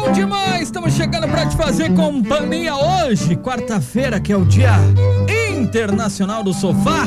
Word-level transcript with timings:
Bom 0.00 0.12
demais! 0.12 0.62
Estamos 0.62 0.94
chegando 0.94 1.28
para 1.28 1.44
te 1.44 1.54
fazer 1.54 1.94
companhia 1.94 2.74
hoje, 2.74 3.36
quarta-feira, 3.36 4.18
que 4.18 4.32
é 4.32 4.36
o 4.36 4.46
dia 4.46 4.72
internacional 5.60 6.42
do 6.42 6.54
sofá. 6.54 7.06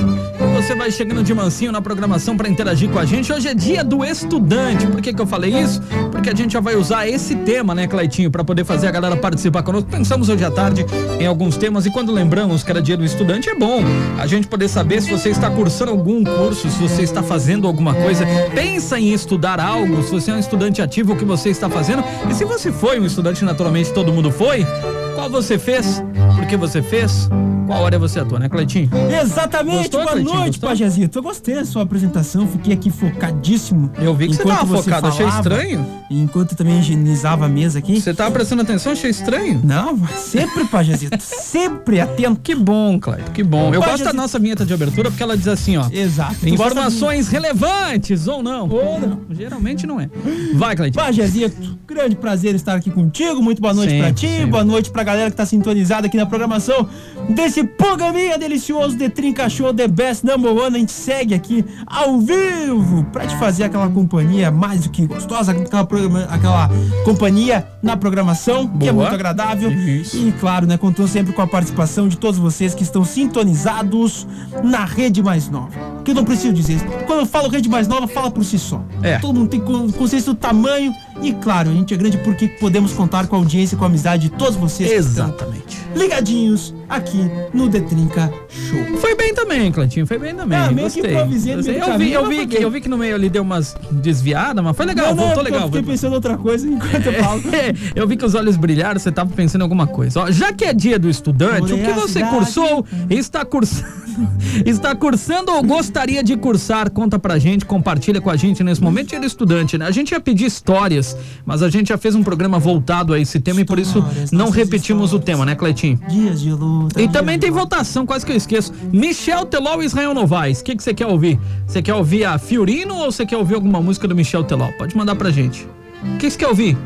Você 0.55 0.76
vai 0.76 0.91
chegando 0.91 1.23
de 1.23 1.34
mansinho 1.34 1.71
na 1.71 1.82
programação 1.82 2.38
para 2.38 2.48
interagir 2.48 2.90
com 2.90 3.00
a 3.00 3.05
gente. 3.05 3.34
Hoje 3.34 3.48
é 3.48 3.54
dia 3.54 3.84
do 3.84 4.05
estudante. 4.05 4.86
Por 4.88 5.02
que, 5.02 5.12
que 5.12 5.22
eu 5.22 5.26
falei 5.26 5.52
isso? 5.52 5.81
Porque 6.12 6.30
a 6.30 6.36
gente 6.36 6.53
já 6.53 6.59
vai 6.59 6.76
usar 6.76 7.08
esse 7.08 7.36
tema, 7.36 7.73
né, 7.73 7.88
Claitinho, 7.88 8.30
para 8.30 8.44
poder 8.44 8.64
fazer 8.64 8.88
a 8.88 8.91
galera 8.91 9.17
participar 9.17 9.64
conosco. 9.64 9.89
Pensamos 9.89 10.30
hoje 10.30 10.45
à 10.45 10.52
tarde 10.52 10.86
em 11.20 11.25
alguns 11.25 11.58
temas 11.58 11.86
e 11.86 11.91
quando 11.91 12.12
lembramos 12.12 12.64
que 12.64 12.72
era 12.72 12.81
dia 12.81 12.95
do 12.95 13.03
estudante, 13.03 13.50
é 13.50 13.55
bom 13.55 13.81
a 14.20 14.28
gente 14.28 14.48
poder 14.48 14.67
saber 14.67 15.02
se 15.02 15.09
você 15.09 15.30
está 15.30 15.50
cursando 15.50 15.91
algum 15.91 16.23
curso, 16.23 16.70
se 16.70 16.78
você 16.80 17.02
está 17.02 17.23
fazendo 17.23 17.67
alguma 17.67 17.94
coisa. 17.94 18.25
Pensa 18.53 19.00
em 19.00 19.12
estudar 19.12 19.59
algo, 19.59 20.03
se 20.03 20.12
você 20.12 20.31
é 20.31 20.36
um 20.36 20.39
estudante 20.39 20.81
ativo, 20.81 21.14
o 21.14 21.16
que 21.16 21.25
você 21.25 21.50
está 21.50 21.70
fazendo. 21.70 22.03
E 22.30 22.34
se 22.34 22.45
você 22.45 22.72
foi? 22.84 23.00
Um 23.00 23.05
estudante, 23.05 23.46
naturalmente 23.46 23.94
todo 23.94 24.12
mundo 24.12 24.30
foi, 24.30 24.66
qual 25.13 25.30
você 25.30 25.58
fez? 25.58 26.02
Por 26.35 26.45
que 26.48 26.58
você 26.58 26.81
fez? 26.81 27.30
Qual 27.66 27.81
hora 27.81 27.98
você 27.98 28.20
atua, 28.20 28.40
né, 28.40 28.49
Cleitinho? 28.49 28.90
Exatamente. 29.22 29.77
Gostou, 29.84 30.02
Boa 30.02 30.12
Cleitinho? 30.12 30.36
noite, 30.36 30.49
Gostou? 30.59 30.70
Pajazito. 30.70 31.17
Eu 31.20 31.23
gostei 31.23 31.55
da 31.55 31.63
sua 31.66 31.84
apresentação, 31.84 32.45
fiquei 32.45 32.73
aqui 32.73 32.89
focadíssimo. 32.91 33.89
Eu 33.99 34.13
vi 34.13 34.27
que 34.27 34.36
você 34.36 34.44
tava 34.44 34.66
focado, 34.77 35.08
achei 35.08 35.26
falava, 35.26 35.41
estranho. 35.49 35.86
e 36.09 36.19
Enquanto 36.22 36.56
também 36.56 36.80
higienizava 36.80 37.45
a 37.45 37.50
mesa 37.50 37.80
aqui. 37.80 38.02
Você 38.02 38.14
tava 38.14 38.31
prestando 38.31 38.64
atenção, 38.64 38.91
achei 38.91 39.09
estranho. 39.09 39.61
Não, 39.64 39.97
sempre, 40.17 40.66
Pajazito. 40.66 41.17
sempre 41.23 42.02
atento. 42.02 42.41
Que 42.41 42.53
bom, 42.53 43.00
Cleito, 43.00 43.31
que 43.31 43.44
bom. 43.44 43.73
Eu 43.73 43.80
Pai, 43.80 43.91
gosto 43.91 44.03
da 44.03 44.14
nossa 44.14 44.38
vinheta 44.38 44.66
de 44.66 44.73
abertura 44.73 45.09
porque 45.09 45.23
ela 45.23 45.38
diz 45.38 45.47
assim, 45.47 45.78
ó. 45.78 45.86
Exato. 45.89 46.36
Tu 46.41 46.50
Informações 46.50 47.30
relevantes 47.30 48.28
ou 48.28 48.44
não. 48.44 48.67
Ou 48.67 49.00
não. 49.00 49.22
Geralmente 49.31 49.88
não 49.88 50.02
é. 50.02 50.09
Vai, 50.56 50.75
Cleitinho. 50.75 51.02
Pajazito, 51.03 51.78
grande 51.88 52.16
prazer 52.17 52.56
estar 52.56 52.75
aqui 52.75 52.91
contigo. 52.91 53.41
Muito 53.41 53.61
boa 53.61 53.73
noite 53.73 53.95
pra 53.97 54.08
Sempre, 54.08 54.19
ti, 54.19 54.28
sempre. 54.28 54.45
boa 54.47 54.66
noite 54.66 54.91
pra 54.91 55.03
galera 55.04 55.30
que 55.32 55.38
tá 55.38 55.46
sintonizada 55.46 56.08
aqui 56.08 56.18
na 56.18 56.26
programação 56.26 56.88
desse 57.30 57.64
programinha 57.64 58.38
delicioso 58.38 58.96
de 58.98 59.09
Trinca 59.09 59.50
Show 59.50 59.73
The 59.73 59.88
Best 59.88 60.26
Number 60.26 60.52
One. 60.52 60.76
A 60.76 60.80
gente 60.80 60.92
segue 60.92 61.34
aqui 61.34 61.64
ao 61.86 62.20
vivo 62.20 63.04
pra 63.12 63.26
te 63.28 63.36
fazer 63.38 63.64
aquela 63.66 63.90
companhia 63.90 64.52
mais 64.52 64.81
do 64.81 64.90
que 64.90 65.06
gostosa, 65.08 65.52
aquela, 65.52 65.86
programa- 65.86 66.28
aquela 66.30 66.70
companhia 67.06 67.68
na 67.81 67.98
programação, 67.98 68.68
que 68.68 68.88
é 68.88 68.92
Boa. 68.92 69.04
muito 69.06 69.16
agradável. 69.16 69.72
Isso. 69.72 70.16
E 70.18 70.31
claro, 70.34 70.66
né, 70.66 70.78
contando 70.78 71.08
sempre 71.08 71.34
com 71.34 71.42
a 71.42 71.48
participação 71.48 72.08
de 72.08 72.18
todos 72.18 72.40
vocês 72.40 72.74
que 72.74 72.84
estão 72.84 73.04
sintonizados 73.04 74.28
na 74.64 74.86
rede 74.86 75.22
mais 75.22 75.50
nova. 75.50 75.72
Que 76.04 76.12
eu 76.12 76.16
não 76.16 76.24
preciso 76.26 76.54
dizer. 76.54 76.80
Quando 77.06 77.20
eu 77.20 77.26
falo 77.26 77.50
rede 77.50 77.70
mais 77.70 77.88
nova, 77.88 78.08
fala 78.08 78.31
por 78.31 78.44
si 78.44 78.58
só. 78.58 78.81
É. 79.02 79.18
Todo 79.20 79.38
mundo 79.38 79.50
tem 79.50 79.59
con- 79.59 79.92
consciência 79.92 80.31
do 80.34 80.38
tamanho 80.38 80.94
e, 81.22 81.33
claro, 81.33 81.69
a 81.69 81.73
gente 81.73 81.94
é 81.94 81.97
grande 81.97 82.17
porque 82.17 82.47
podemos 82.47 82.94
contar 82.94 83.28
com 83.28 83.36
a 83.36 83.39
audiência 83.39 83.75
e 83.75 83.78
com 83.78 83.83
a 83.83 83.88
amizade 83.88 84.30
de 84.30 84.36
todos 84.36 84.56
vocês 84.56 84.89
que 84.89 84.95
Exatamente. 84.95 85.78
ligadinhos 85.95 86.73
aqui 86.89 87.30
no 87.53 87.69
Detrinca 87.69 88.31
Show. 88.50 88.97
Foi 88.97 89.16
bem 89.16 89.34
também, 89.34 89.72
Cleitinho, 89.72 90.06
foi 90.06 90.17
bem 90.17 90.36
também. 90.36 90.58
Ah, 90.58 90.72
meio 90.72 90.89
que 90.89 91.02
Gostei. 91.02 91.16
improvisei 91.16 91.56
no 91.56 91.64
Gostei. 91.64 91.81
Eu 91.81 91.97
vi, 91.97 92.11
eu 92.11 92.28
vi, 92.28 92.47
que, 92.47 92.64
eu 92.64 92.72
vi 92.72 92.81
que 92.81 92.89
no 92.89 92.97
meio 92.97 93.16
ali 93.16 93.30
deu 93.30 93.44
umas 93.44 93.75
desviadas, 93.91 94.64
mas 94.64 94.75
foi 94.75 94.86
legal, 94.86 95.08
não, 95.08 95.16
não, 95.16 95.23
voltou 95.25 95.44
legal. 95.44 95.61
eu 95.61 95.67
fiquei 95.67 95.84
pensando 95.84 96.11
em 96.11 96.16
outra 96.16 96.38
coisa 96.38 96.67
enquanto 96.67 97.06
eu 97.06 97.14
falo. 97.23 97.41
eu 97.95 98.08
vi 98.08 98.17
que 98.17 98.25
os 98.25 98.36
olhos 98.36 98.58
brilharam, 98.58 99.00
você 99.00 99.11
tava 99.11 99.31
pensando 99.34 99.61
em 99.61 99.63
alguma 99.63 99.88
coisa. 99.88 100.22
Ó, 100.22 100.31
já 100.31 100.51
que 100.51 100.66
é 100.66 100.74
dia 100.74 100.97
do 100.97 101.09
estudante, 101.09 101.74
o 101.74 101.78
que 101.78 101.84
Morei 101.84 101.94
você 101.94 102.19
cidade. 102.19 102.35
cursou, 102.35 102.85
está 103.09 103.45
cursando, 103.45 103.88
está 104.66 104.96
cursando 104.96 105.51
ou 105.51 105.63
gostaria 105.63 106.24
de 106.24 106.35
cursar? 106.35 106.90
Conta 106.91 107.18
pra 107.19 107.38
gente, 107.40 107.66
compartilha 107.66 108.19
com 108.22 108.29
a 108.29 108.35
gente 108.35 108.63
nesse 108.63 108.81
momento. 108.81 109.09
Dia 109.09 109.19
do 109.19 109.25
estudante, 109.25 109.78
né? 109.78 109.85
A 109.85 109.91
gente 109.91 110.12
ia 110.12 110.19
pedir 110.19 110.46
histórias, 110.46 111.16
mas 111.46 111.62
a 111.62 111.69
gente 111.69 111.90
já 111.90 111.97
fez 111.97 112.16
um 112.16 112.24
programa 112.24 112.59
voltado 112.59 113.13
a 113.13 113.19
esse 113.19 113.40
tema 113.40 113.62
e 113.62 113.66
por 113.66 113.79
isso 113.79 114.00
Histórias, 114.00 114.31
não 114.31 114.50
repetimos 114.50 115.13
o 115.13 115.18
histórias. 115.18 115.25
tema, 115.25 115.46
né, 115.46 115.56
Cleitinho? 115.56 116.00
Dias 116.09 116.41
de 116.41 116.51
luta. 116.51 117.01
E 117.01 117.07
também 117.07 117.38
tem 117.40 117.51
votação, 117.51 118.06
quase 118.06 118.25
que 118.25 118.31
eu 118.31 118.35
esqueço. 118.35 118.74
Michel 118.91 119.46
Teló 119.46 119.81
e 119.81 119.85
Israel 119.85 120.13
Novaes. 120.13 120.62
O 120.62 120.63
que, 120.63 120.75
que 120.75 120.84
você 120.84 120.94
quer 120.94 121.07
ouvir? 121.07 121.40
Você 121.68 121.81
quer 121.81 121.94
ouvir 121.94 122.25
a 122.25 122.38
Fiorino 122.38 122.95
ou 122.95 123.12
você 123.12 123.25
quer 123.25 123.38
ouvir 123.38 123.56
alguma 123.56 123.81
música 123.81 124.07
do 124.07 124.16
Michel 124.16 124.44
Teló? 124.44 124.69
Pode 124.78 124.95
mandar 124.95 125.16
pra 125.16 125.30
gente. 125.31 125.68
O 126.16 126.18
que 126.18 126.30
você 126.30 126.38
quer 126.38 126.47
ouvir, 126.47 126.78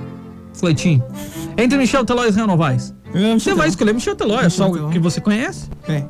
Cleitinho? 0.59 1.03
Entre 1.57 1.77
Michel 1.77 2.05
Teló 2.05 2.25
e 2.25 2.29
Israel 2.29 2.47
Novaes. 2.47 2.93
Você 3.33 3.53
vai 3.55 3.67
escolher 3.69 3.93
Michel 3.93 4.15
Teló, 4.15 4.39
é 4.39 4.49
só 4.49 4.69
o 4.69 4.89
que 4.89 4.99
você 4.99 5.19
conhece. 5.21 5.69
É, 5.87 6.03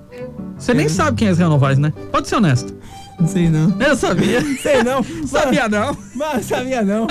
Você 0.58 0.74
nem 0.74 0.90
sabe 0.90 1.18
quem 1.18 1.28
é 1.28 1.32
Israel 1.32 1.50
Novaes, 1.50 1.78
né? 1.78 1.94
Pode 2.12 2.28
ser 2.28 2.36
honesto. 2.36 2.76
Não 3.20 3.28
sei 3.28 3.50
não. 3.50 3.74
Eu 3.80 3.96
sabia. 3.96 4.42
Sei 4.62 4.84
não. 4.84 5.04
sabia 5.28 5.68
não. 5.68 5.98
Mas 6.16 6.46
sabia 6.46 6.82
não. 6.84 7.08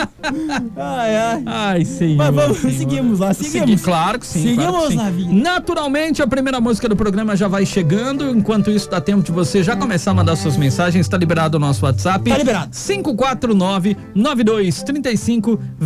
Ai, 0.76 1.16
ai. 1.16 1.42
Ai, 1.46 1.84
senhor. 1.84 2.16
Mas 2.16 2.34
vamos, 2.34 2.58
senhor. 2.58 2.76
seguimos 2.76 3.18
lá, 3.20 3.34
seguimos. 3.34 3.52
Segui- 3.70 3.76
claro 3.82 4.18
que 4.18 4.26
sim. 4.26 4.42
Seguimos 4.42 4.66
claro 4.70 4.82
que 4.86 4.90
sim. 4.92 4.96
na 4.96 5.10
vida. 5.10 5.32
Naturalmente, 5.32 6.22
a 6.22 6.26
primeira 6.26 6.60
música 6.60 6.88
do 6.88 6.96
programa 6.96 7.36
já 7.36 7.48
vai 7.48 7.64
chegando. 7.66 8.30
Enquanto 8.30 8.70
isso, 8.70 8.88
dá 8.90 9.00
tempo 9.00 9.22
de 9.22 9.32
você 9.32 9.62
já 9.62 9.76
começar 9.76 10.10
a 10.12 10.14
mandar 10.14 10.36
suas 10.36 10.56
mensagens. 10.56 11.06
Está 11.06 11.16
liberado 11.16 11.56
o 11.56 11.60
nosso 11.60 11.84
WhatsApp. 11.84 12.28
Tá 12.30 12.38
liberado. 12.38 12.70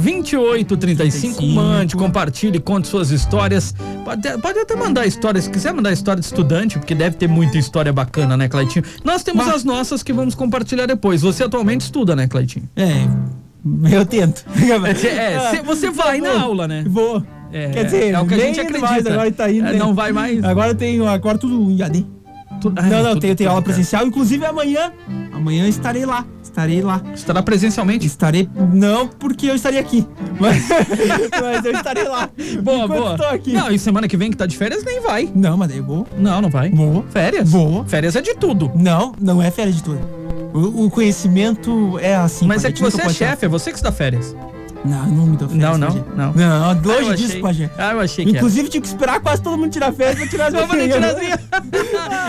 549-9235-2835. 0.05 1.55
Mande, 1.55 1.97
compartilhe, 1.97 2.59
conte 2.61 2.89
suas 2.89 3.11
histórias. 3.11 3.75
Pode, 4.05 4.29
pode 4.39 4.59
até 4.59 4.75
mandar 4.77 5.07
histórias. 5.07 5.45
Se 5.45 5.51
quiser 5.51 5.73
mandar 5.73 5.93
história 5.93 6.21
de 6.21 6.27
estudante, 6.27 6.79
porque 6.79 6.95
deve 6.95 7.17
ter 7.17 7.29
muita 7.29 7.59
história 7.59 7.93
bacana, 7.93 8.37
né, 8.37 8.49
Claitinho? 8.49 8.85
Nós 9.05 9.23
temos 9.23 9.47
Mas- 9.47 9.57
as 9.57 9.65
nossas 9.65 10.03
que 10.03 10.10
vamos 10.13 10.35
compartilhar 10.35 10.87
depois. 10.87 11.23
Você 11.23 11.45
atualmente 11.45 11.83
estuda, 11.83 12.15
né, 12.17 12.27
Claitinho? 12.27 12.69
É, 12.77 13.07
eu 13.95 14.05
tento. 14.07 14.45
É, 15.07 15.51
se- 15.57 15.63
você 15.63 15.91
vai 15.91 16.21
na 16.21 16.31
Vou, 16.33 16.41
aula, 16.41 16.69
né? 16.69 16.85
Vou. 16.87 17.23
É, 17.53 17.69
Quer 17.71 17.85
dizer, 17.85 18.15
é 18.15 18.21
o 18.21 18.27
que 18.27 18.35
a 18.35 18.37
nem 18.37 18.47
gente 18.47 18.61
acredita. 18.61 18.89
Mais, 18.91 19.07
agora 19.07 19.33
tá 19.33 19.51
indo, 19.51 19.67
É, 19.67 19.73
né? 19.73 19.79
não 19.79 19.93
vai 19.95 20.13
mais. 20.13 20.43
Agora 20.45 20.71
eu 20.71 20.75
tenho, 20.75 21.07
agora 21.07 21.37
tudo 21.37 21.71
em 21.71 21.83
AD. 21.83 22.07
Tu- 22.61 22.73
ah, 22.77 22.83
não, 22.83 23.03
não, 23.03 23.15
tudo- 23.15 23.35
tudo, 23.35 23.47
aula 23.49 23.63
presencial, 23.63 24.07
inclusive 24.07 24.45
amanhã. 24.45 24.93
Amanhã 25.33 25.67
estarei 25.67 26.05
lá. 26.07 26.25
Estarei 26.51 26.83
lá. 26.83 27.01
Estará 27.15 27.43
presencialmente? 27.43 28.07
Estarei. 28.07 28.49
Não 28.73 29.07
porque 29.07 29.47
eu 29.47 29.55
estaria 29.55 29.79
aqui. 29.81 30.05
Mas, 30.41 30.67
mas 31.39 31.65
eu 31.67 31.73
estarei 31.73 32.05
lá. 32.05 32.31
Boa, 32.63 32.85
Enquanto 32.87 32.99
boa. 32.99 33.17
tô 33.19 33.25
aqui. 33.25 33.53
Não, 33.53 33.71
e 33.71 33.79
semana 33.79 34.09
que 34.09 34.17
vem 34.17 34.31
que 34.31 34.37
tá 34.39 34.47
de 34.47 34.57
férias 34.57 34.83
nem 34.83 34.99
vai. 35.03 35.31
Não, 35.35 35.55
mas 35.55 35.69
daí 35.69 35.81
vou. 35.81 36.07
Não, 36.17 36.41
não 36.41 36.49
vai. 36.49 36.71
Vou. 36.71 37.05
Férias? 37.11 37.51
Vou. 37.51 37.85
Férias 37.85 38.17
é 38.17 38.23
de 38.23 38.35
tudo. 38.35 38.73
Não, 38.75 39.13
não 39.21 39.43
é 39.43 39.51
férias 39.51 39.77
de 39.77 39.83
tudo. 39.83 40.01
O, 40.55 40.87
o 40.87 40.91
conhecimento 40.91 41.99
é 42.01 42.17
assim. 42.17 42.47
Mas 42.47 42.65
é 42.65 42.73
que 42.73 42.81
você 42.81 43.03
é 43.03 43.09
chefe, 43.11 43.45
é 43.45 43.49
você 43.49 43.71
que 43.71 43.77
está 43.77 43.93
férias. 43.93 44.35
Não, 44.85 45.07
não 45.07 45.27
me 45.27 45.37
dou 45.37 45.49
férias. 45.49 45.79
Não, 45.79 45.79
não, 45.79 45.95
não. 46.17 46.33
Não, 46.33 46.71
Ah, 46.71 46.73
longe 46.73 47.11
eu 47.11 47.15
disso, 47.15 47.41
Pajé. 47.41 47.71
Ah, 47.77 47.93
eu 47.93 48.01
achei 48.01 48.25
que 48.25 48.31
Inclusive, 48.33 48.69
tive 48.69 48.83
que 48.83 48.89
esperar 48.89 49.21
quase 49.21 49.43
todo 49.43 49.59
mundo 49.59 49.71
tirar 49.71 49.93
férias 49.93 50.17
pra 50.19 50.27
tirar 50.29 50.47
as 50.47 50.55
era. 50.55 50.67
Minhas 50.67 50.95
tirar 50.95 51.15
férias. 51.15 51.39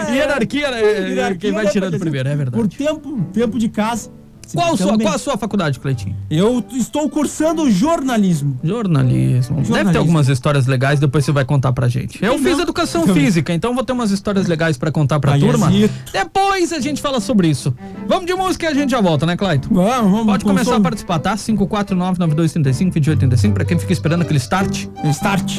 assim. 0.06 0.13
Hierarquia, 0.13 0.72
né? 0.72 0.79
Hierarquia, 0.81 1.35
Quem 1.40 1.51
vai 1.53 1.63
né, 1.66 1.69
tirando 1.72 1.97
primeiro, 2.00 2.28
é 2.28 2.31
Por 2.35 2.38
verdade. 2.38 2.78
tempo, 2.78 3.22
tempo 3.34 3.57
de 3.59 3.69
casa. 3.69 4.09
Qual, 4.53 4.78
sua, 4.78 4.88
Também. 4.88 5.06
qual 5.07 5.16
a 5.16 5.17
sua 5.17 5.38
faculdade, 5.38 5.79
Cleitinho? 5.79 6.16
Eu 6.29 6.63
estou 6.72 7.09
cursando 7.09 7.69
jornalismo. 7.72 8.57
Jornalismo. 8.63 9.56
Deve 9.57 9.67
ter 9.67 9.73
Jornalismo. 9.73 10.00
algumas 10.00 10.28
histórias 10.29 10.67
legais, 10.67 11.00
depois 11.00 11.25
você 11.25 11.31
vai 11.31 11.45
contar 11.45 11.72
pra 11.73 11.88
gente. 11.88 12.23
Eu 12.23 12.34
Tem 12.35 12.44
fiz 12.44 12.53
não. 12.57 12.63
educação 12.63 13.06
Também. 13.06 13.23
física, 13.25 13.53
então 13.53 13.73
vou 13.73 13.84
ter 13.84 13.94
umas 13.94 14.11
histórias 14.11 14.47
legais 14.47 14.78
pra 14.78 14.91
contar 14.91 15.19
pra 15.19 15.31
Pajezito. 15.31 15.57
turma. 15.59 15.72
Depois 16.11 16.72
a 16.73 16.79
gente 16.79 17.01
fala 17.01 17.19
sobre 17.19 17.47
isso. 17.50 17.73
Vamos 18.07 18.25
de 18.25 18.34
música 18.34 18.66
e 18.66 18.69
a 18.69 18.73
gente 18.73 18.90
já 18.91 19.01
volta, 19.01 19.25
né, 19.25 19.35
Claito? 19.38 19.70
Vamos, 19.72 20.11
vamos. 20.11 20.26
Pode 20.26 20.43
com 20.43 20.49
começar 20.52 20.76
a 20.76 20.79
participar, 20.81 21.20
tá? 21.20 21.35
549-9235-2835, 21.37 23.53
pra 23.53 23.66
quem 23.66 23.78
fica 23.79 23.93
esperando 23.93 24.22
aquele 24.22 24.40
start. 24.40 24.85
Start. 25.05 25.58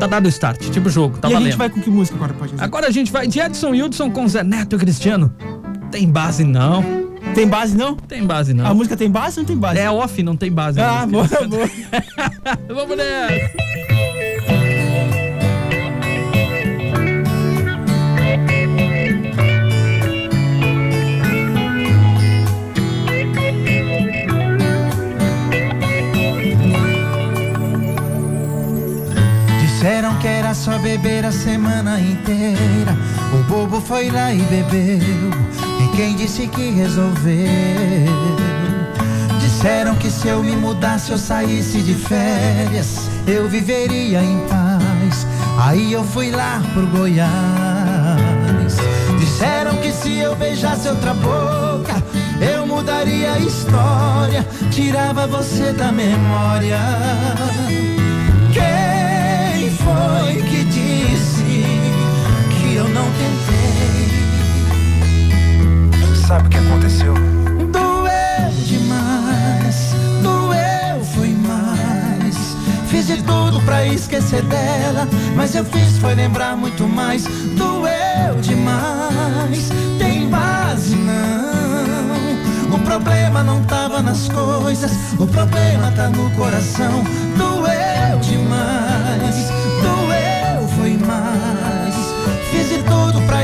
Tá 0.00 0.06
dado 0.06 0.26
o 0.26 0.28
start, 0.28 0.58
tipo 0.70 0.88
jogo, 0.88 1.18
tá 1.18 1.28
e 1.28 1.32
a 1.32 1.34
valendo. 1.34 1.50
gente 1.50 1.58
vai 1.58 1.70
com 1.70 1.80
que 1.80 1.90
música 1.90 2.16
agora, 2.16 2.32
pode 2.34 2.54
Agora 2.58 2.88
a 2.88 2.90
gente 2.90 3.12
vai 3.12 3.28
de 3.28 3.38
Edson 3.38 3.74
Hildson 3.74 4.10
com 4.10 4.26
Zé 4.26 4.42
Neto 4.42 4.74
e 4.74 4.78
Cristiano. 4.78 5.32
Tem 5.90 6.10
base 6.10 6.42
não, 6.42 6.82
Tem 7.34 7.48
base, 7.48 7.76
não? 7.76 7.94
tem 7.96 8.24
base 8.24 8.52
A 8.52 8.54
não. 8.54 8.74
música 8.74 8.96
tem 8.96 9.10
base 9.10 9.38
ou 9.38 9.42
não 9.42 9.46
tem 9.48 9.56
base? 9.56 9.78
É 9.80 9.90
off, 9.90 10.22
não 10.22 10.36
tem 10.36 10.52
base. 10.52 10.80
a 10.80 11.02
Ah, 11.02 11.06
boa, 11.06 11.26
boa. 11.26 11.70
Vamos 12.68 12.96
nessa. 12.96 13.50
Disseram 29.60 30.16
que 30.18 30.26
era 30.26 30.54
só 30.54 30.78
beber 30.78 31.24
a 31.24 31.32
semana 31.32 32.00
inteira. 32.00 32.96
O 33.32 33.42
bobo 33.44 33.80
foi 33.80 34.10
lá 34.10 34.32
e 34.32 34.40
bebeu. 34.42 35.00
Quem 35.96 36.16
disse 36.16 36.46
que 36.48 36.70
resolveu? 36.70 37.46
Disseram 39.40 39.94
que 39.94 40.10
se 40.10 40.28
eu 40.28 40.42
me 40.42 40.56
mudasse, 40.56 41.12
eu 41.12 41.18
saísse 41.18 41.80
de 41.82 41.94
férias, 41.94 43.08
eu 43.26 43.48
viveria 43.48 44.22
em 44.22 44.38
paz. 44.48 45.26
Aí 45.58 45.92
eu 45.92 46.02
fui 46.04 46.30
lá 46.30 46.60
pro 46.72 46.86
Goiás. 46.88 48.76
Disseram 49.18 49.76
que 49.76 49.92
se 49.92 50.18
eu 50.18 50.34
beijasse 50.34 50.88
outra 50.88 51.14
boca, 51.14 52.02
eu 52.40 52.66
mudaria 52.66 53.32
a 53.32 53.38
história, 53.38 54.46
tirava 54.70 55.26
você 55.26 55.72
da 55.72 55.92
memória. 55.92 56.78
Quem 58.52 59.70
foi 59.70 60.42
que 60.42 60.64
disse 60.64 61.64
que 62.50 62.74
eu 62.74 62.88
não 62.88 63.04
tentei? 63.04 63.53
Sabe 66.26 66.46
o 66.46 66.50
que 66.50 66.56
aconteceu? 66.56 67.12
Doeu 67.70 68.50
demais, 68.64 69.94
doeu 70.22 71.04
foi 71.14 71.28
mais. 71.28 72.56
Fiz 72.88 73.06
de 73.08 73.22
tudo 73.22 73.60
pra 73.60 73.86
esquecer 73.86 74.42
dela, 74.44 75.06
mas 75.36 75.54
eu 75.54 75.64
fiz 75.66 75.98
foi 75.98 76.14
lembrar 76.14 76.56
muito 76.56 76.88
mais. 76.88 77.24
Doeu 77.24 78.40
demais, 78.40 79.68
tem 79.98 80.28
base 80.30 80.96
não. 80.96 82.74
O 82.74 82.78
problema 82.80 83.42
não 83.42 83.62
tava 83.64 84.00
nas 84.00 84.26
coisas, 84.28 84.92
o 85.18 85.26
problema 85.26 85.92
tá 85.94 86.08
no 86.08 86.30
coração. 86.30 87.04
Doeu 87.36 87.53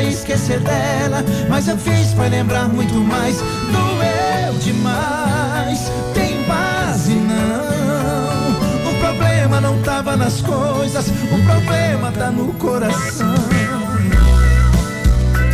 pra 0.00 0.05
esquecer 0.05 0.61
dela, 0.61 1.23
mas 1.49 1.69
eu 1.69 1.76
fiz 1.76 2.12
foi 2.14 2.29
lembrar 2.29 2.69
muito 2.69 2.94
mais. 2.94 3.37
Doeu 3.37 4.58
demais, 4.61 5.91
tem 6.14 6.43
base 6.44 7.14
não. 7.14 8.91
O 8.91 8.94
problema 9.00 9.61
não 9.61 9.79
tava 9.82 10.17
nas 10.17 10.41
coisas, 10.41 11.06
o 11.08 11.44
problema 11.44 12.11
tá 12.12 12.31
no 12.31 12.52
coração. 12.55 13.35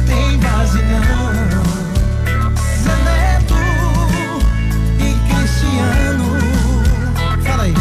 Tem 0.06 0.38
base 0.38 0.78
não. 0.78 1.26
Zé 2.84 2.96
Neto 3.04 3.54
e 5.00 5.12
Cristiano. 5.28 6.38
Fala 7.42 7.64
aí. 7.64 7.74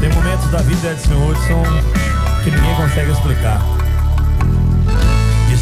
Tem 0.00 0.10
momentos 0.10 0.50
da 0.50 0.58
vida, 0.58 0.92
Edson 0.92 1.30
Hudson, 1.30 1.62
que 2.44 2.50
ninguém 2.50 2.74
consegue 2.74 3.10
explicar. 3.10 3.79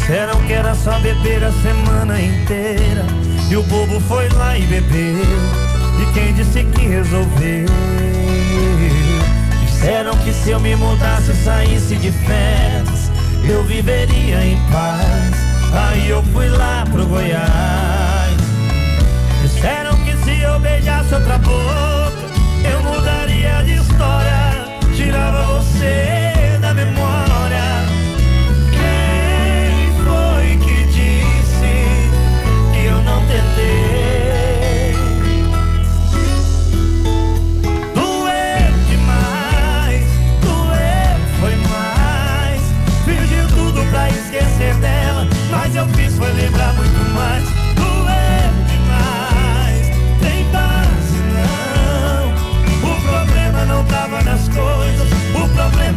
Disseram 0.09 0.41
que 0.47 0.53
era 0.53 0.73
só 0.73 0.99
beber 1.01 1.43
a 1.43 1.51
semana 1.51 2.19
inteira. 2.19 3.05
E 3.47 3.55
o 3.55 3.61
bobo 3.61 3.99
foi 3.99 4.27
lá 4.29 4.57
e 4.57 4.63
bebeu. 4.63 5.23
E 6.01 6.13
quem 6.15 6.33
disse 6.33 6.63
que 6.63 6.87
resolveu? 6.87 7.67
Disseram 9.67 10.17
que 10.17 10.33
se 10.33 10.49
eu 10.49 10.59
me 10.59 10.75
mudasse, 10.75 11.31
saísse 11.43 11.95
de 11.97 12.11
férias, 12.11 13.11
eu 13.47 13.63
viveria 13.65 14.43
em 14.43 14.57
paz. 14.71 15.35
Aí 15.71 16.09
eu 16.09 16.23
fui 16.33 16.49
lá 16.49 16.87
pro 16.91 17.05
Goiás. 17.05 18.35
Disseram 19.43 19.95
que 20.05 20.17
se 20.23 20.41
eu 20.41 20.59
beijasse 20.59 21.13
outra 21.13 21.37
boca, 21.37 22.13
eu 22.67 22.81
mudaria 22.81 23.63
de 23.63 23.73
história, 23.73 24.65
tirava 24.95 25.43
você 25.53 26.28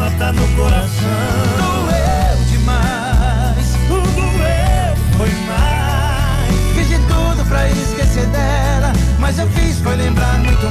problema 0.03 0.11
tá 0.19 0.33
no 0.33 0.49
coração. 0.57 1.09
Doeu 1.59 2.45
demais. 2.51 3.69
Doeu 3.89 4.97
foi 5.17 5.31
mais. 5.47 6.75
Fiz 6.75 6.89
de 6.89 6.99
tudo 7.07 7.45
pra 7.49 7.69
esquecer 7.71 8.27
dela, 8.27 8.93
mas 9.19 9.39
eu 9.39 9.47
fiz 9.49 9.79
foi 9.79 9.97
lembrar 9.97 10.39
muito 10.39 10.71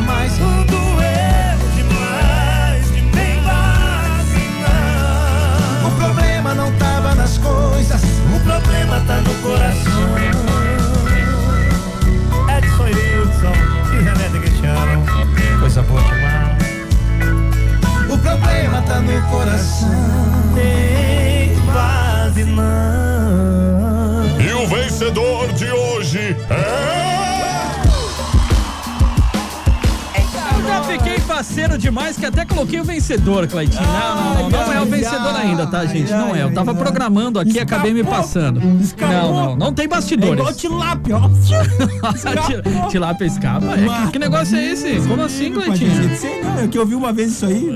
vencedor, 33.12 33.48
Cleitinho. 33.48 33.82
Não, 33.84 34.16
não, 34.16 34.50
não, 34.50 34.50
não 34.50 34.74
é 34.74 34.82
o 34.82 34.86
vencedor 34.86 35.36
ainda, 35.36 35.68
tá, 35.68 35.86
gente? 35.86 36.12
Não 36.12 36.36
é. 36.36 36.44
Eu 36.44 36.54
tava 36.54 36.74
programando 36.74 37.40
aqui 37.40 37.54
e 37.54 37.60
acabei 37.60 37.94
me 37.94 38.04
passando. 38.04 38.60
Não, 38.60 39.34
não, 39.34 39.56
não 39.56 39.74
tem 39.74 39.84
É 39.84 39.86
igual 39.86 40.00
bastidores. 40.02 40.58
tilápia, 40.58 41.18
ó. 41.18 41.30
Ti- 41.30 42.88
Tilápia 42.90 43.26
escapa? 43.26 43.66
É, 43.68 44.12
que, 44.12 44.20
negócio 44.20 44.58
é 44.58 44.66
esse? 44.66 45.02
Como 45.08 45.24
assim, 45.24 45.52
Cleitinho? 45.52 46.16
Sei 46.16 46.42
não, 46.42 46.60
é 46.60 46.68
que 46.68 46.78
eu 46.78 46.86
vi 46.86 46.96
uma 46.96 47.12
vez 47.12 47.32
isso 47.32 47.46
aí. 47.46 47.70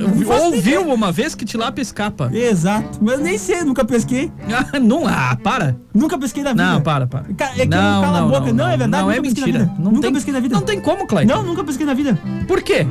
Ouviu 0.43 0.81
uma 0.93 1.11
vez 1.11 1.35
que 1.35 1.45
tilápia 1.45 1.81
escapa? 1.81 2.29
Exato, 2.33 2.99
mas 3.01 3.19
nem 3.19 3.37
sei, 3.37 3.63
nunca 3.63 3.83
pesquei. 3.83 4.31
Ah, 4.51 4.79
não, 4.79 5.07
ah, 5.07 5.37
para. 5.41 5.75
Nunca 5.93 6.17
pesquei 6.17 6.43
na 6.43 6.51
vida. 6.51 6.63
Não, 6.63 6.81
para, 6.81 7.07
para. 7.07 7.25
É 7.29 7.59
que 7.59 7.65
não 7.65 8.01
cala 8.01 8.19
a 8.19 8.25
boca. 8.25 8.53
Não, 8.53 8.67
é 8.67 8.77
verdade, 8.77 9.03
Não, 9.03 9.11
é 9.11 9.19
mentira. 9.19 9.69
Nunca 9.77 10.11
pesquei 10.11 10.33
na 10.33 10.39
vida. 10.39 10.55
Não 10.55 10.61
tem 10.61 10.79
como, 10.79 11.05
Cleiton. 11.07 11.33
Não, 11.33 11.43
nunca 11.43 11.63
pesquei 11.63 11.85
na 11.85 11.93
vida. 11.93 12.17
Por 12.47 12.61
quê? 12.61 12.85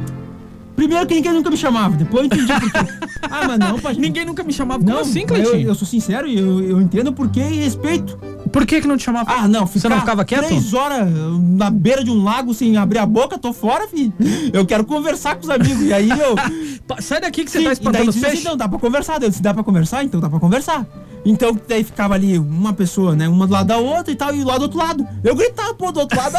Primeiro 0.76 1.06
que 1.06 1.14
ninguém 1.14 1.32
nunca 1.32 1.50
me 1.50 1.56
chamava, 1.56 1.96
depois 1.96 2.22
eu 2.22 2.26
entendi 2.26 2.52
por 2.60 2.72
quê. 2.72 2.78
Ah, 3.30 3.48
mas 3.48 3.58
não, 3.58 3.78
pode... 3.78 3.98
Ninguém 3.98 4.24
nunca 4.26 4.44
me 4.44 4.52
chamava. 4.52 4.80
Como 4.80 4.92
Não, 4.94 5.00
assim, 5.00 5.20
eu, 5.22 5.26
Cleitinho? 5.26 5.68
eu 5.68 5.74
sou 5.74 5.88
sincero 5.88 6.26
e 6.28 6.38
eu, 6.38 6.62
eu 6.62 6.80
entendo 6.80 7.10
por 7.12 7.28
quê 7.30 7.40
e 7.40 7.56
respeito. 7.56 8.16
Por 8.52 8.66
que 8.66 8.80
que 8.82 8.86
não 8.86 8.96
te 8.98 9.02
chamava? 9.02 9.32
Ah, 9.32 9.48
não, 9.48 9.66
Você 9.66 9.88
não 9.88 9.98
ficava 9.98 10.24
quieto? 10.24 10.46
Três 10.46 10.74
horas 10.74 11.08
na 11.40 11.70
beira 11.70 12.04
de 12.04 12.10
um 12.10 12.22
lago 12.22 12.52
sem 12.54 12.76
abrir 12.76 12.98
a 12.98 13.06
boca, 13.06 13.38
tô 13.38 13.52
fora, 13.52 13.88
filho. 13.88 14.12
Eu 14.52 14.66
quero 14.66 14.84
conversar 14.84 15.36
com 15.36 15.42
os 15.44 15.50
amigos. 15.50 15.82
E 15.82 15.92
aí 15.92 16.08
eu. 16.10 16.36
Pa- 16.86 17.00
Sai 17.00 17.20
daqui 17.20 17.44
que 17.44 17.50
você 17.50 17.58
Sim, 17.58 17.64
tá 17.64 17.70
e 17.72 17.74
daí 17.74 17.80
espantando 17.80 18.08
os 18.10 18.14
diz 18.14 18.22
assim, 18.24 18.30
peixes. 18.32 18.44
não, 18.48 18.56
dá 18.56 18.68
pra 18.68 18.78
conversar. 18.78 19.18
Daí 19.18 19.26
Eu 19.26 19.30
disse, 19.30 19.42
dá 19.42 19.54
pra 19.54 19.64
conversar? 19.64 20.04
Então 20.04 20.20
dá 20.20 20.28
pra 20.28 20.38
conversar. 20.38 20.86
Então 21.24 21.58
daí 21.66 21.82
ficava 21.82 22.14
ali 22.14 22.38
uma 22.38 22.72
pessoa, 22.74 23.14
né? 23.16 23.26
Uma 23.28 23.46
do 23.46 23.52
lado 23.52 23.66
da 23.66 23.78
outra 23.78 24.12
e 24.12 24.16
tal, 24.16 24.34
e 24.34 24.44
lá 24.44 24.58
do 24.58 24.62
outro 24.64 24.78
lado. 24.78 25.06
Eu 25.22 25.34
gritava, 25.34 25.72
pô, 25.74 25.90
do 25.90 26.00
outro 26.00 26.16
lado. 26.16 26.36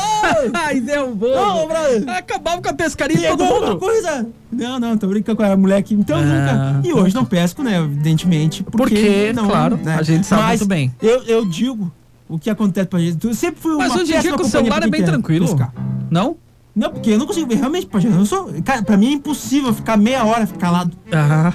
"Ai, 0.53 0.79
derrubou. 0.81 1.35
Não, 1.35 1.67
brother. 1.67 2.03
Acabava 2.09 2.61
com 2.61 2.69
a 2.69 2.73
pescaria 2.73 3.17
de 3.17 3.27
todo 3.27 3.43
mundo. 3.43 3.77
coisa? 3.77 4.27
Não, 4.51 4.79
não, 4.79 4.97
tô 4.97 5.07
brincando 5.07 5.37
com 5.37 5.43
a 5.43 5.57
moleque. 5.57 5.93
Então 5.95 6.17
Ah. 6.19 6.73
nunca. 6.75 6.87
E 6.87 6.93
hoje 6.93 7.15
não 7.15 7.25
pesco, 7.25 7.63
né? 7.63 7.77
Evidentemente. 7.79 8.63
Porque, 8.63 8.77
Porque, 8.95 9.33
não, 9.33 9.47
claro, 9.47 9.77
né? 9.77 9.95
a 9.99 10.03
gente 10.03 10.25
sabe 10.27 10.41
Mas 10.43 10.59
muito 10.61 10.69
bem. 10.69 10.93
Eu, 11.01 11.23
eu 11.23 11.45
digo 11.45 11.91
o 12.29 12.37
que 12.37 12.49
acontece 12.49 12.87
pra 12.87 12.99
gente. 12.99 13.25
Eu 13.25 13.33
sempre 13.33 13.59
fui 13.61 13.71
uma 13.73 13.87
Mas 13.87 13.95
hoje 13.95 14.13
em 14.15 14.19
dia 14.19 14.33
com 14.33 14.43
o 14.43 14.45
celular 14.47 14.83
é 14.83 14.87
bem 14.87 15.03
tranquilo. 15.03 15.47
pescar. 15.47 15.73
Não? 16.09 16.37
Não, 16.75 16.89
porque 16.91 17.11
eu 17.11 17.17
não 17.17 17.25
consigo. 17.25 17.53
Realmente, 17.55 17.85
Pajé, 17.85 18.09
eu 18.09 18.25
sou. 18.25 18.51
Cara, 18.65 18.83
pra 18.83 18.97
mim 18.97 19.07
é 19.07 19.11
impossível 19.13 19.73
ficar 19.73 19.95
meia 19.95 20.25
hora 20.25 20.45
calado. 20.59 20.91
Ah. 21.11 21.53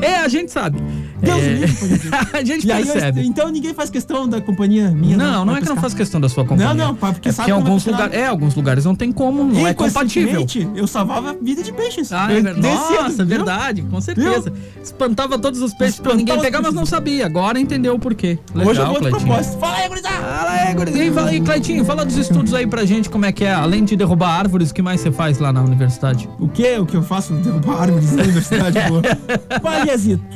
É, 0.00 0.16
a 0.18 0.28
gente 0.28 0.52
sabe. 0.52 0.80
Deus 1.20 1.38
É, 1.42 1.52
livre, 1.54 2.10
a 2.32 2.44
gente 2.44 2.66
E 2.66 2.72
aí, 2.72 2.86
eu- 2.86 2.92
percebe. 2.92 3.26
então 3.26 3.48
ninguém 3.48 3.74
faz 3.74 3.90
questão 3.90 4.28
da 4.28 4.40
companhia 4.40 4.88
minha. 4.90 5.16
Não, 5.16 5.44
não 5.44 5.54
é 5.56 5.60
que 5.60 5.62
não 5.66 5.74
pescar. 5.74 5.80
faz 5.80 5.94
questão 5.94 6.20
da 6.20 6.28
sua 6.28 6.44
companhia. 6.44 6.72
Não, 6.72 6.86
não, 6.88 6.94
pá, 6.94 7.12
porque 7.12 7.30
é 7.30 7.32
sabe 7.32 7.50
porque 7.50 7.50
é 7.50 7.54
alguns 7.54 7.82
funcionar. 7.82 8.04
lugares, 8.04 8.24
é, 8.24 8.26
alguns 8.28 8.54
lugares 8.54 8.84
não 8.84 8.94
tem 8.94 9.10
como, 9.10 9.42
não 9.44 9.60
E 9.60 9.64
é 9.64 9.74
compatível. 9.74 10.46
Eu 10.76 10.86
salvava 10.86 11.30
a 11.30 11.34
vida 11.34 11.62
de 11.64 11.72
peixes. 11.72 12.12
Ah, 12.12 12.28
é 12.32 12.40
verdade. 12.40 12.60
Nossa, 12.60 13.24
viu? 13.24 13.26
verdade, 13.26 13.82
com 13.82 14.00
certeza. 14.00 14.52
Espantava 14.82 15.38
todos 15.38 15.60
os 15.60 15.74
peixes 15.74 15.96
pra 15.98 16.12
Espantava 16.12 16.16
ninguém 16.18 16.36
os 16.36 16.42
pegar, 16.42 16.62
mas 16.62 16.74
não 16.74 16.86
sabia. 16.86 17.26
Agora 17.26 17.58
entendeu 17.58 17.94
o 17.94 17.98
porquê. 17.98 18.38
Legal, 18.54 18.70
Hoje 18.70 18.80
eu 18.80 18.86
vou 18.86 19.00
de 19.00 19.08
propósito. 19.10 19.58
Fala 19.58 19.76
aí, 19.78 19.88
gurizada! 19.88 20.14
Fala 20.16 20.50
aí, 20.52 20.74
gurizinho. 20.74 21.04
E 21.04 21.10
fala 21.12 21.30
aí, 21.30 21.40
Cleitinho, 21.40 21.84
fala 21.84 22.04
dos 22.04 22.16
estudos 22.16 22.54
aí 22.54 22.66
pra 22.66 22.84
gente, 22.84 23.10
como 23.10 23.24
é 23.26 23.32
que 23.32 23.44
é. 23.44 23.52
Além 23.52 23.84
de 23.84 23.96
derrubar 23.96 24.48
árvores, 24.60 24.70
o 24.70 24.74
que 24.74 24.82
mais 24.82 25.00
você 25.00 25.10
faz 25.10 25.38
lá 25.38 25.52
na 25.52 25.62
universidade? 25.62 26.28
O 26.38 26.48
que? 26.48 26.78
O 26.78 26.86
que 26.86 26.96
eu 26.96 27.02
faço? 27.02 27.32
Derrubar 27.34 27.82
árvores 27.82 28.12
na 28.12 28.22
universidade, 28.22 28.78
pô. 28.88 29.00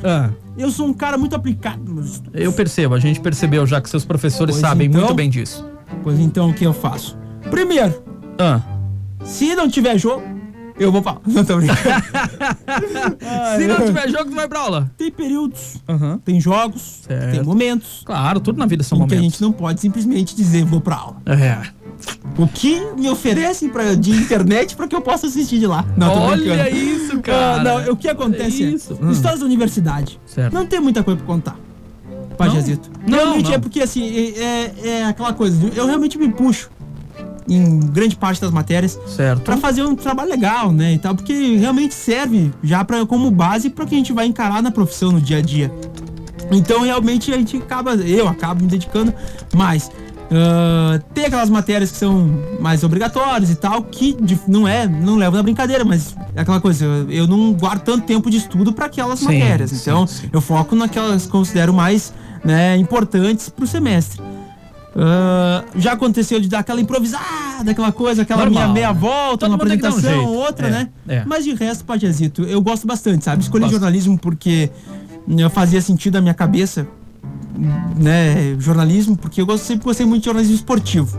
Ah, 0.05 0.31
Eu 0.57 0.71
sou 0.71 0.87
um 0.89 0.95
cara 0.95 1.19
muito 1.19 1.35
aplicado 1.37 1.93
nos 1.93 2.13
estudos. 2.13 2.41
eu 2.41 2.53
percebo, 2.53 2.95
a 2.95 2.99
gente 3.01 3.21
percebeu 3.21 3.67
já 3.67 3.81
que 3.81 3.89
seus 3.91 4.05
professores 4.05 4.55
Pois 4.57 4.61
sabem 4.61 4.89
então. 4.89 5.01
muito 5.03 5.15
bem 5.15 5.29
disso. 5.29 5.67
Pois 6.03 6.19
então, 6.19 6.51
o 6.51 6.55
que 6.55 6.65
eu 6.65 6.73
faço? 6.73 7.17
Primeiro, 7.51 8.03
Ah. 8.39 8.61
se 9.25 9.55
não 9.55 9.69
tiver 9.69 9.99
jogo, 9.99 10.23
eu 10.79 10.91
vou 10.91 11.03
pra 11.03 11.13
aula. 11.13 11.23
Não, 11.29 11.45
tô 11.45 11.57
brincando. 11.57 11.79
Se 13.59 13.67
não 13.69 13.77
tiver 13.87 14.09
jogo, 14.11 14.25
tu 14.31 14.35
vai 14.35 14.49
pra 14.49 14.59
aula. 14.61 14.91
Tem 14.97 15.11
períodos, 15.11 15.77
Aham. 15.89 16.19
tem 16.25 16.41
jogos, 16.41 17.03
Certo. 17.07 17.31
tem 17.33 17.43
momentos 17.45 18.03
Claro, 18.05 18.41
tudo 18.41 18.59
na 18.59 18.67
vida 18.67 18.83
são 18.83 18.99
em 18.99 19.07
que 19.07 19.15
a 19.15 19.17
momentos. 19.17 19.35
gente 19.39 19.43
não 19.43 19.53
pode 19.53 19.81
simplesmente 19.81 20.35
dizer 20.35 20.65
vou 20.65 20.81
pra 20.81 20.97
aula. 20.97 21.17
É. 21.27 21.59
O 22.37 22.47
que 22.49 22.81
me 22.99 23.09
oferecem 23.09 23.69
pra, 23.69 23.95
de 23.95 24.11
internet 24.11 24.75
pra 24.75 24.89
que 24.89 24.97
eu 24.97 25.01
possa 25.01 25.27
assistir 25.27 25.59
de 25.61 25.67
lá? 25.67 25.85
Não, 25.97 26.11
tô 26.13 26.19
Olha 26.21 26.37
brincando. 26.65 26.77
isso, 26.77 27.17
Ah, 27.19 27.21
cara. 27.23 27.63
não, 27.85 27.93
o 27.93 27.97
que 27.97 28.09
acontece 28.09 28.63
É 28.65 28.67
é, 28.67 28.71
isso. 28.71 28.99
Hum. 29.01 29.11
histórias 29.11 29.41
da 29.41 29.47
universidade. 29.47 30.19
Certo. 30.27 30.53
Não 30.53 30.67
tem 30.67 30.81
muita 30.81 31.03
coisa 31.05 31.19
pra 31.19 31.27
contar. 31.27 31.57
Pajazito. 32.37 32.91
Não, 33.07 33.19
Realmente 33.19 33.47
não. 33.49 33.55
é 33.55 33.59
porque 33.59 33.81
assim, 33.81 34.09
é, 34.37 34.73
é- 34.83 34.89
é 34.89 35.05
aquela 35.05 35.33
coisa, 35.33 35.57
eu 35.77 35.87
realmente 35.87 36.19
me 36.19 36.29
puxo 36.29 36.69
em 37.49 37.79
grande 37.79 38.17
parte 38.17 38.41
das 38.41 38.51
matérias 38.51 38.99
Certo. 39.07 39.43
pra 39.43 39.57
fazer 39.57 39.85
um 39.85 39.95
trabalho 39.95 40.31
legal, 40.31 40.73
né, 40.73 40.95
e 40.95 40.99
tal, 40.99 41.15
porque 41.15 41.57
realmente 41.57 41.95
serve 41.95 42.51
já 42.63 42.83
para 42.85 43.05
como 43.07 43.31
base 43.31 43.71
para 43.71 43.87
que 43.87 43.95
a 43.95 43.99
gente 43.99 44.13
vai 44.13 44.27
encarar 44.27 44.63
na 44.63 44.71
profissão 44.73 45.13
no 45.13 45.21
dia 45.21 45.39
a 45.39 45.41
dia. 45.43 45.71
Então 46.51 46.83
realmente 46.83 47.33
a 47.33 47.37
gente 47.37 47.57
acaba, 47.57 47.95
eu 47.95 48.27
acabo 48.27 48.63
me 48.65 48.69
dedicando 48.69 49.15
mais. 49.55 49.91
Ah, 50.31 50.99
tem 51.13 51.27
aquelas 51.27 51.51
matérias 51.51 51.91
que 51.91 51.97
são 51.99 52.29
mais 52.61 52.83
obrigatórias 52.83 53.51
e 53.51 53.55
tal, 53.57 53.83
que 53.83 54.17
não 54.49 54.67
é, 54.67 54.87
não 54.89 55.17
levo 55.17 55.37
na 55.37 55.43
brincadeira, 55.43 55.85
mas 55.85 56.17
é 56.35 56.41
aquela 56.41 56.61
coisa, 56.61 56.85
eu, 56.85 57.11
eu 57.11 57.27
não 57.27 57.53
guardo 57.53 57.83
tanto 57.83 58.05
tempo 58.07 58.31
de 58.31 58.39
estudo 58.39 58.73
para 58.73 58.87
aquelas 58.87 59.19
Sim, 59.21 59.27
matérias. 59.27 59.71
sim, 59.71 59.77
Então 59.81 60.07
sim. 60.07 60.29
eu 60.33 60.41
foco 60.41 60.75
naquelas 60.75 61.27
que 61.27 61.31
considero 61.33 61.73
mais 61.75 62.13
né, 62.45 62.77
importantes 62.77 63.49
pro 63.49 63.67
semestre. 63.67 64.21
Ah, 64.97 65.65
já 65.77 65.93
aconteceu 65.93 66.41
de 66.41 66.49
dar 66.49 66.61
aquela 66.61 66.81
improvisada, 66.81 67.71
aquela 67.71 67.91
coisa, 67.93 68.23
aquela 68.23 68.45
Normal, 68.45 68.63
minha 68.63 68.73
meia 68.75 68.93
né? 68.93 68.99
volta, 68.99 69.39
Todo 69.47 69.51
uma 69.51 69.59
um 69.59 69.61
apresentação, 69.61 70.01
jeito. 70.01 70.29
outra, 70.29 70.69
É, 70.69 70.71
né? 70.71 70.89
é. 71.09 71.25
Mas 71.27 71.45
de 71.45 71.53
resto, 71.55 71.85
Pajazito, 71.85 72.43
eu 72.45 72.61
gosto 72.63 72.87
bastante, 72.87 73.25
sabe? 73.25 73.43
Escolhi 73.43 73.69
jornalismo 73.69 74.17
porque 74.19 74.71
eu 75.29 75.51
fazia 75.51 75.81
sentido 75.83 76.15
na 76.15 76.21
minha 76.21 76.35
cabeça, 76.35 76.87
né? 77.97 78.57
Jornalismo, 78.59 79.17
porque 79.17 79.41
eu 79.41 79.47
gosto- 79.47 79.65
sempre 79.65 79.85
gostei 79.85 80.05
muito 80.07 80.23
de 80.23 80.27
jornalismo 80.27 80.55
esportivo. 80.57 81.19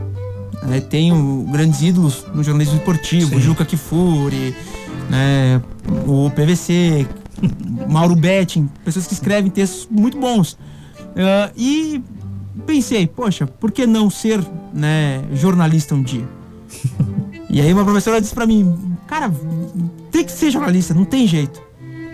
né? 0.64 0.80
Tenho 0.80 1.46
grandes 1.52 1.82
ídolos 1.82 2.26
no 2.34 2.44
jornalismo 2.44 2.78
esportivo, 2.78 3.36
Sim. 3.36 3.40
Juca 3.42 3.64
Kifuri, 3.66 4.56
né? 5.10 5.62
o 6.08 6.30
PVC, 6.32 7.06
Mauro 7.88 8.16
Betting, 8.16 8.68
pessoas 8.84 9.06
que 9.06 9.14
escrevem 9.14 9.52
textos 9.52 9.88
muito 9.92 10.18
bons. 10.20 10.58
Ah, 11.16 11.52
e 11.56 12.02
pensei, 12.66 13.06
poxa, 13.06 13.46
por 13.46 13.72
que 13.72 13.86
não 13.86 14.10
ser 14.10 14.44
né, 14.74 15.24
jornalista 15.34 15.94
um 15.96 16.02
dia? 16.02 16.28
E 17.48 17.62
aí 17.62 17.72
uma 17.72 17.86
professora 17.86 18.20
disse 18.20 18.34
pra 18.34 18.46
mim, 18.46 18.76
cara, 19.08 19.32
tem 20.12 20.26
que 20.26 20.32
ser 20.32 20.52
jornalista, 20.52 20.94
não 20.94 21.06
tem 21.06 21.26
jeito. 21.26 21.62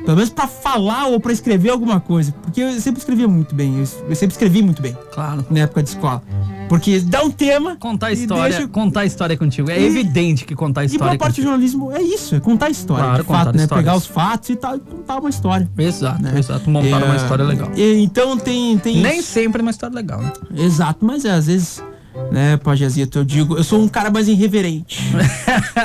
Pelo 0.03 0.15
menos 0.17 0.29
pra 0.29 0.48
falar 0.48 1.08
ou 1.08 1.20
pra 1.20 1.31
escrever 1.31 1.70
alguma 1.70 2.00
coisa. 2.00 2.31
Porque 2.41 2.60
eu 2.62 2.72
sempre 2.81 3.00
escrevia 3.00 3.27
muito 3.27 3.53
bem, 3.53 3.79
eu, 3.79 4.15
sempre 4.15 4.34
escrevi 4.34 4.62
muito 4.63 4.81
bem 4.81 4.98
Claro. 5.13 5.46
na 5.50 5.60
época 5.62 5.84
de 5.84 5.89
escola. 5.89 6.22
Porque 6.67 7.00
dá 7.01 7.22
um 7.22 7.29
tema. 7.29 7.75
Contar 7.75 8.08
a 8.08 8.12
história, 8.13 8.50
deixa- 8.55 8.67
contar 8.67 9.01
a 9.01 9.05
história 9.05 9.36
contigo. 9.38 9.70
É 9.70 9.79
E- 9.79 9.86
evidente 9.86 10.46
que 10.46 10.55
contar 10.55 10.81
a 10.81 10.84
E 10.86 10.88
boa 10.88 10.93
história 10.96 11.20
parte 11.20 11.31
do 11.34 11.36
contigo. 11.36 11.48
jornalismo 11.48 11.91
é 11.91 12.01
isso, 12.01 12.34
é 12.36 12.39
contar 12.39 12.67
a 12.67 12.70
história. 12.70 13.03
Claro, 13.03 13.24
de 13.24 13.27
fato, 13.29 13.58
né? 13.58 13.63
histórias. 13.63 13.86
Pegar 13.86 13.98
os 13.98 14.05
fatos 14.05 14.50
e 14.50 14.55
tal 14.55 14.79
contar 14.79 15.20
uma 15.20 15.29
história. 15.29 15.70
Exato, 15.77 16.22
né? 16.24 16.34
exato. 16.39 16.70
Montar 16.70 17.03
uma 17.03 17.13
É, 17.13 17.17
história 17.17 17.43
legal. 17.46 17.70
e- 17.75 18.01
então 18.03 18.38
tem. 18.38 18.77
tem 18.79 19.01
Nem 19.01 19.20
isso. 19.20 19.31
sempre 19.34 19.60
é 19.60 19.63
uma 19.63 19.72
história 19.72 19.93
legal, 19.96 20.22
né? 20.22 20.31
Exato, 20.55 21.05
mas 21.05 21.25
é, 21.25 21.31
às 21.31 21.48
vezes, 21.48 21.84
né, 22.31 22.57
Pajazito, 22.57 23.19
eu 23.19 23.23
digo, 23.23 23.57
eu 23.57 23.63
sou 23.63 23.81
um 23.81 23.87
cara 23.87 24.09
mais 24.09 24.27
irreverente. 24.27 25.01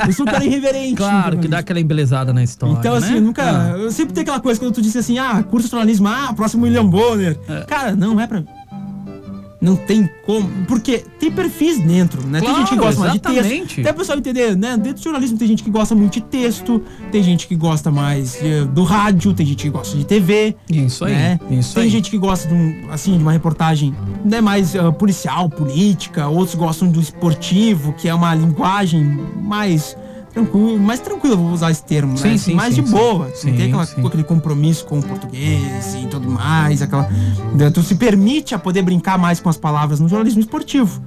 eu 0.07 0.13
sou 0.13 0.25
um 0.25 0.29
cara 0.29 0.43
irreverente. 0.43 0.95
Claro, 0.95 1.13
que 1.13 1.21
jornalismo. 1.21 1.49
dá 1.49 1.59
aquela 1.59 1.79
embelezada 1.79 2.33
na 2.33 2.43
história. 2.43 2.73
Então, 2.73 2.93
assim, 2.95 3.11
né? 3.11 3.17
eu 3.17 3.21
nunca. 3.21 3.43
Ah, 3.43 3.77
Eu 3.77 3.91
sempre 3.91 4.13
tenho 4.13 4.23
aquela 4.23 4.39
coisa 4.39 4.59
quando 4.59 4.73
tu 4.73 4.81
disse 4.81 4.97
assim, 4.97 5.17
ah, 5.19 5.43
curso 5.43 5.67
de 5.67 5.71
jornalismo, 5.71 6.07
ah, 6.07 6.33
próximo 6.35 6.63
William 6.63 6.85
Bonner. 6.85 7.37
Cara, 7.67 7.95
não 7.95 8.19
é 8.19 8.27
pra. 8.27 8.43
Não 9.59 9.75
tem 9.75 10.07
como. 10.23 10.47
Porque 10.67 11.03
tem 11.19 11.31
perfis 11.31 11.79
dentro, 11.79 12.21
né? 12.27 12.39
tem 12.39 12.47
Claro, 12.47 12.63
gente 12.63 12.69
que 12.69 12.75
gosta 12.79 12.99
mais 12.99 13.13
de 13.13 13.17
exatamente. 13.17 13.65
texto. 13.75 13.79
Até 13.81 13.91
o 13.91 13.93
pessoal 13.95 14.17
entender, 14.19 14.55
né? 14.55 14.77
Dentro 14.77 14.99
do 14.99 15.03
jornalismo 15.03 15.37
tem 15.37 15.47
gente 15.47 15.63
que 15.63 15.69
gosta 15.71 15.95
muito 15.95 16.13
de 16.13 16.21
texto, 16.21 16.81
tem 17.11 17.23
gente 17.23 17.47
que 17.47 17.55
gosta 17.55 17.89
mais 17.89 18.37
eh, 18.41 18.65
do 18.65 18.83
rádio, 18.83 19.33
tem 19.33 19.45
gente 19.45 19.63
que 19.63 19.69
gosta 19.69 19.97
de 19.97 20.05
TV. 20.05 20.55
Isso 20.69 21.05
aí, 21.05 21.13
né? 21.13 21.39
isso 21.49 21.73
tem 21.73 21.83
aí. 21.83 21.89
gente 21.89 22.11
que 22.11 22.17
gosta 22.17 22.47
de, 22.47 22.53
um, 22.53 22.91
assim, 22.91 23.17
de 23.17 23.23
uma 23.23 23.31
reportagem 23.31 23.95
né, 24.23 24.41
mais 24.41 24.75
ah, 24.75 24.91
policial, 24.91 25.49
política, 25.49 26.27
outros 26.27 26.55
gostam 26.55 26.89
do 26.89 26.99
esportivo, 26.99 27.93
que 27.93 28.07
é 28.07 28.13
uma 28.13 28.35
linguagem 28.35 29.03
mais 29.41 29.97
tranquila, 30.37 30.79
mais 30.79 30.99
tranquila, 30.99 31.35
vou 31.35 31.51
usar 31.51 31.71
esse 31.71 31.83
termo, 31.83 32.17
Sim, 32.17 32.29
né? 32.31 32.37
sim, 32.37 32.53
mais 32.53 32.73
sim, 32.75 32.83
de 32.83 32.91
boa. 32.91 33.29
Sim, 33.33 33.49
não 33.49 33.57
tem 33.57 33.65
aquela, 33.67 34.07
aquele 34.07 34.23
compromisso 34.23 34.85
com 34.85 34.99
o 34.99 35.03
português 35.03 35.95
e 35.95 36.07
tudo 36.07 36.29
mais, 36.29 36.81
aquela. 36.81 37.09
né, 37.53 37.69
Tu 37.69 37.81
se 37.83 37.95
permite 37.95 38.53
a 38.53 38.59
poder 38.59 38.81
brincar 38.81 39.17
mais 39.17 39.39
com 39.39 39.49
as 39.49 39.57
palavras 39.57 39.99
no 39.99 40.07
jornalismo 40.07 40.39
esportivo. 40.41 41.01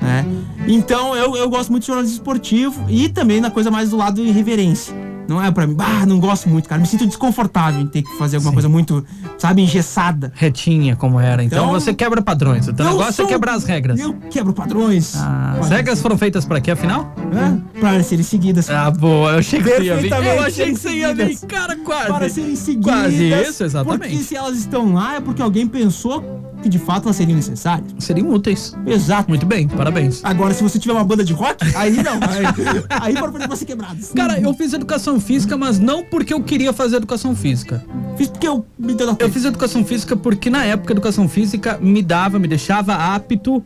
Né? 0.00 0.24
Então 0.66 1.14
eu, 1.14 1.36
eu 1.36 1.48
gosto 1.50 1.70
muito 1.70 1.82
de 1.82 1.88
jornalismo 1.88 2.16
esportivo 2.16 2.84
e 2.88 3.08
também 3.08 3.40
na 3.40 3.50
coisa 3.50 3.70
mais 3.70 3.90
do 3.90 3.96
lado 3.96 4.22
irreverência. 4.24 4.94
Não 5.30 5.40
é 5.40 5.48
pra 5.52 5.64
mim, 5.64 5.74
bah, 5.74 6.04
não 6.04 6.18
gosto 6.18 6.48
muito, 6.48 6.68
cara. 6.68 6.80
Me 6.80 6.88
sinto 6.88 7.06
desconfortável 7.06 7.80
em 7.80 7.86
ter 7.86 8.02
que 8.02 8.18
fazer 8.18 8.34
alguma 8.36 8.50
Sim. 8.50 8.54
coisa 8.56 8.68
muito, 8.68 9.04
sabe, 9.38 9.62
engessada. 9.62 10.32
Retinha 10.34 10.96
como 10.96 11.20
era. 11.20 11.44
Então, 11.44 11.60
Então, 11.66 11.70
você 11.72 11.94
quebra 11.94 12.20
padrões. 12.20 12.66
O 12.66 12.72
teu 12.72 12.84
Eu 12.84 12.90
negócio 12.92 13.12
sou- 13.14 13.24
é 13.26 13.28
quebrar 13.28 13.54
as 13.54 13.62
regras. 13.62 14.00
Eu 14.00 14.12
quebro 14.28 14.52
padrões. 14.52 15.14
Ah, 15.16 15.56
as 15.60 15.68
regras 15.70 16.02
foram 16.02 16.18
feitas 16.18 16.44
pra 16.44 16.60
quê, 16.60 16.72
afinal? 16.72 17.14
É, 17.32 17.78
para 17.80 18.02
serem 18.02 18.24
seguidas. 18.24 18.68
Ah, 18.68 18.90
boa. 18.90 19.30
Eu 19.32 19.38
achei 19.38 19.62
que 19.62 19.68
você 19.68 19.82
ia 19.84 19.96
vir. 19.98 20.10
Eu 20.12 20.42
achei 20.42 20.72
que 20.72 20.76
você 20.80 20.90
ia 20.90 21.14
vir. 21.14 21.38
Cara, 21.46 21.76
quase. 21.76 22.06
para 22.08 22.28
serem 22.28 22.56
seguidas. 22.56 22.92
Quase 22.92 23.24
isso, 23.48 23.62
exatamente. 23.62 24.00
Porque 24.00 24.16
se 24.24 24.34
elas 24.36 24.58
estão 24.58 24.92
lá 24.94 25.14
é 25.14 25.20
porque 25.20 25.40
alguém 25.40 25.64
pensou 25.66 26.49
que 26.60 26.68
de 26.68 26.78
fato 26.78 27.04
elas 27.04 27.16
seriam 27.16 27.36
necessárias. 27.36 27.92
Seriam 27.98 28.28
úteis. 28.30 28.74
Exato. 28.86 29.28
Muito 29.28 29.46
bem, 29.46 29.68
parabéns. 29.68 30.20
Agora, 30.24 30.54
se 30.54 30.62
você 30.62 30.78
tiver 30.78 30.92
uma 30.92 31.04
banda 31.04 31.24
de 31.24 31.32
rock, 31.32 31.64
aí 31.74 32.02
não. 32.02 32.14
Aí, 32.14 33.12
aí 33.12 33.16
foram 33.16 33.32
pra 33.32 33.56
ser 33.56 33.64
quebradas. 33.64 34.12
Cara, 34.14 34.40
eu 34.40 34.52
fiz 34.54 34.72
educação 34.72 35.20
física, 35.20 35.56
mas 35.56 35.78
não 35.78 36.04
porque 36.04 36.32
eu 36.32 36.42
queria 36.42 36.72
fazer 36.72 36.96
educação 36.96 37.34
física. 37.34 37.84
fiz 38.16 38.28
porque 38.28 38.46
eu 38.46 38.64
me 38.78 38.94
deu 38.94 39.16
Eu 39.18 39.30
fiz 39.30 39.44
educação 39.44 39.84
física 39.84 40.16
porque 40.16 40.50
na 40.50 40.64
época 40.64 40.92
educação 40.92 41.28
física 41.28 41.78
me 41.80 42.02
dava, 42.02 42.38
me 42.38 42.48
deixava 42.48 42.94
apto 42.94 43.62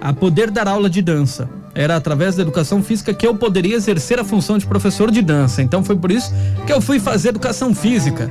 a 0.00 0.12
poder 0.12 0.50
dar 0.50 0.68
aula 0.68 0.88
de 0.88 1.02
dança. 1.02 1.48
Era 1.74 1.96
através 1.96 2.34
da 2.34 2.42
educação 2.42 2.82
física 2.82 3.14
que 3.14 3.26
eu 3.26 3.34
poderia 3.34 3.76
exercer 3.76 4.18
a 4.18 4.24
função 4.24 4.58
de 4.58 4.66
professor 4.66 5.10
de 5.10 5.22
dança. 5.22 5.62
Então 5.62 5.84
foi 5.84 5.96
por 5.96 6.10
isso 6.10 6.32
que 6.66 6.72
eu 6.72 6.80
fui 6.80 6.98
fazer 6.98 7.28
educação 7.30 7.74
física. 7.74 8.30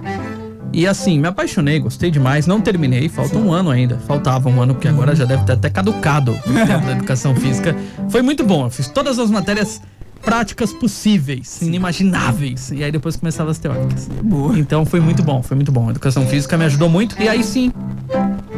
E 0.77 0.85
assim, 0.85 1.19
me 1.19 1.27
apaixonei, 1.27 1.79
gostei 1.79 2.11
demais. 2.11 2.45
Não 2.45 2.61
terminei, 2.61 3.09
falta 3.09 3.35
um 3.35 3.51
ano 3.51 3.71
ainda. 3.71 3.97
Faltava 3.97 4.47
um 4.47 4.61
ano, 4.61 4.75
porque 4.75 4.87
agora 4.87 5.15
já 5.15 5.25
deve 5.25 5.43
ter 5.43 5.53
até 5.53 5.71
caducado 5.71 6.33
o 6.33 6.53
tempo 6.53 6.85
da 6.85 6.91
educação 6.91 7.35
física. 7.35 7.75
Foi 8.11 8.21
muito 8.21 8.43
bom, 8.43 8.67
eu 8.67 8.69
fiz 8.69 8.87
todas 8.87 9.17
as 9.17 9.31
matérias 9.31 9.81
práticas 10.21 10.71
possíveis, 10.71 11.63
inimagináveis. 11.63 12.69
E 12.69 12.83
aí 12.83 12.91
depois 12.91 13.15
começava 13.15 13.49
as 13.49 13.57
teóricas. 13.57 14.07
Boa. 14.21 14.59
Então 14.59 14.85
foi 14.85 14.99
muito 14.99 15.23
bom, 15.23 15.41
foi 15.41 15.55
muito 15.55 15.71
bom. 15.71 15.87
A 15.87 15.89
educação 15.89 16.27
física 16.27 16.55
me 16.55 16.65
ajudou 16.65 16.87
muito. 16.87 17.19
E 17.19 17.27
aí 17.27 17.43
sim, 17.43 17.73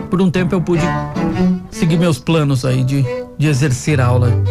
por 0.09 0.21
um 0.21 0.29
tempo 0.29 0.53
eu 0.53 0.59
pude 0.59 0.83
seguir 1.71 1.97
meus 1.97 2.19
planos 2.19 2.65
aí 2.65 2.83
de, 2.83 3.01
de 3.38 3.47
exercer 3.47 4.01
aula 4.01 4.43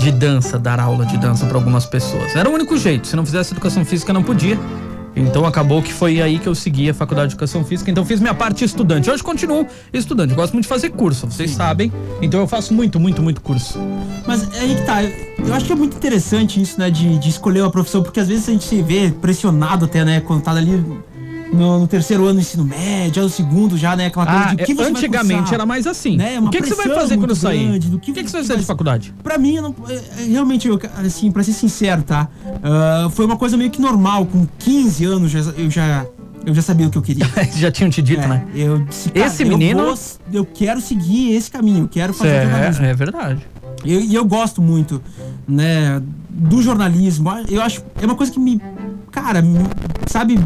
de 0.00 0.10
dança, 0.10 0.58
dar 0.58 0.80
aula 0.80 1.06
de 1.06 1.16
dança 1.18 1.46
para 1.46 1.56
algumas 1.56 1.86
pessoas. 1.86 2.34
Era 2.34 2.50
o 2.50 2.52
único 2.52 2.76
jeito. 2.76 3.06
Se 3.06 3.14
não 3.14 3.24
fizesse 3.24 3.52
educação 3.52 3.84
física, 3.84 4.12
não 4.12 4.24
podia. 4.24 4.58
Então 5.14 5.44
acabou 5.44 5.82
que 5.82 5.92
foi 5.92 6.22
aí 6.22 6.38
que 6.38 6.48
eu 6.48 6.54
segui 6.54 6.88
a 6.88 6.94
faculdade 6.94 7.28
de 7.28 7.34
educação 7.34 7.64
física. 7.64 7.90
Então 7.90 8.04
fiz 8.04 8.20
minha 8.20 8.34
parte 8.34 8.64
estudante. 8.64 9.10
Hoje 9.10 9.22
continuo 9.22 9.66
estudante. 9.92 10.30
Eu 10.30 10.36
gosto 10.36 10.52
muito 10.54 10.64
de 10.64 10.68
fazer 10.68 10.90
curso, 10.90 11.26
vocês 11.26 11.50
sabem. 11.50 11.92
Então 12.20 12.40
eu 12.40 12.46
faço 12.46 12.72
muito, 12.72 12.98
muito, 12.98 13.22
muito 13.22 13.40
curso. 13.40 13.78
Mas 14.26 14.42
é 14.54 14.60
aí 14.60 14.74
que 14.74 14.82
tá. 14.82 15.02
Eu 15.02 15.54
acho 15.54 15.66
que 15.66 15.72
é 15.72 15.76
muito 15.76 15.96
interessante 15.96 16.60
isso, 16.60 16.78
né? 16.78 16.90
De, 16.90 17.18
de 17.18 17.28
escolher 17.28 17.60
uma 17.60 17.70
profissão, 17.70 18.02
porque 18.02 18.20
às 18.20 18.28
vezes 18.28 18.48
a 18.48 18.52
gente 18.52 18.64
se 18.64 18.80
vê 18.82 19.10
pressionado 19.10 19.84
até, 19.84 20.04
né? 20.04 20.20
Quando 20.20 20.42
tá 20.42 20.52
ali 20.52 20.82
no, 21.52 21.80
no 21.80 21.86
terceiro 21.86 22.24
ano 22.24 22.34
do 22.34 22.40
ensino 22.40 22.64
médio, 22.64 23.22
no 23.22 23.28
segundo 23.28 23.76
já, 23.76 23.94
né? 23.94 24.06
Aquela 24.06 24.26
coisa 24.26 24.40
Ah, 24.44 24.54
de 24.54 24.64
que 24.64 24.74
você 24.74 24.82
vai 24.84 24.90
antigamente 24.92 25.38
cursar. 25.40 25.54
era 25.54 25.66
mais 25.66 25.86
assim. 25.86 26.16
Né, 26.16 26.38
uma 26.38 26.48
o 26.48 26.50
que, 26.50 26.62
que 26.62 26.68
você 26.68 26.74
vai 26.74 26.94
fazer 26.94 27.16
quando 27.18 27.34
sair? 27.34 27.66
grande 27.68 27.88
do 27.88 27.96
o 27.96 28.00
que 28.00 28.12
que, 28.12 28.22
que 28.24 28.30
você 28.30 28.32
você 28.32 28.36
vai 28.38 28.46
fazer 28.46 28.60
de 28.60 28.66
faculdade? 28.66 29.14
Pra 29.22 29.36
mim, 29.38 29.56
não, 29.60 29.74
é, 29.88 29.94
é, 29.94 30.24
realmente, 30.30 30.66
eu, 30.68 30.80
assim, 31.04 31.30
pra 31.30 31.42
ser 31.42 31.52
sincero, 31.52 32.02
tá? 32.02 32.28
Ah, 32.62 33.08
foi 33.10 33.24
uma 33.26 33.36
coisa 33.36 33.56
meio 33.56 33.70
que 33.70 33.80
normal. 33.80 34.26
Com 34.26 34.46
15 34.58 35.04
anos 35.04 35.30
já, 35.30 35.40
eu 35.40 35.70
já, 35.70 36.06
eu 36.46 36.54
já 36.54 36.62
sabia 36.62 36.86
o 36.86 36.90
que 36.90 36.98
eu 36.98 37.02
queria. 37.02 37.26
Já 37.56 37.70
tinham 37.70 37.90
te 37.90 38.00
dito, 38.02 38.22
É, 38.22 38.26
né? 38.26 38.46
eu 38.54 38.78
disse, 38.84 39.10
cara, 39.10 39.26
Esse 39.26 39.42
eu 39.42 39.48
menino- 39.48 39.84
vou- 39.84 39.98
Eu, 40.32 40.44
quero 40.44 40.80
seguir 40.80 41.34
esse 41.34 41.50
caminho, 41.50 41.84
eu 41.84 41.88
quero 41.88 42.12
fazer 42.14 42.30
É, 42.30 42.42
jornalismo. 42.44 42.84
é 42.86 42.94
verdade. 42.94 43.46
Eu- 43.84 44.00
E 44.00 44.14
eu, 44.14 44.24
gosto 44.24 44.62
muito, 44.62 45.02
né, 45.46 46.00
do 46.30 46.62
jornalismo. 46.62 47.28
Eu 47.48 47.60
acho, 47.62 47.82
é 48.00 48.06
uma 48.06 48.14
coisa 48.14 48.32
que 48.32 48.38
me, 48.40 48.60
cara, 49.12 49.44
sabe, 50.06 50.38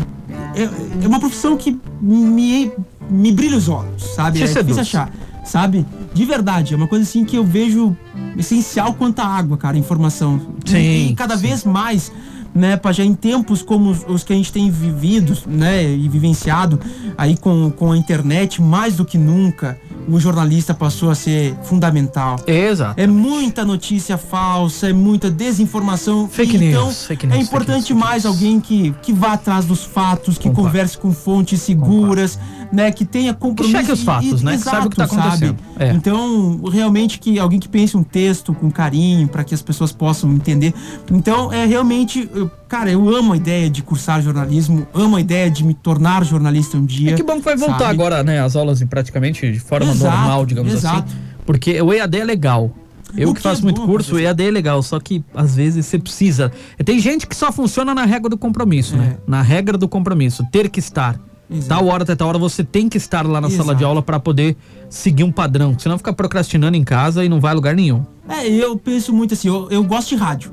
é, 0.54 1.04
é 1.04 1.08
uma 1.08 1.20
profissão 1.20 1.56
que 1.56 1.78
me, 2.02 2.70
me 3.08 3.32
brilha 3.32 3.56
os 3.56 3.68
olhos, 3.68 4.02
sabe? 4.14 4.38
Te 4.38 4.44
é 4.44 4.46
difícil 4.46 4.62
seduz. 4.62 4.78
achar, 4.78 5.10
sabe? 5.44 5.86
De 6.12 6.24
verdade, 6.24 6.74
é 6.74 6.76
uma 6.76 6.88
coisa 6.88 7.04
assim 7.04 7.24
que 7.24 7.36
eu 7.36 7.44
vejo 7.44 7.96
essencial 8.36 8.92
quanto 8.94 9.20
a 9.20 9.26
água, 9.26 9.56
cara, 9.56 9.78
informação. 9.78 10.40
Sim, 10.64 11.10
E, 11.10 11.14
cada 11.14 11.36
vez 11.36 11.64
mais, 11.64 12.12
né, 12.54 12.78
já 12.92 13.04
em 13.04 13.14
tempos 13.14 13.62
como 13.62 13.90
os, 13.90 14.04
os 14.08 14.24
que 14.24 14.32
a 14.32 14.36
gente 14.36 14.52
tem 14.52 14.70
vivido, 14.70 15.36
né, 15.46 15.84
e 15.84 16.08
vivenciado 16.08 16.80
aí 17.16 17.36
com, 17.36 17.70
com 17.70 17.92
a 17.92 17.96
internet, 17.96 18.60
mais 18.60 18.96
do 18.96 19.04
que 19.04 19.16
nunca, 19.16 19.78
o 20.08 20.18
jornalista 20.20 20.72
passou 20.74 21.10
a 21.10 21.14
ser 21.14 21.54
fundamental. 21.62 22.36
Exato. 22.46 23.00
É 23.00 23.06
muita 23.06 23.64
notícia 23.64 24.16
falsa, 24.16 24.88
é 24.88 24.92
muita 24.92 25.30
desinformação. 25.30 26.28
Fake 26.28 26.56
E, 26.56 26.64
então, 26.68 26.86
news, 26.86 27.06
fake 27.06 27.26
news, 27.26 27.38
É 27.38 27.42
importante 27.42 27.92
news, 27.92 28.04
mais 28.04 28.26
alguém 28.26 28.60
que, 28.60 28.94
que 29.02 29.12
vá 29.12 29.32
atrás 29.32 29.64
dos 29.64 29.84
fatos, 29.84 30.38
que 30.38 30.48
Concordo. 30.48 30.68
converse 30.70 30.98
com 30.98 31.12
fontes 31.12 31.60
seguras, 31.62 32.38
né? 32.72 32.90
Que 32.90 33.04
tenha 33.04 33.34
compromisso. 33.34 33.76
cheque 33.78 33.92
os 33.92 34.02
fatos, 34.02 34.42
né? 34.42 34.56
Que 34.56 34.62
saiba 34.62 34.86
o 34.86 34.90
que 34.90 34.96
tá 34.96 35.04
acontecendo. 35.04 35.56
É. 35.78 35.92
Então, 35.92 36.60
realmente 36.70 37.18
que 37.18 37.38
alguém 37.38 37.58
que 37.60 37.68
pense 37.68 37.96
um 37.96 38.02
texto 38.02 38.52
com 38.54 38.70
carinho 38.70 39.28
para 39.28 39.44
que 39.44 39.54
as 39.54 39.62
pessoas 39.62 39.92
possam 39.92 40.32
entender. 40.32 40.72
Então, 41.10 41.52
é 41.52 41.64
realmente, 41.66 42.28
cara, 42.68 42.90
eu 42.90 43.08
amo 43.14 43.32
a 43.32 43.36
ideia 43.36 43.68
de 43.70 43.82
cursar 43.82 44.20
jornalismo, 44.22 44.86
amo 44.94 45.16
a 45.16 45.20
ideia 45.20 45.50
de 45.50 45.64
me 45.64 45.74
tornar 45.74 46.24
jornalista 46.24 46.76
um 46.76 46.84
dia. 46.84 47.12
É 47.12 47.14
que 47.14 47.22
bom 47.22 47.36
que 47.36 47.44
vai 47.44 47.56
voltar 47.56 47.78
sabe? 47.78 47.90
agora, 47.90 48.22
né? 48.22 48.40
As 48.40 48.56
aulas 48.56 48.82
praticamente 48.84 49.50
de 49.52 49.60
forma 49.60 49.90
Exato, 49.90 50.16
normal, 50.16 50.46
digamos 50.46 50.72
exato. 50.72 51.08
assim. 51.08 51.16
Porque 51.44 51.80
o 51.80 51.92
EAD 51.92 52.18
é 52.18 52.24
legal. 52.24 52.70
Eu 53.16 53.28
que 53.28 53.36
que 53.36 53.42
faço 53.42 53.60
é 53.60 53.64
muito 53.64 53.80
bom, 53.80 53.86
curso, 53.86 54.16
o. 54.16 54.18
EAD 54.18 54.42
é 54.44 54.50
legal, 54.50 54.82
só 54.82 54.98
que 54.98 55.24
às 55.34 55.54
vezes 55.54 55.86
você 55.86 55.98
precisa. 55.98 56.50
Tem 56.84 56.98
gente 56.98 57.26
que 57.26 57.36
só 57.36 57.52
funciona 57.52 57.94
na 57.94 58.04
regra 58.04 58.28
do 58.28 58.36
compromisso, 58.36 58.94
É. 58.94 58.98
né? 58.98 59.16
Na 59.26 59.42
regra 59.42 59.78
do 59.78 59.88
compromisso, 59.88 60.44
ter 60.50 60.68
que 60.68 60.80
estar. 60.80 61.18
Exato. 61.48 61.68
Tal 61.68 61.86
hora 61.86 62.02
até 62.02 62.16
tal 62.16 62.26
hora 62.28 62.38
você 62.38 62.64
tem 62.64 62.88
que 62.88 62.96
estar 62.98 63.24
lá 63.24 63.40
na 63.40 63.48
sala 63.48 63.62
Exato. 63.62 63.78
de 63.78 63.84
aula 63.84 64.02
para 64.02 64.18
poder 64.18 64.56
seguir 64.90 65.22
um 65.22 65.30
padrão, 65.30 65.78
senão 65.78 65.96
fica 65.96 66.12
procrastinando 66.12 66.76
em 66.76 66.82
casa 66.82 67.24
e 67.24 67.28
não 67.28 67.38
vai 67.40 67.52
a 67.52 67.54
lugar 67.54 67.76
nenhum. 67.76 68.04
É, 68.28 68.48
eu 68.48 68.76
penso 68.76 69.12
muito 69.12 69.34
assim, 69.34 69.46
eu, 69.46 69.68
eu 69.70 69.84
gosto 69.84 70.08
de 70.08 70.16
rádio. 70.16 70.50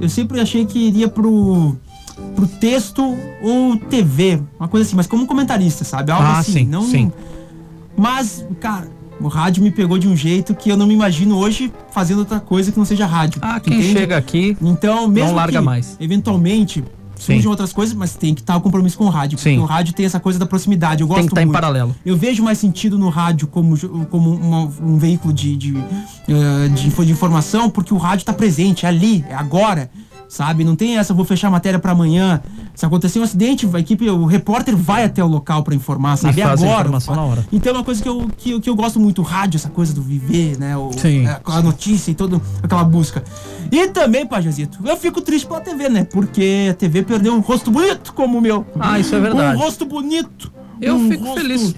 Eu 0.00 0.08
sempre 0.08 0.40
achei 0.40 0.64
que 0.64 0.78
iria 0.78 1.08
pro, 1.08 1.76
pro 2.34 2.46
texto 2.46 3.16
ou 3.42 3.76
TV, 3.76 4.40
uma 4.58 4.68
coisa 4.68 4.86
assim, 4.86 4.96
mas 4.96 5.06
como 5.06 5.26
comentarista, 5.26 5.84
sabe? 5.84 6.10
Algo 6.12 6.24
Ah, 6.26 6.38
assim, 6.38 6.52
sim, 6.52 6.64
não. 6.66 6.82
sim. 6.82 7.12
Mas, 7.96 8.44
cara, 8.60 8.88
o 9.20 9.26
rádio 9.26 9.62
me 9.62 9.70
pegou 9.72 9.98
de 9.98 10.06
um 10.06 10.14
jeito 10.16 10.54
que 10.54 10.70
eu 10.70 10.76
não 10.76 10.86
me 10.86 10.94
imagino 10.94 11.36
hoje 11.36 11.72
fazendo 11.90 12.20
outra 12.20 12.38
coisa 12.38 12.70
que 12.70 12.78
não 12.78 12.84
seja 12.84 13.06
rádio. 13.06 13.40
Ah, 13.42 13.58
quem 13.58 13.74
entende? 13.78 13.92
chega 13.92 14.16
aqui 14.16 14.56
Então, 14.62 15.08
mesmo 15.08 15.34
larga 15.34 15.58
que, 15.58 15.64
mais. 15.64 15.96
eventualmente 15.98 16.84
Sim. 17.18 17.34
surjam 17.34 17.50
outras 17.50 17.72
coisas, 17.72 17.94
mas 17.94 18.14
tem 18.14 18.34
que 18.34 18.40
estar 18.40 18.56
o 18.56 18.60
compromisso 18.60 18.96
com 18.96 19.04
o 19.06 19.08
rádio, 19.10 19.38
Sim. 19.38 19.50
porque 19.56 19.60
o 19.60 19.64
rádio 19.66 19.92
tem 19.94 20.06
essa 20.06 20.20
coisa 20.20 20.38
da 20.38 20.46
proximidade. 20.46 21.02
Eu 21.02 21.06
gosto 21.08 21.18
tem 21.20 21.26
que 21.28 21.32
estar 21.32 21.42
em 21.42 21.46
muito. 21.46 21.54
paralelo. 21.54 21.94
Eu 22.04 22.16
vejo 22.16 22.42
mais 22.42 22.58
sentido 22.58 22.98
no 22.98 23.08
rádio 23.08 23.46
como, 23.48 23.76
como 24.06 24.30
uma- 24.34 24.70
um 24.80 24.96
veículo 24.98 25.32
de, 25.32 25.56
de, 25.56 25.76
eh, 26.28 26.68
de 26.74 26.88
de 26.88 27.12
informação, 27.12 27.70
porque 27.70 27.92
o 27.94 27.96
rádio 27.96 28.24
tá 28.26 28.32
presente, 28.32 28.84
é 28.84 28.88
ali, 28.88 29.24
é 29.28 29.34
agora, 29.34 29.90
sabe? 30.28 30.62
Não 30.64 30.76
tem 30.76 30.98
essa, 30.98 31.14
vou 31.14 31.24
fechar 31.24 31.48
a 31.48 31.50
matéria 31.50 31.78
para 31.78 31.92
amanhã. 31.92 32.40
Se 32.74 32.84
acontecer 32.86 33.18
um 33.18 33.22
acidente, 33.22 33.68
a 33.72 33.78
equipe, 33.80 34.08
o 34.08 34.24
repórter 34.26 34.76
vai 34.76 35.02
até 35.04 35.22
o 35.24 35.26
local 35.26 35.62
para 35.64 35.74
informar, 35.74 36.16
sabe? 36.16 36.40
faz 36.40 36.62
a 36.62 36.64
agora. 36.66 36.80
informação 36.82 37.16
na 37.16 37.22
hora. 37.22 37.46
Então 37.52 37.72
é 37.72 37.78
uma 37.78 37.84
coisa 37.84 38.02
que 38.02 38.08
eu, 38.08 38.28
que, 38.36 38.50
eu- 38.52 38.60
que 38.60 38.70
eu 38.70 38.76
gosto 38.76 39.00
muito, 39.00 39.20
o 39.20 39.24
rádio, 39.24 39.56
essa 39.56 39.68
coisa 39.70 39.92
do 39.92 40.02
viver, 40.02 40.56
né? 40.58 40.76
O, 40.76 40.92
Sim. 40.92 41.26
é, 41.26 41.40
a 41.44 41.62
notícia 41.62 42.10
e 42.10 42.14
toda 42.14 42.40
aquela 42.62 42.84
busca. 42.84 43.24
E 43.72 43.88
também, 43.88 44.26
Pajazito, 44.26 44.78
eu 44.84 44.96
fico 44.96 45.20
triste 45.20 45.46
pela 45.46 45.60
TV, 45.60 45.88
né? 45.88 46.04
Porque 46.04 46.68
a 46.70 46.74
TV 46.74 47.02
perdeu 47.02 47.34
um 47.34 47.40
rosto 47.40 47.70
bonito 47.70 48.12
como 48.12 48.38
o 48.38 48.40
meu. 48.40 48.64
Ah, 48.78 48.98
isso 48.98 49.14
é 49.14 49.20
verdade. 49.20 49.56
Um 49.56 49.60
rosto 49.60 49.84
bonito. 49.84 50.52
Eu 50.80 50.94
um 50.94 51.08
fico 51.10 51.34
feliz. 51.34 51.74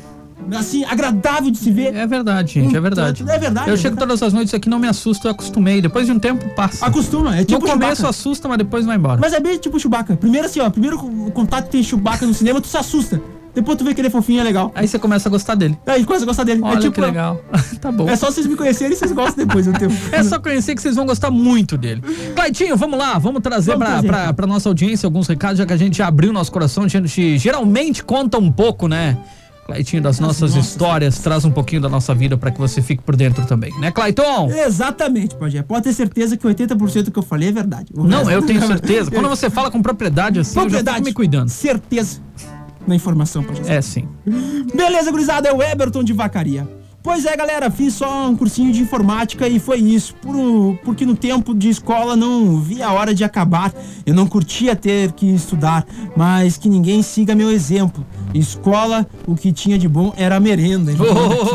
Assim, 0.56 0.84
agradável 0.84 1.50
de 1.50 1.58
se 1.58 1.70
ver. 1.70 1.94
É 1.94 2.06
verdade, 2.06 2.54
gente, 2.54 2.76
é 2.76 2.80
verdade. 2.80 3.18
tanto- 3.24 3.30
é 3.30 3.38
verdade, 3.38 3.68
Eu 3.68 3.74
é 3.74 3.76
chego 3.76 3.90
verdade. 3.94 4.08
todas 4.08 4.22
as 4.22 4.32
noites 4.32 4.52
aqui, 4.54 4.68
não 4.68 4.78
me 4.78 4.88
assusto, 4.88 5.26
eu 5.26 5.32
acostumei. 5.32 5.80
Depois 5.80 6.06
de 6.06 6.12
um 6.12 6.18
tempo, 6.18 6.44
passa. 6.54 6.84
Acostuma, 6.84 7.36
é 7.36 7.44
tipo 7.44 7.60
no 7.60 7.60
começo 7.60 7.96
Chewbacca. 7.96 8.08
assusta, 8.08 8.48
mas 8.48 8.58
depois 8.58 8.84
vai 8.84 8.96
embora. 8.96 9.20
Mas 9.20 9.32
é 9.32 9.40
bem 9.40 9.58
tipo 9.58 9.78
Chewbacca. 9.78 10.16
Primeiro 10.16 10.46
assim, 10.46 10.60
ó, 10.60 10.68
primeiro 10.70 10.96
o 10.98 11.30
contato 11.30 11.66
que 11.66 11.70
tem 11.72 11.82
Chewbacca 11.82 12.26
no 12.26 12.34
cinema, 12.34 12.60
tu 12.60 12.66
se 12.68 12.76
assusta. 12.76 13.20
Depois 13.52 13.76
tu 13.76 13.84
vê 13.84 13.92
que 13.92 14.00
ele 14.00 14.06
é 14.06 14.10
fofinho, 14.10 14.40
é 14.40 14.44
legal. 14.44 14.70
Aí 14.76 14.86
você 14.86 14.96
começa 14.96 15.28
a 15.28 15.30
gostar 15.30 15.56
dele. 15.56 15.76
Aí 15.84 16.04
começa 16.04 16.24
a 16.24 16.26
gostar 16.26 16.44
dele. 16.44 16.60
Olha 16.62 16.76
é 16.78 16.80
tipo, 16.80 16.92
que 16.92 17.00
legal. 17.00 17.40
tá 17.80 17.90
bom. 17.90 18.08
É 18.08 18.14
só 18.14 18.30
vocês 18.30 18.46
me 18.46 18.54
conhecerem 18.54 18.92
e 18.92 18.96
vocês 18.96 19.10
gostam 19.10 19.44
depois 19.44 19.66
do 19.66 19.72
tempo. 19.72 19.92
É 20.12 20.22
só 20.22 20.38
conhecer 20.38 20.74
que 20.76 20.80
vocês 20.82 20.94
vão 20.94 21.04
gostar 21.04 21.32
muito 21.32 21.76
dele. 21.76 22.00
Claitinho, 22.34 22.76
vamos 22.76 22.96
lá, 22.98 23.18
vamos 23.18 23.40
trazer 23.42 23.72
Vamos 23.72 23.84
pra, 23.84 23.92
trazer, 23.94 24.06
pra, 24.08 24.32
pra 24.32 24.46
nossa 24.46 24.68
audiência 24.68 25.04
alguns 25.06 25.26
recados, 25.26 25.58
já 25.58 25.66
que 25.66 25.72
a 25.72 25.76
gente 25.76 25.98
já 25.98 26.06
abriu 26.06 26.32
nosso 26.32 26.52
coração, 26.52 26.84
a 26.84 26.88
gente 26.88 27.38
geralmente 27.38 28.04
conta 28.04 28.38
um 28.38 28.52
pouco, 28.52 28.86
né? 28.86 29.16
Claitinho, 29.70 30.02
das 30.02 30.18
nossas 30.18 30.56
histórias, 30.56 31.20
traz 31.20 31.44
um 31.44 31.50
pouquinho 31.52 31.80
da 31.80 31.88
nossa 31.88 32.12
vida 32.12 32.36
pra 32.36 32.50
que 32.50 32.58
você 32.58 32.82
fique 32.82 33.04
por 33.04 33.14
dentro 33.14 33.46
também, 33.46 33.72
né, 33.78 33.92
Claiton? 33.92 34.50
Exatamente, 34.50 35.36
Pajé. 35.36 35.62
Pode 35.62 35.84
ter 35.84 35.92
certeza 35.92 36.36
que 36.36 36.44
80% 36.44 37.04
do 37.04 37.10
que 37.12 37.18
eu 37.20 37.22
falei 37.22 37.50
é 37.50 37.52
verdade. 37.52 37.92
O 37.94 38.02
Não, 38.02 38.28
eu 38.28 38.42
tenho 38.42 38.60
certeza. 38.66 39.12
Quando 39.12 39.28
você 39.28 39.48
fala 39.48 39.70
com 39.70 39.80
propriedade 39.80 40.40
assim, 40.40 40.58
eu 40.58 40.64
já 40.64 40.68
Propriedade. 40.70 40.96
fico 40.98 41.08
me 41.08 41.14
cuidando. 41.14 41.48
Certeza 41.50 42.20
na 42.84 42.96
informação, 42.96 43.44
Pajé. 43.44 43.62
É 43.68 43.80
sim. 43.80 44.08
Beleza, 44.74 45.12
gurizada, 45.12 45.48
é 45.48 45.52
o 45.52 45.62
Eberton 45.62 46.02
de 46.02 46.12
Vacaria. 46.12 46.66
Pois 47.02 47.24
é, 47.24 47.34
galera, 47.34 47.70
fiz 47.70 47.94
só 47.94 48.28
um 48.28 48.36
cursinho 48.36 48.70
de 48.72 48.82
informática 48.82 49.48
e 49.48 49.58
foi 49.58 49.78
isso. 49.78 50.14
Por, 50.16 50.78
porque 50.84 51.06
no 51.06 51.16
tempo 51.16 51.54
de 51.54 51.70
escola 51.70 52.14
não 52.14 52.60
vi 52.60 52.82
a 52.82 52.92
hora 52.92 53.14
de 53.14 53.24
acabar. 53.24 53.72
Eu 54.04 54.12
não 54.14 54.26
curtia 54.26 54.76
ter 54.76 55.10
que 55.12 55.24
estudar, 55.26 55.86
mas 56.14 56.58
que 56.58 56.68
ninguém 56.68 57.02
siga 57.02 57.34
meu 57.34 57.50
exemplo. 57.50 58.04
Escola, 58.34 59.06
o 59.26 59.34
que 59.34 59.50
tinha 59.50 59.78
de 59.78 59.88
bom 59.88 60.12
era 60.14 60.36
a 60.36 60.40
merenda. 60.40 60.92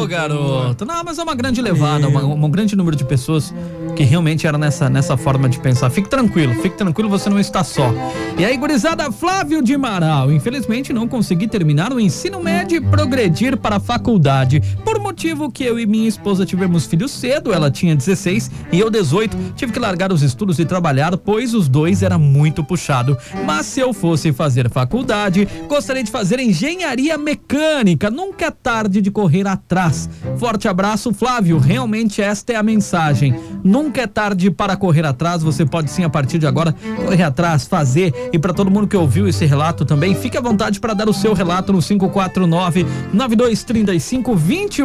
Ô, 0.02 0.08
garoto. 0.08 0.84
Não, 0.84 1.04
mas 1.04 1.20
é 1.20 1.24
uma 1.24 1.36
grande 1.36 1.62
levada, 1.62 2.08
uma- 2.08 2.24
um 2.24 2.50
grande 2.50 2.76
número 2.76 2.98
de 2.98 3.06
pessoas 3.06 3.54
que 3.96 4.04
realmente 4.04 4.48
era 4.48 4.58
nessa, 4.58 4.90
nessa 4.90 5.16
forma 5.16 5.48
de 5.48 5.60
pensar. 5.60 5.90
Fique 5.92 6.10
tranquilo, 6.10 6.56
fique 6.56 6.76
tranquilo, 6.76 7.08
você 7.08 7.30
não 7.30 7.40
está 7.40 7.64
só. 7.64 7.94
E 8.38 8.44
aí, 8.44 8.58
gurizada, 8.58 9.12
Flávio 9.12 9.62
de 9.62 9.76
Amaral. 9.76 10.32
Infelizmente 10.32 10.92
não 10.92 11.08
consegui 11.08 11.48
terminar 11.48 11.94
o 11.94 12.00
ensino 12.00 12.42
médio 12.42 12.78
e 12.78 12.82
progredir 12.82 13.56
para 13.58 13.76
a 13.78 13.80
faculdade. 13.80 14.62
Por 14.96 15.02
motivo 15.02 15.52
que 15.52 15.66
eu 15.66 15.78
e 15.78 15.86
minha 15.86 16.08
esposa 16.08 16.46
tivemos 16.46 16.86
filhos 16.86 17.12
cedo, 17.12 17.52
ela 17.52 17.70
tinha 17.70 17.94
16 17.94 18.50
e 18.72 18.80
eu 18.80 18.90
18. 18.90 19.36
Tive 19.54 19.74
que 19.74 19.78
largar 19.78 20.10
os 20.10 20.22
estudos 20.22 20.58
e 20.58 20.64
trabalhar, 20.64 21.18
pois 21.18 21.54
os 21.54 21.68
dois 21.68 22.02
era 22.02 22.18
muito 22.18 22.64
puxado. 22.64 23.18
Mas 23.46 23.66
se 23.66 23.82
eu 23.82 23.94
fosse 23.94 24.32
fazer 24.32 24.70
faculdade, 24.70 25.50
gostaria 25.68 26.02
de 26.02 26.10
fazer 26.10 26.40
engenharia 26.40 27.18
mecânica. 27.18 28.10
Nunca 28.10 28.46
é 28.46 28.52
tarde 28.52 29.02
de 29.02 29.12
correr 29.12 29.46
atrás. 29.46 30.10
Forte 30.38 30.66
abraço, 30.70 31.14
Flávio. 31.14 31.60
Realmente 31.60 32.22
esta 32.22 32.54
é 32.54 32.56
a 32.56 32.64
mensagem. 32.64 33.36
Nunca 33.66 34.02
é 34.02 34.08
tarde 34.08 34.50
para 34.50 34.78
correr 34.78 35.06
atrás. 35.06 35.44
Você 35.44 35.66
pode 35.66 35.92
sim, 35.92 36.06
a 36.06 36.10
partir 36.10 36.40
de 36.40 36.48
agora, 36.48 36.74
correr 36.96 37.24
atrás, 37.24 37.66
fazer. 37.66 38.14
E 38.32 38.40
para 38.40 38.54
todo 38.54 38.72
mundo 38.72 38.88
que 38.88 38.96
ouviu 38.96 39.28
esse 39.28 39.46
relato 39.46 39.84
também, 39.84 40.16
fique 40.16 40.38
à 40.38 40.42
vontade 40.42 40.80
para 40.80 40.94
dar 40.94 41.10
o 41.10 41.14
seu 41.14 41.34
relato 41.34 41.74
no 41.74 41.82
549 41.82 42.86
9235 43.12 44.34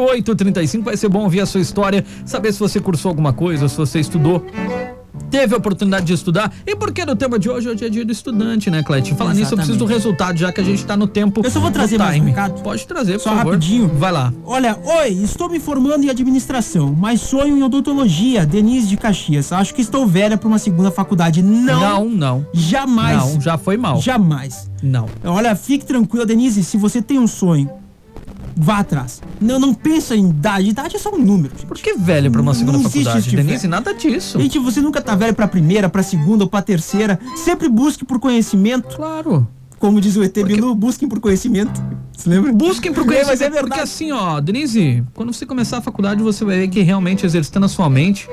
2835. 0.06 0.84
Vai 0.84 0.96
ser 0.96 1.08
bom 1.08 1.20
ouvir 1.22 1.40
a 1.40 1.46
sua 1.46 1.60
história, 1.60 2.04
saber 2.24 2.52
se 2.52 2.60
você 2.60 2.80
cursou 2.80 3.10
alguma 3.10 3.32
coisa, 3.32 3.68
se 3.68 3.76
você 3.76 4.00
estudou. 4.00 4.44
Teve 5.28 5.54
a 5.54 5.58
oportunidade 5.58 6.06
de 6.06 6.12
estudar. 6.12 6.52
E 6.66 6.74
por 6.74 6.92
que 6.92 7.04
no 7.04 7.14
tema 7.14 7.38
de 7.38 7.48
hoje? 7.48 7.68
Hoje 7.68 7.84
é 7.84 7.88
dia 7.88 8.04
do 8.04 8.10
estudante, 8.10 8.68
né, 8.68 8.82
Cleitinho? 8.82 9.16
Falar 9.16 9.32
nisso, 9.34 9.52
eu 9.52 9.56
preciso 9.58 9.78
do 9.78 9.84
resultado, 9.84 10.36
já 10.36 10.52
que 10.52 10.60
a 10.60 10.64
gente 10.64 10.84
tá 10.84 10.96
no 10.96 11.06
tempo. 11.06 11.40
Eu 11.44 11.50
só 11.50 11.60
vou 11.60 11.70
trazer 11.70 11.98
mais 11.98 12.20
um 12.20 12.24
recado. 12.24 12.60
Pode 12.62 12.84
trazer, 12.86 13.12
por 13.14 13.20
Só 13.20 13.30
favor. 13.36 13.52
rapidinho. 13.52 13.86
Vai 13.94 14.10
lá. 14.10 14.32
Olha, 14.44 14.76
oi, 14.84 15.08
estou 15.10 15.48
me 15.48 15.60
formando 15.60 16.04
em 16.04 16.10
administração, 16.10 16.96
mas 16.98 17.20
sonho 17.20 17.56
em 17.56 17.62
odontologia, 17.62 18.44
Denise 18.44 18.88
de 18.88 18.96
Caxias. 18.96 19.52
Acho 19.52 19.72
que 19.72 19.82
estou 19.82 20.04
velha 20.06 20.36
para 20.36 20.48
uma 20.48 20.58
segunda 20.58 20.90
faculdade. 20.90 21.42
Não, 21.42 21.80
Não, 21.80 22.04
não. 22.08 22.46
jamais. 22.52 23.16
Não, 23.34 23.40
já 23.40 23.56
foi 23.56 23.76
mal. 23.76 24.00
Jamais. 24.00 24.68
Não. 24.82 25.06
Olha, 25.24 25.54
fique 25.54 25.84
tranquila, 25.84 26.26
Denise, 26.26 26.64
se 26.64 26.76
você 26.76 27.00
tem 27.00 27.18
um 27.20 27.26
sonho, 27.28 27.70
vá 28.56 28.78
atrás. 28.78 29.20
Não, 29.40 29.58
não 29.58 29.72
pensa 29.74 30.14
em 30.16 30.28
idade. 30.30 30.70
Idade 30.70 30.96
é 30.96 30.98
só 30.98 31.14
um 31.14 31.18
número. 31.18 31.54
gente. 31.56 31.66
Por 31.66 31.76
que 31.76 31.94
velho 31.94 32.30
pra 32.30 32.40
uma 32.40 32.52
Não 32.52 32.58
segunda 32.58 32.78
existe 32.78 32.92
faculdade, 33.04 33.26
esse 33.26 33.36
Denise? 33.36 33.58
velho. 33.58 33.70
Nada 33.70 33.94
disso. 33.94 34.40
Gente, 34.40 34.58
você 34.58 34.80
nunca 34.80 35.00
tá 35.00 35.14
velho 35.14 35.34
pra 35.34 35.48
primeira, 35.48 35.88
pra 35.88 36.02
segunda 36.02 36.44
ou 36.44 36.50
pra 36.50 36.62
terceira. 36.62 37.18
Sempre 37.36 37.68
busque 37.68 38.04
por 38.04 38.18
conhecimento. 38.18 38.96
Claro. 38.96 39.46
Como 39.78 40.00
diz 40.00 40.14
o 40.16 40.22
ET 40.22 40.34
Bilu, 40.44 40.74
busquem 40.74 41.08
por 41.08 41.20
conhecimento. 41.20 41.82
Você 42.20 42.28
lembra? 42.30 42.52
Busquem 42.52 42.92
por 42.92 43.02
É, 43.02 43.06
mas 43.06 43.12
é 43.12 43.24
conhecimento, 43.24 43.50
porque 43.52 43.60
verdade. 43.68 43.80
assim, 43.82 44.12
ó, 44.12 44.40
Denise, 44.40 45.02
quando 45.14 45.32
você 45.32 45.46
começar 45.46 45.78
a 45.78 45.80
faculdade, 45.80 46.22
você 46.22 46.44
vai 46.44 46.58
ver 46.58 46.68
que 46.68 46.80
realmente 46.82 47.24
exercitando 47.24 47.66
a 47.66 47.68
sua 47.68 47.88
mente, 47.88 48.28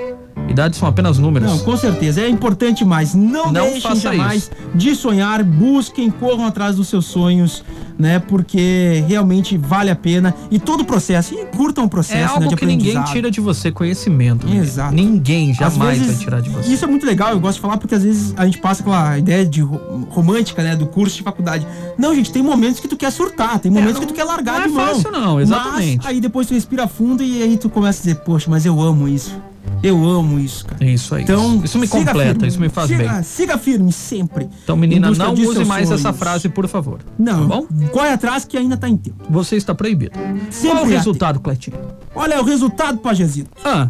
idades 0.49 0.77
são 0.77 0.87
apenas 0.89 1.17
números. 1.17 1.49
Não, 1.49 1.59
com 1.59 1.77
certeza. 1.77 2.21
É 2.21 2.27
importante 2.29 2.83
mais. 2.83 3.13
Não, 3.15 3.51
Não 3.51 3.53
deixem 3.71 3.95
jamais 3.95 4.51
de 4.75 4.93
sonhar. 4.95 5.43
Busquem, 5.43 6.09
corram 6.11 6.45
atrás 6.45 6.75
dos 6.75 6.87
seus 6.89 7.05
sonhos, 7.05 7.63
né? 7.97 8.19
Porque 8.19 9.03
realmente 9.07 9.57
vale 9.57 9.89
a 9.89 9.95
pena. 9.95 10.33
E 10.51 10.59
todo 10.59 10.81
o 10.81 10.85
processo. 10.85 11.33
E 11.33 11.45
curtam 11.45 11.85
o 11.85 11.89
processo, 11.89 12.17
é 12.17 12.39
né? 12.39 12.45
algo 12.45 12.47
De 12.49 12.55
que 12.55 12.65
ninguém 12.65 13.01
tira 13.05 13.31
de 13.31 13.39
você 13.39 13.71
conhecimento. 13.71 14.45
menino. 14.45 14.63
Exato. 14.63 14.93
Ninguém 14.93 15.53
jamais 15.53 15.97
vezes- 15.99 16.15
vai 16.15 16.23
tirar 16.25 16.41
de 16.41 16.49
você. 16.49 16.71
Isso 16.73 16.83
é 16.83 16.87
muito 16.87 17.05
legal, 17.05 17.31
eu 17.31 17.39
gosto 17.39 17.55
de 17.55 17.61
falar 17.61 17.77
porque 17.77 17.95
às 17.95 18.03
vezes 18.03 18.33
a 18.37 18.45
gente 18.45 18.57
passa 18.59 18.81
aquela 18.81 19.17
ideia 19.17 19.45
de 19.45 19.61
ro- 19.61 20.05
romântica, 20.09 20.61
né, 20.61 20.75
do 20.75 20.85
curso 20.87 21.15
de 21.17 21.23
faculdade. 21.23 21.65
Não, 21.97 22.13
gente, 22.13 22.31
tem 22.31 22.43
momentos 22.43 22.79
que 22.79 22.87
tu 22.87 22.95
quer 22.97 23.11
surtar, 23.11 23.59
tem 23.59 23.71
momentos 23.77 23.99
não- 23.99 24.07
que 24.07 24.13
tu 24.13 24.15
quer 24.15 24.23
largar 24.23 24.55
não 24.59 24.61
é 24.65 24.67
de 24.67 24.73
mão. 24.73 24.87
fácil 24.95 25.11
não, 25.11 25.39
exatamente. 25.41 25.97
Mas 25.97 26.05
aí 26.07 26.19
depois 26.21 26.47
tu 26.47 26.53
respira 26.53 26.87
fundo 26.87 27.23
e 27.23 27.41
aí 27.41 27.57
tu 27.57 27.69
começa 27.69 27.99
a 27.99 28.03
dizer, 28.03 28.15
poxa, 28.23 28.49
mas 28.49 28.65
eu 28.65 28.79
amo 28.81 29.07
isso. 29.07 29.35
Eu 29.83 30.03
amo 30.07 30.39
isso, 30.39 30.65
cara. 30.65 30.83
Isso 30.85 31.13
aí. 31.13 31.23
Então, 31.23 31.61
isso 31.63 31.77
me 31.77 31.87
completa, 31.87 32.31
firme. 32.33 32.47
isso 32.47 32.59
me 32.59 32.69
faz 32.69 32.87
siga, 32.87 33.13
bem. 33.13 33.23
Siga 33.23 33.57
firme, 33.57 33.91
sempre. 33.91 34.49
Então, 34.63 34.77
menina, 34.77 35.11
não 35.11 35.33
use 35.33 35.65
mais 35.65 35.91
essa 35.91 36.03
sonhos. 36.03 36.17
frase, 36.17 36.49
por 36.49 36.67
favor. 36.69 36.99
Não, 37.19 37.47
Tá 37.47 37.55
bom? 37.57 37.67
corre 37.91 38.09
atrás 38.09 38.45
que 38.45 38.57
ainda 38.57 38.77
tá 38.77 38.87
em 38.89 38.95
tempo. 38.97 39.25
Você 39.29 39.55
está 39.57 39.75
proibido. 39.75 40.17
Sempre 40.49 40.69
Qual 40.77 40.83
o 40.83 40.85
há 40.85 40.89
resultado, 40.89 41.39
Cleitinho? 41.41 41.77
Olha 42.15 42.41
o 42.41 42.45
resultado, 42.45 42.97
Pajezito. 42.99 43.51
Ah, 43.63 43.89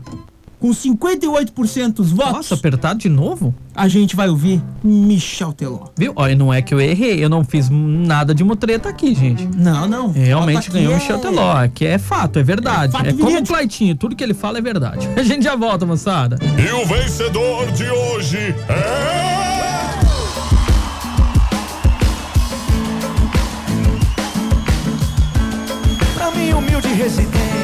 Com 0.59 0.69
58% 0.71 1.93
dos 1.93 2.11
votos, 2.11 2.33
nossa, 2.33 2.55
apertado 2.55 2.97
de 2.99 3.07
novo? 3.09 3.53
a 3.75 3.87
gente 3.87 4.15
vai 4.15 4.27
ouvir 4.27 4.59
Michel 4.83 5.53
Teló. 5.53 5.85
Viu? 5.95 6.13
Olha, 6.15 6.35
não 6.35 6.51
é 6.51 6.63
que 6.63 6.73
eu 6.73 6.81
errei, 6.81 7.23
eu 7.23 7.29
não 7.29 7.43
fiz 7.43 7.69
nada 7.69 8.33
de 8.33 8.43
mutreta 8.43 8.89
aqui, 8.89 9.13
gente. 9.13 9.47
Não, 9.55 9.87
não. 9.87 10.11
Realmente 10.11 10.67
Bota 10.69 10.71
ganhou 10.73 10.93
o 10.93 10.95
aqui 10.95 11.03
Michel 11.03 11.17
é- 11.17 11.19
Teló, 11.19 11.67
que 11.67 11.85
é 11.85 11.99
fato, 11.99 12.39
é 12.39 12.43
verdade. 12.43 12.95
É 12.95 12.97
fato 12.97 13.07
É, 13.07 13.13
como 13.13 13.37
o. 13.39 13.43
Cleitinho, 13.45 13.95
tudo 13.95 14.15
que 14.15 14.23
ele 14.23 14.33
fala 14.33 14.57
é 14.57 14.61
verdade. 14.61 15.07
A 15.15 15.21
gente 15.21 15.43
já 15.43 15.55
volta, 15.55 15.85
moçada. 15.85 16.39
E 16.41 16.71
o 16.73 16.85
vencedor 16.87 17.71
de 17.73 17.87
hoje 17.89 18.55
é. 18.67 19.17
pra 26.15 26.31
minha 26.31 26.57
humilde 26.57 26.87
residência. 26.89 27.56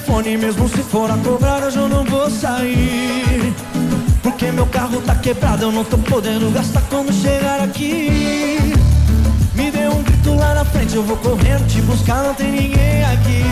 Telefone, 0.00 0.36
mesmo 0.36 0.68
se 0.68 0.82
for 0.82 1.10
a 1.10 1.16
cobrar, 1.18 1.62
hoje 1.62 1.76
eu 1.76 1.88
não 1.88 2.04
vou 2.04 2.30
sair. 2.30 3.54
Porque 4.22 4.50
meu 4.50 4.66
carro 4.66 5.00
tá 5.02 5.14
quebrado, 5.14 5.64
eu 5.64 5.72
não 5.72 5.84
tô 5.84 5.98
podendo 5.98 6.50
gastar 6.52 6.82
quando 6.88 7.12
chegar 7.12 7.60
aqui. 7.60 8.74
Me 9.54 9.70
dê 9.70 9.88
um 9.88 10.02
grito 10.02 10.34
lá 10.34 10.54
na 10.54 10.64
frente, 10.64 10.94
eu 10.94 11.02
vou 11.02 11.16
correndo 11.18 11.66
te 11.66 11.80
buscar, 11.82 12.22
não 12.22 12.34
tem 12.34 12.50
ninguém 12.50 13.04
aqui. 13.04 13.44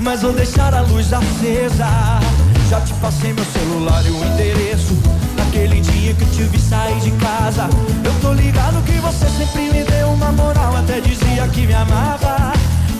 Mas 0.00 0.22
vou 0.22 0.32
deixar 0.32 0.74
a 0.74 0.82
luz 0.82 1.12
acesa. 1.12 1.86
Já 2.68 2.80
te 2.80 2.92
passei 2.94 3.32
meu 3.32 3.44
celular 3.44 4.04
e 4.04 4.10
o 4.10 4.24
endereço. 4.24 4.96
Naquele 5.36 5.80
dia 5.80 6.14
que 6.14 6.22
eu 6.22 6.30
te 6.30 6.42
vi 6.44 6.60
sair 6.60 6.98
de 7.00 7.10
casa. 7.12 7.68
Eu 8.04 8.12
tô 8.20 8.32
ligado 8.32 8.82
que 8.84 8.92
você 8.98 9.26
sempre 9.30 9.70
me 9.70 9.84
deu 9.84 10.08
uma 10.08 10.32
moral, 10.32 10.76
até 10.76 11.00
dizia 11.00 11.46
que 11.48 11.66
me 11.66 11.74
amava. 11.74 12.52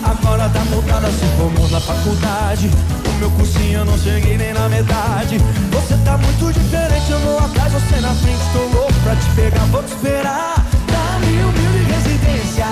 Agora 0.05 0.47
tá 0.49 0.59
mudada, 0.65 1.07
se 1.07 1.25
formou 1.37 1.67
na 1.69 1.79
faculdade. 1.79 2.69
O 3.07 3.19
meu 3.19 3.31
cursinho 3.31 3.79
eu 3.79 3.85
não 3.85 3.97
cheguei 3.97 4.37
nem 4.37 4.53
na 4.53 4.69
metade. 4.69 5.39
Você 5.71 5.97
tá 6.05 6.17
muito 6.17 6.53
diferente, 6.53 7.11
eu 7.11 7.19
vou 7.19 7.39
atrás, 7.39 7.73
você 7.73 7.99
na 8.01 8.13
frente. 8.13 8.41
Tô 8.53 8.59
louco 8.77 8.93
pra 9.03 9.15
te 9.15 9.29
pegar, 9.35 9.65
vou 9.71 9.83
te 9.83 9.93
esperar. 9.93 10.65
Minha 11.21 11.47
humilde 11.47 11.91
residência, 11.91 12.67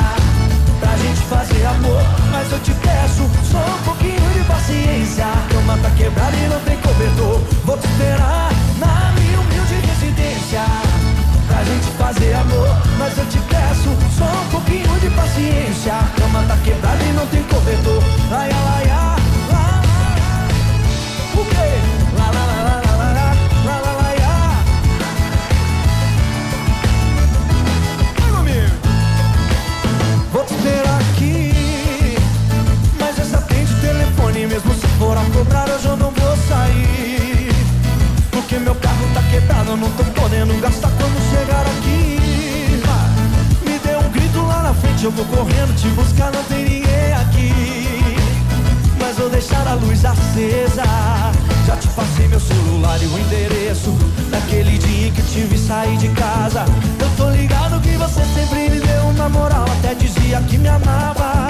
pra 0.79 0.95
gente 0.97 1.21
fazer 1.21 1.65
amor. 1.65 2.03
Mas 2.31 2.51
eu 2.51 2.59
te 2.59 2.73
peço 2.73 3.27
só 3.51 3.57
um 3.57 3.83
pouquinho 3.83 4.33
de 4.33 4.43
paciência. 4.43 5.25
Cama 5.49 5.77
tá 5.81 5.89
quebrada 5.91 6.35
e 6.35 6.47
não 6.49 6.59
tem 6.59 6.77
cobertor. 6.77 7.41
Vou 7.65 7.77
te 7.77 7.87
esperar 7.87 8.51
na 8.77 9.11
minha 9.13 9.39
humilde 9.39 9.52
mas 12.97 13.17
eu 13.17 13.25
te 13.27 13.39
peço 13.39 13.89
só 14.17 14.25
um 14.25 14.49
pouquinho 14.51 14.99
de 14.99 15.09
paciência. 15.11 15.93
A 15.93 16.03
cama 16.19 16.43
tá 16.47 16.57
quebrada 16.57 17.03
e 17.03 17.13
não 17.13 17.25
tem 17.27 17.41
cobertor. 17.43 18.03
Ai, 18.29 18.49
ai, 18.51 18.65
ai, 18.77 18.89
ai, 18.89 19.21
lá. 19.49 19.81
O 21.33 21.45
quê? 21.45 21.79
Lá, 22.17 22.25
lá, 22.25 22.45
lá, 22.45 22.57
lá, 22.63 22.81
lá, 22.85 22.95
lá, 22.97 23.09
lá, 23.13 23.33
lá, 23.65 23.91
lá, 23.91 24.13
lá. 24.19 24.63
Vai 28.19 28.31
comigo. 28.31 28.75
Vou 30.33 30.43
te 30.43 30.53
esperar 30.55 30.99
aqui, 30.99 32.17
mas 32.99 33.17
essa 33.17 33.37
atende 33.37 33.73
o 33.73 33.79
telefone, 33.79 34.47
mesmo 34.47 34.73
se 34.73 34.87
for 34.99 35.17
a 35.17 35.23
cobrar, 35.33 35.69
hoje 35.69 35.85
eu 35.87 35.95
não 35.95 36.11
vou 36.11 36.37
sair. 36.49 37.32
Tá 39.13 39.21
quebrado, 39.29 39.71
eu 39.71 39.77
não 39.77 39.89
tô 39.91 40.03
podendo 40.19 40.59
gastar 40.59 40.89
quando 40.89 41.29
chegar 41.29 41.61
aqui. 41.61 42.19
Me 43.65 43.79
dê 43.79 43.95
um 43.95 44.09
grito 44.11 44.41
lá 44.41 44.63
na 44.63 44.73
frente, 44.73 45.03
eu 45.03 45.11
vou 45.11 45.25
correndo 45.25 45.75
te 45.75 45.87
buscar, 45.89 46.31
não 46.31 46.43
tem 46.45 46.63
ninguém 46.63 47.13
aqui. 47.13 47.53
Mas 48.99 49.17
vou 49.17 49.29
deixar 49.29 49.67
a 49.67 49.75
luz 49.75 50.03
acesa. 50.03 50.83
Já 51.67 51.75
te 51.77 51.87
passei 51.89 52.27
meu 52.27 52.39
celular 52.39 52.99
e 53.01 53.05
o 53.05 53.19
endereço. 53.19 53.95
Naquele 54.31 54.77
dia 54.77 55.11
que 55.11 55.21
te 55.21 55.41
vi 55.41 55.57
sair 55.57 55.97
de 55.97 56.09
casa. 56.09 56.65
Eu 56.99 57.09
tô 57.15 57.29
ligado 57.29 57.79
que 57.81 57.95
você 57.95 58.21
sempre 58.33 58.69
me 58.69 58.79
deu 58.79 59.03
uma 59.03 59.29
moral. 59.29 59.65
Até 59.77 59.93
dizia 59.93 60.41
que 60.41 60.57
me 60.57 60.67
amava. 60.69 61.49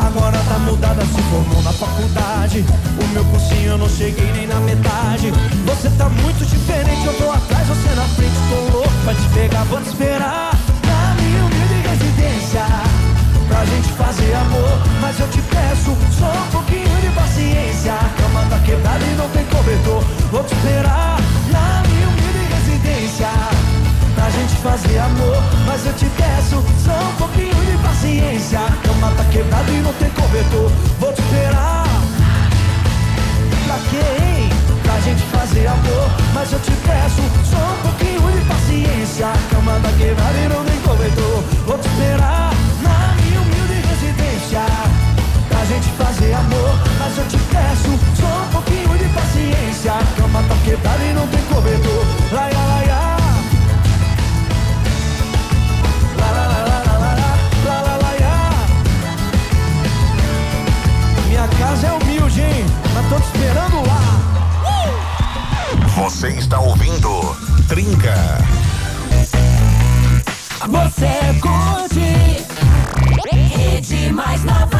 Agora 0.00 0.38
tá 0.48 0.58
mudada, 0.58 1.02
se 1.04 1.22
formou 1.30 1.62
na 1.62 1.72
faculdade. 1.72 2.64
O 3.00 3.06
meu 3.12 3.24
cursinho 3.26 3.72
eu 3.72 3.78
não 3.78 3.88
cheguei 3.88 4.32
nem 4.32 4.46
na 4.46 4.56
metade. 4.60 5.03
Muito 6.36 6.46
diferente, 6.46 7.06
eu 7.06 7.14
tô 7.14 7.30
atrás, 7.30 7.68
você 7.68 7.94
na 7.94 8.02
frente. 8.02 8.34
Tô 8.48 8.76
louco 8.76 8.92
pra 9.04 9.14
te 9.14 9.28
pegar, 9.34 9.62
vou 9.64 9.80
te 9.80 9.86
esperar. 9.86 10.50
Na 10.84 11.14
minha 11.14 11.44
humilde 11.44 11.88
residência 11.88 12.66
pra 13.46 13.64
gente 13.64 13.88
fazer 13.90 14.34
amor. 14.34 14.78
Mas 15.00 15.20
eu 15.20 15.28
te 15.28 15.40
peço 15.42 15.96
só 16.18 16.26
um 16.26 16.50
pouquinho 16.50 17.00
de 17.00 17.08
paciência. 17.14 17.92
A 17.92 18.20
cama 18.20 18.46
tá 18.50 18.58
quebrada 18.66 19.04
e 19.04 19.14
não 19.14 19.28
tem 19.28 19.44
cobertor. 19.44 20.02
Vou 20.32 20.42
te 20.42 20.54
esperar 20.54 21.20
na 21.52 21.82
minha 21.86 22.08
humilde 22.08 22.52
residência. 22.52 23.28
Pra 24.16 24.30
gente 24.30 24.54
fazer 24.56 24.98
amor, 24.98 25.38
mas 25.66 25.86
eu 25.86 25.92
te 25.92 26.06
peço 26.16 26.64
só 26.84 26.98
um 26.98 27.14
pouquinho 27.16 27.54
de 27.54 27.78
paciência. 27.78 28.58
A 28.58 28.88
cama 28.88 29.12
tá 29.16 29.24
quebrada 29.30 29.70
e 29.70 29.80
não 29.80 29.92
tem 29.94 30.10
cobertor. 30.10 30.70
Vou 30.98 31.12
te 31.12 31.20
esperar. 31.20 31.84
Pra 33.66 33.78
gente 33.78 34.33
fazer 35.46 35.66
amor, 35.66 36.10
mas 36.32 36.50
eu 36.52 36.58
te 36.60 36.70
peço 36.70 37.20
só 37.50 37.58
um 37.58 37.82
pouquinho 37.82 38.32
de 38.32 38.44
paciência. 38.46 39.26
A 39.26 39.54
cama 39.54 39.78
da 39.80 39.90
quebrada 39.92 40.38
e 40.38 40.48
não 40.48 40.64
tem 40.64 40.80
cobertor. 40.80 41.42
Vou 41.66 41.78
te 41.78 41.86
esperar 41.86 42.50
na 42.82 43.14
minha 43.20 43.40
humilde 43.42 43.74
residência 43.86 44.62
pra 45.48 45.64
gente 45.66 45.88
fazer 45.98 46.32
amor, 46.32 46.74
mas 46.98 47.18
eu 47.18 47.24
te 47.28 47.36
peço 47.36 47.90
só 48.18 48.26
um 48.26 48.52
pouquinho 48.52 48.96
de 48.96 49.04
paciência. 49.12 49.92
A 49.92 50.20
cama 50.20 50.42
da 50.42 50.54
quebrada 50.64 51.04
e 51.04 51.12
não 51.12 51.26
tem 51.26 51.42
cobertor. 51.52 52.04
Laia, 52.32 52.58
laia. 52.58 53.14
Minha 61.28 61.48
casa 61.48 61.86
é 61.88 61.92
humilde, 61.92 62.40
hein? 62.40 62.64
Mas 62.94 63.08
tô 63.10 63.16
te 63.16 63.26
esperando 63.26 63.86
lá. 63.86 64.13
Você 66.04 66.28
está 66.28 66.60
ouvindo 66.60 67.34
Trinca. 67.66 68.14
Você 70.68 71.40
curte 71.40 72.44
Rede 73.32 74.12
Mais 74.12 74.44
Nova. 74.44 74.73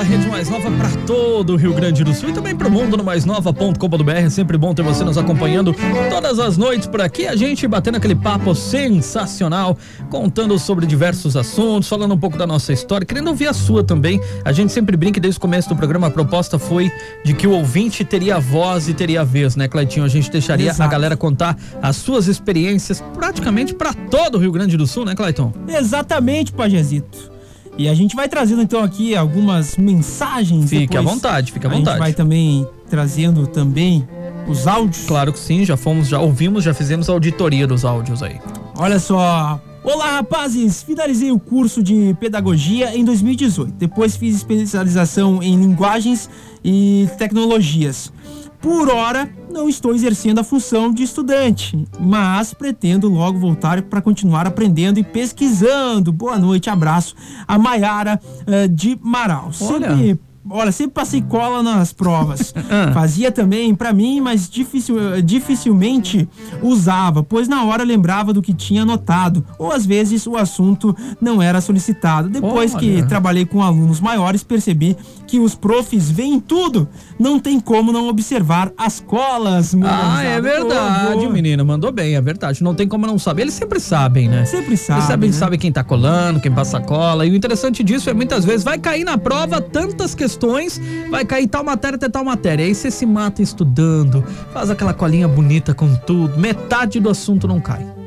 Da 0.00 0.04
Rede 0.04 0.26
Mais 0.28 0.48
Nova 0.48 0.70
para 0.70 0.88
todo 1.06 1.52
o 1.52 1.56
Rio 1.56 1.74
Grande 1.74 2.02
do 2.02 2.14
Sul 2.14 2.30
e 2.30 2.32
também 2.32 2.56
pro 2.56 2.70
mundo 2.70 2.96
no 2.96 3.04
maisnova.com.br. 3.04 4.10
É 4.10 4.30
sempre 4.30 4.56
bom 4.56 4.72
ter 4.72 4.80
você 4.80 5.04
nos 5.04 5.18
acompanhando 5.18 5.76
todas 6.08 6.38
as 6.38 6.56
noites 6.56 6.88
por 6.88 7.02
aqui. 7.02 7.26
A 7.26 7.36
gente 7.36 7.68
batendo 7.68 7.96
aquele 7.96 8.14
papo 8.14 8.54
sensacional, 8.54 9.76
contando 10.08 10.58
sobre 10.58 10.86
diversos 10.86 11.36
assuntos, 11.36 11.86
falando 11.86 12.14
um 12.14 12.18
pouco 12.18 12.38
da 12.38 12.46
nossa 12.46 12.72
história, 12.72 13.06
querendo 13.06 13.28
ouvir 13.28 13.48
a 13.48 13.52
sua 13.52 13.84
também. 13.84 14.18
A 14.42 14.52
gente 14.52 14.72
sempre 14.72 14.96
brinca 14.96 15.20
desde 15.20 15.36
o 15.36 15.40
começo 15.40 15.68
do 15.68 15.76
programa 15.76 16.06
a 16.06 16.10
proposta 16.10 16.58
foi 16.58 16.90
de 17.22 17.34
que 17.34 17.46
o 17.46 17.50
ouvinte 17.50 18.02
teria 18.02 18.40
voz 18.40 18.88
e 18.88 18.94
teria 18.94 19.22
vez, 19.22 19.54
né, 19.54 19.68
Cleitinho? 19.68 20.06
A 20.06 20.08
gente 20.08 20.30
deixaria 20.30 20.70
a 20.70 20.72
Exato. 20.72 20.90
galera 20.90 21.14
contar 21.14 21.58
as 21.82 21.96
suas 21.96 22.26
experiências 22.26 23.04
praticamente 23.12 23.74
para 23.74 23.92
todo 23.92 24.36
o 24.36 24.38
Rio 24.38 24.50
Grande 24.50 24.78
do 24.78 24.86
Sul, 24.86 25.04
né, 25.04 25.14
Cleiton? 25.14 25.52
Exatamente, 25.68 26.52
Pajezito. 26.52 27.39
E 27.80 27.88
a 27.88 27.94
gente 27.94 28.14
vai 28.14 28.28
trazendo 28.28 28.60
então 28.60 28.84
aqui 28.84 29.16
algumas 29.16 29.78
mensagens. 29.78 30.68
Fique 30.68 30.94
à 30.98 31.00
vontade, 31.00 31.50
fique 31.50 31.66
à 31.66 31.70
A 31.70 31.72
gente 31.72 31.80
vontade. 31.80 31.98
vai 31.98 32.12
também 32.12 32.68
trazendo 32.90 33.46
também 33.46 34.06
os 34.46 34.66
áudios. 34.66 35.06
Claro 35.06 35.32
que 35.32 35.38
sim, 35.38 35.64
já 35.64 35.78
fomos, 35.78 36.06
já 36.06 36.20
ouvimos, 36.20 36.62
já 36.62 36.74
fizemos 36.74 37.08
a 37.08 37.14
auditoria 37.14 37.66
dos 37.66 37.82
áudios 37.82 38.22
aí. 38.22 38.38
Olha 38.76 38.98
só, 38.98 39.58
Olá, 39.82 40.16
rapazes! 40.16 40.82
Finalizei 40.82 41.32
o 41.32 41.38
curso 41.40 41.82
de 41.82 42.14
pedagogia 42.20 42.94
em 42.94 43.02
2018. 43.02 43.72
Depois 43.78 44.14
fiz 44.14 44.36
especialização 44.36 45.42
em 45.42 45.58
linguagens 45.58 46.28
e 46.62 47.08
tecnologias. 47.16 48.12
Por 48.60 48.90
hora, 48.90 49.30
não 49.50 49.68
estou 49.68 49.94
exercendo 49.94 50.38
a 50.38 50.44
função 50.44 50.92
de 50.92 51.02
estudante, 51.02 51.82
mas 51.98 52.52
pretendo 52.52 53.08
logo 53.08 53.38
voltar 53.38 53.80
para 53.82 54.02
continuar 54.02 54.46
aprendendo 54.46 54.98
e 54.98 55.02
pesquisando. 55.04 56.12
Boa 56.12 56.38
noite, 56.38 56.68
abraço. 56.68 57.14
A 57.48 57.58
Maiara 57.58 58.20
eh, 58.46 58.68
de 58.68 58.98
Marau. 59.02 59.50
Olha. 59.62 59.88
Sempre 59.96 60.20
Olha, 60.52 60.72
sempre 60.72 60.94
passei 60.94 61.20
cola 61.20 61.62
nas 61.62 61.92
provas. 61.92 62.54
Ah. 62.70 62.92
Fazia 62.94 63.32
também 63.32 63.74
pra 63.74 63.92
mim, 63.92 64.20
mas 64.20 64.48
dificil- 64.48 65.20
dificilmente 65.22 66.28
usava, 66.62 67.20
pois 67.22 67.48
na 67.48 67.64
hora 67.64 67.82
lembrava 67.82 68.32
do 68.32 68.40
que 68.40 68.54
tinha 68.54 68.82
anotado, 68.82 69.44
ou 69.58 69.72
às 69.72 69.84
vezes 69.84 70.24
o 70.26 70.36
assunto 70.36 70.96
não 71.20 71.42
era 71.42 71.60
solicitado. 71.60 72.28
Depois 72.28 72.74
que 72.74 72.96
Olha. 72.96 73.06
trabalhei 73.06 73.44
com 73.44 73.60
alunos 73.60 74.00
maiores, 74.00 74.44
percebi 74.44 74.96
que 75.30 75.38
os 75.38 75.54
profs 75.54 76.10
veem 76.10 76.40
tudo. 76.40 76.88
Não 77.16 77.38
tem 77.38 77.60
como 77.60 77.92
não 77.92 78.08
observar 78.08 78.72
as 78.76 78.98
colas. 78.98 79.76
Ah, 79.84 80.24
é 80.24 80.40
verdade, 80.40 81.28
menina. 81.28 81.62
Mandou 81.62 81.92
bem, 81.92 82.16
é 82.16 82.20
verdade. 82.20 82.64
Não 82.64 82.74
tem 82.74 82.88
como 82.88 83.06
não 83.06 83.16
saber. 83.16 83.42
Eles 83.42 83.54
sempre 83.54 83.78
sabem, 83.78 84.28
né? 84.28 84.44
Sempre 84.44 84.76
sabe. 84.76 84.98
Eles 84.98 85.08
sabem, 85.08 85.30
né? 85.30 85.36
sabem 85.36 85.58
quem 85.58 85.70
tá 85.70 85.84
colando, 85.84 86.40
quem 86.40 86.50
passa 86.50 86.80
cola. 86.80 87.24
E 87.24 87.30
o 87.30 87.34
interessante 87.36 87.84
disso 87.84 88.10
é 88.10 88.12
muitas 88.12 88.44
vezes 88.44 88.64
vai 88.64 88.76
cair 88.76 89.04
na 89.04 89.16
prova 89.16 89.60
tantas 89.60 90.16
questões, 90.16 90.80
vai 91.08 91.24
cair 91.24 91.46
tal 91.46 91.62
matéria 91.62 91.94
até 91.94 92.08
tal 92.08 92.24
matéria. 92.24 92.64
Aí 92.64 92.74
você 92.74 92.90
se 92.90 93.06
mata 93.06 93.40
estudando, 93.40 94.24
faz 94.52 94.68
aquela 94.68 94.92
colinha 94.92 95.28
bonita 95.28 95.72
com 95.72 95.94
tudo, 95.94 96.40
metade 96.40 96.98
do 96.98 97.08
assunto 97.08 97.46
não 97.46 97.60
cai. 97.60 97.99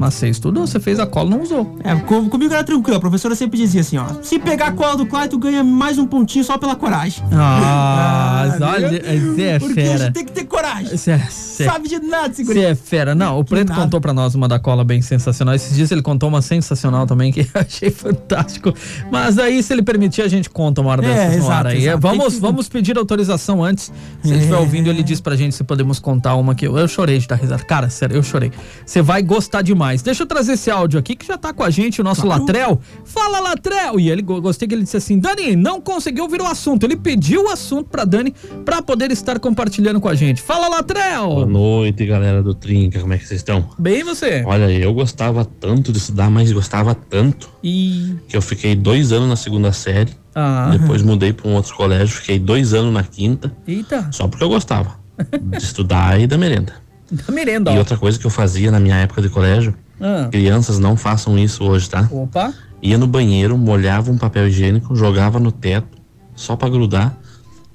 Mas 0.00 0.14
você 0.14 0.30
estudou, 0.30 0.66
você 0.66 0.80
fez 0.80 0.98
a 0.98 1.06
cola, 1.06 1.28
não 1.28 1.42
usou. 1.42 1.76
É, 1.84 1.94
com- 1.94 2.26
comigo 2.30 2.54
era 2.54 2.64
tranquilo. 2.64 2.96
A 2.96 3.00
professora 3.00 3.34
sempre 3.34 3.58
dizia 3.58 3.82
assim, 3.82 3.98
ó. 3.98 4.06
Se 4.22 4.38
pegar 4.38 4.68
a 4.68 4.72
cola 4.72 4.96
do 4.96 5.04
Clayton, 5.04 5.38
ganha 5.38 5.62
mais 5.62 5.98
um 5.98 6.06
pontinho 6.06 6.42
só 6.42 6.56
pela 6.56 6.74
coragem. 6.74 7.22
Ah, 7.30 8.56
Ah, 8.60 8.70
olha, 8.72 8.88
você 8.88 9.42
é 9.42 9.58
Porque 9.58 9.80
a 9.80 9.84
fera. 9.84 9.98
gente 10.04 10.12
tem 10.14 10.24
que 10.24 10.32
ter 10.32 10.44
coragem. 10.44 10.96
Você 10.96 11.10
é, 11.10 11.18
cê- 11.28 11.64
Sabe 11.66 11.86
de 11.88 11.98
nada, 11.98 12.28
Você 12.28 12.36
segurança. 12.36 12.66
é 12.68 12.74
fera. 12.74 13.14
Não, 13.14 13.38
o 13.38 13.44
Preto 13.44 13.68
nada. 13.68 13.82
contou 13.82 14.00
pra 14.00 14.14
nós 14.14 14.34
uma 14.34 14.48
da 14.48 14.58
cola 14.58 14.82
bem 14.84 15.02
sensacional. 15.02 15.54
Esses 15.54 15.76
dias 15.76 15.90
ele 15.90 16.00
contou 16.00 16.30
uma 16.30 16.40
sensacional 16.40 17.06
também, 17.06 17.30
que 17.30 17.40
eu 17.54 17.60
achei 17.60 17.90
fantástico. 17.90 18.72
Mas 19.10 19.38
aí, 19.38 19.62
se 19.62 19.70
ele 19.74 19.82
permitir, 19.82 20.22
a 20.22 20.28
gente 20.28 20.48
conta 20.48 20.80
uma 20.80 20.92
hora 20.92 21.04
É, 21.04 21.08
dessas 21.08 21.32
no 21.36 21.42
exato, 21.44 21.52
ar 21.52 21.66
aí. 21.66 21.82
exato. 21.82 21.98
Vamos, 22.00 22.34
que- 22.34 22.40
vamos 22.40 22.68
pedir 22.70 22.96
autorização 22.96 23.62
antes. 23.62 23.92
Se 24.22 24.28
ele 24.28 24.34
É. 24.34 24.38
estiver 24.38 24.56
ouvindo, 24.56 24.88
ele 24.88 25.02
diz 25.02 25.20
pra 25.20 25.36
gente 25.36 25.54
se 25.54 25.62
podemos 25.62 25.98
contar 25.98 26.36
uma 26.36 26.54
que 26.54 26.66
eu, 26.66 26.78
eu 26.78 26.88
chorei 26.88 27.18
de 27.18 27.28
dar 27.28 27.34
risada. 27.36 27.62
Cara, 27.64 27.90
sério, 27.90 28.16
eu 28.16 28.22
chorei. 28.22 28.50
Você 28.86 29.02
vai 29.02 29.22
gostar 29.22 29.60
demais. 29.60 29.89
Deixa 29.96 30.22
eu 30.22 30.26
trazer 30.26 30.52
esse 30.52 30.70
áudio 30.70 30.98
aqui 30.98 31.14
que 31.16 31.26
já 31.26 31.36
tá 31.36 31.52
com 31.52 31.62
a 31.62 31.70
gente, 31.70 32.00
o 32.00 32.04
nosso 32.04 32.22
Claro. 32.22 32.42
Latrel. 32.42 32.80
Fala, 33.04 33.40
Latrel! 33.40 33.98
E 34.00 34.10
ele 34.10 34.22
go- 34.22 34.40
gostei 34.40 34.66
que 34.68 34.74
ele 34.74 34.82
disse 34.84 34.96
assim: 34.96 35.18
Dani, 35.18 35.56
não 35.56 35.80
conseguiu 35.80 36.24
ouvir 36.24 36.40
o 36.40 36.46
assunto. 36.46 36.84
Ele 36.84 36.96
pediu 36.96 37.44
o 37.44 37.48
assunto 37.48 37.88
pra 37.90 38.04
Dani 38.04 38.34
pra 38.64 38.80
poder 38.82 39.10
estar 39.10 39.38
compartilhando 39.40 40.00
com 40.00 40.08
a 40.08 40.14
gente. 40.14 40.40
Fala, 40.42 40.68
Latrel! 40.68 41.26
Boa 41.28 41.46
noite, 41.46 42.06
galera 42.06 42.42
do 42.42 42.54
Trinca, 42.54 43.00
como 43.00 43.12
é 43.12 43.18
que 43.18 43.26
vocês 43.26 43.40
estão? 43.40 43.68
Bem 43.78 44.02
você. 44.04 44.42
Olha, 44.46 44.70
eu 44.70 44.92
gostava 44.94 45.44
tanto 45.44 45.92
de 45.92 45.98
estudar, 45.98 46.30
mas 46.30 46.50
gostava 46.52 46.94
tanto 46.94 47.50
E. 47.62 48.14
que 48.28 48.36
eu 48.36 48.42
fiquei 48.42 48.74
dois 48.74 49.12
anos 49.12 49.28
na 49.28 49.36
segunda 49.36 49.72
série, 49.72 50.12
Ah. 50.34 50.68
depois 50.78 51.02
mudei 51.02 51.32
para 51.32 51.48
um 51.48 51.54
outro 51.54 51.74
colégio, 51.74 52.08
fiquei 52.16 52.38
dois 52.38 52.72
anos 52.74 52.92
na 52.92 53.02
quinta, 53.02 53.52
Eita. 53.66 54.08
só 54.12 54.28
porque 54.28 54.44
eu 54.44 54.48
gostava 54.48 54.98
de 55.42 55.58
estudar 55.58 56.20
e 56.20 56.26
da 56.26 56.38
merenda. 56.38 56.74
Da 57.26 57.32
merenda, 57.32 57.70
E 57.72 57.74
ó. 57.74 57.78
outra 57.78 57.96
coisa 57.96 58.18
que 58.18 58.26
eu 58.26 58.30
fazia 58.30 58.70
na 58.70 58.78
minha 58.80 58.96
época 58.96 59.20
de 59.22 59.28
colégio, 59.28 59.74
Ah. 60.00 60.28
crianças 60.30 60.78
não 60.78 60.96
façam 60.96 61.38
isso 61.38 61.64
hoje, 61.64 61.88
tá? 61.90 62.08
Opa. 62.10 62.52
Ia 62.82 62.96
no 62.96 63.06
banheiro, 63.06 63.58
molhava 63.58 64.10
um 64.10 64.16
papel 64.16 64.48
higiênico, 64.48 64.94
jogava 64.96 65.38
no 65.38 65.52
teto, 65.52 65.98
só 66.34 66.56
pra 66.56 66.68
grudar, 66.68 67.16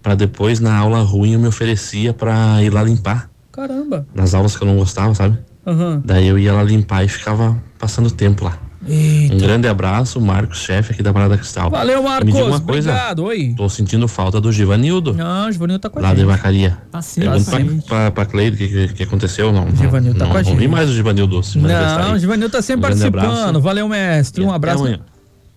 pra 0.02 0.16
depois 0.16 0.60
na 0.60 0.76
aula 0.76 1.02
ruim 1.02 1.34
eu 1.34 1.40
me 1.40 1.48
oferecia 1.48 2.14
pra 2.14 2.62
ir 2.64 2.72
lá 2.72 2.82
limpar, 2.82 3.30
Caramba. 3.52 4.08
nas 4.16 4.34
aulas 4.34 4.56
que 4.56 4.64
eu 4.64 4.68
não 4.68 4.78
gostava, 4.78 5.14
sabe? 5.14 5.38
Aham. 5.68 6.02
Daí 6.04 6.28
eu 6.28 6.40
ia 6.40 6.54
lá 6.54 6.64
limpar 6.64 7.04
e 7.04 7.08
ficava 7.08 7.56
passando 7.78 8.10
tempo 8.10 8.46
lá. 8.46 8.58
Um 8.88 8.92
Eita. 8.94 9.36
grande 9.38 9.68
abraço, 9.68 10.22
Marcos, 10.22 10.60
chefe 10.60 10.94
aqui 10.94 11.02
da 11.02 11.12
Parada 11.12 11.38
Cristal. 11.38 11.70
Valeu, 11.72 12.04
Me 12.04 12.10
Marcos. 12.10 12.34
diga 12.34 12.46
uma 12.46 12.60
coisa, 12.60 12.92
Obrigado. 12.92 13.24
Oi. 13.24 13.54
tô 13.58 13.68
sentindo 13.68 14.08
falta 14.08 14.40
do 14.40 14.52
Givanildo, 14.52 15.14
Não, 15.14 15.48
o 15.48 15.52
Givanil 15.52 15.80
tá 15.80 15.90
com 15.90 15.98
a 16.00 16.02
lá 16.04 16.10
de 16.14 16.20
gente. 16.20 16.28
Vacaria. 16.28 16.78
Tá 16.92 17.02
certo, 17.02 17.32
Pergunta 17.46 17.52
tá 17.52 17.88
pra, 17.88 17.98
pra, 17.98 18.12
pra 18.12 18.26
Cleide 18.26 18.56
o 18.56 18.58
que, 18.68 18.94
que, 18.94 19.04
aconteceu. 19.04 19.52
Não, 19.52 19.66
não, 19.66 19.76
Givanildo 19.76 20.20
tá 20.20 20.26
não, 20.26 20.32
com 20.32 20.38
a 20.38 20.42
não 20.44 20.52
vi 20.56 20.60
gente. 20.62 20.68
mais 20.72 20.90
o 20.90 20.94
Givanildo. 20.94 21.42
Não, 21.56 22.14
o 22.14 22.20
Givanil 22.20 22.50
tá 22.50 22.62
sempre 22.62 22.80
Um 22.80 22.82
participando. 22.90 23.60
Valeu, 23.62 23.88
mestre. 23.90 24.44
E 24.44 24.46
Um 24.46 24.50
até 24.50 24.56
abraço. 24.56 24.80
amanhã. 24.84 25.00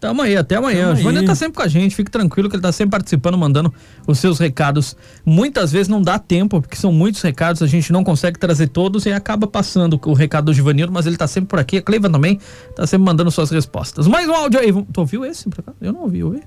Tamo 0.01 0.23
aí, 0.23 0.37
até 0.37 0.55
amanhã. 0.55 0.95
Tamo 0.95 1.09
o 1.09 1.19
aí. 1.19 1.25
tá 1.25 1.35
sempre 1.35 1.57
com 1.57 1.63
a 1.63 1.69
gente. 1.69 1.95
Fique 1.95 2.11
tranquilo 2.11 2.49
que 2.49 2.55
ele 2.55 2.63
tá 2.63 2.71
sempre 2.71 2.93
participando, 2.93 3.37
mandando 3.37 3.73
os 4.07 4.19
seus 4.19 4.39
recados. 4.39 4.97
Muitas 5.27 5.73
vezes 5.73 5.89
não 5.89 6.01
dá 6.01 6.19
tempo, 6.19 6.61
porque 6.61 6.77
são 6.77 6.93
muitos 6.93 7.21
recados, 7.21 7.63
a 7.63 7.67
gente 7.67 7.93
não 7.93 8.05
consegue 8.05 8.39
trazer 8.39 8.69
todos 8.69 9.07
e 9.07 9.13
acaba 9.13 9.47
passando 9.47 10.01
o 10.07 10.13
recado 10.13 10.47
do 10.47 10.55
Givanildo, 10.55 10.93
mas 10.93 11.07
ele 11.07 11.17
tá 11.17 11.27
sempre 11.27 11.49
por 11.49 11.59
aqui. 11.59 11.79
A 11.79 11.83
Cleiva 11.83 12.09
também 12.09 12.39
tá 12.77 12.87
sempre 12.87 13.05
mandando 13.05 13.31
suas 13.31 13.51
respostas. 13.51 14.07
Mais 14.07 14.29
um 14.29 14.35
áudio 14.35 14.61
aí. 14.61 14.73
Tu 14.73 15.01
ouviu 15.01 15.25
esse? 15.25 15.49
Eu 15.81 15.93
não 15.93 16.03
ouvi, 16.03 16.23
ouvi. 16.23 16.43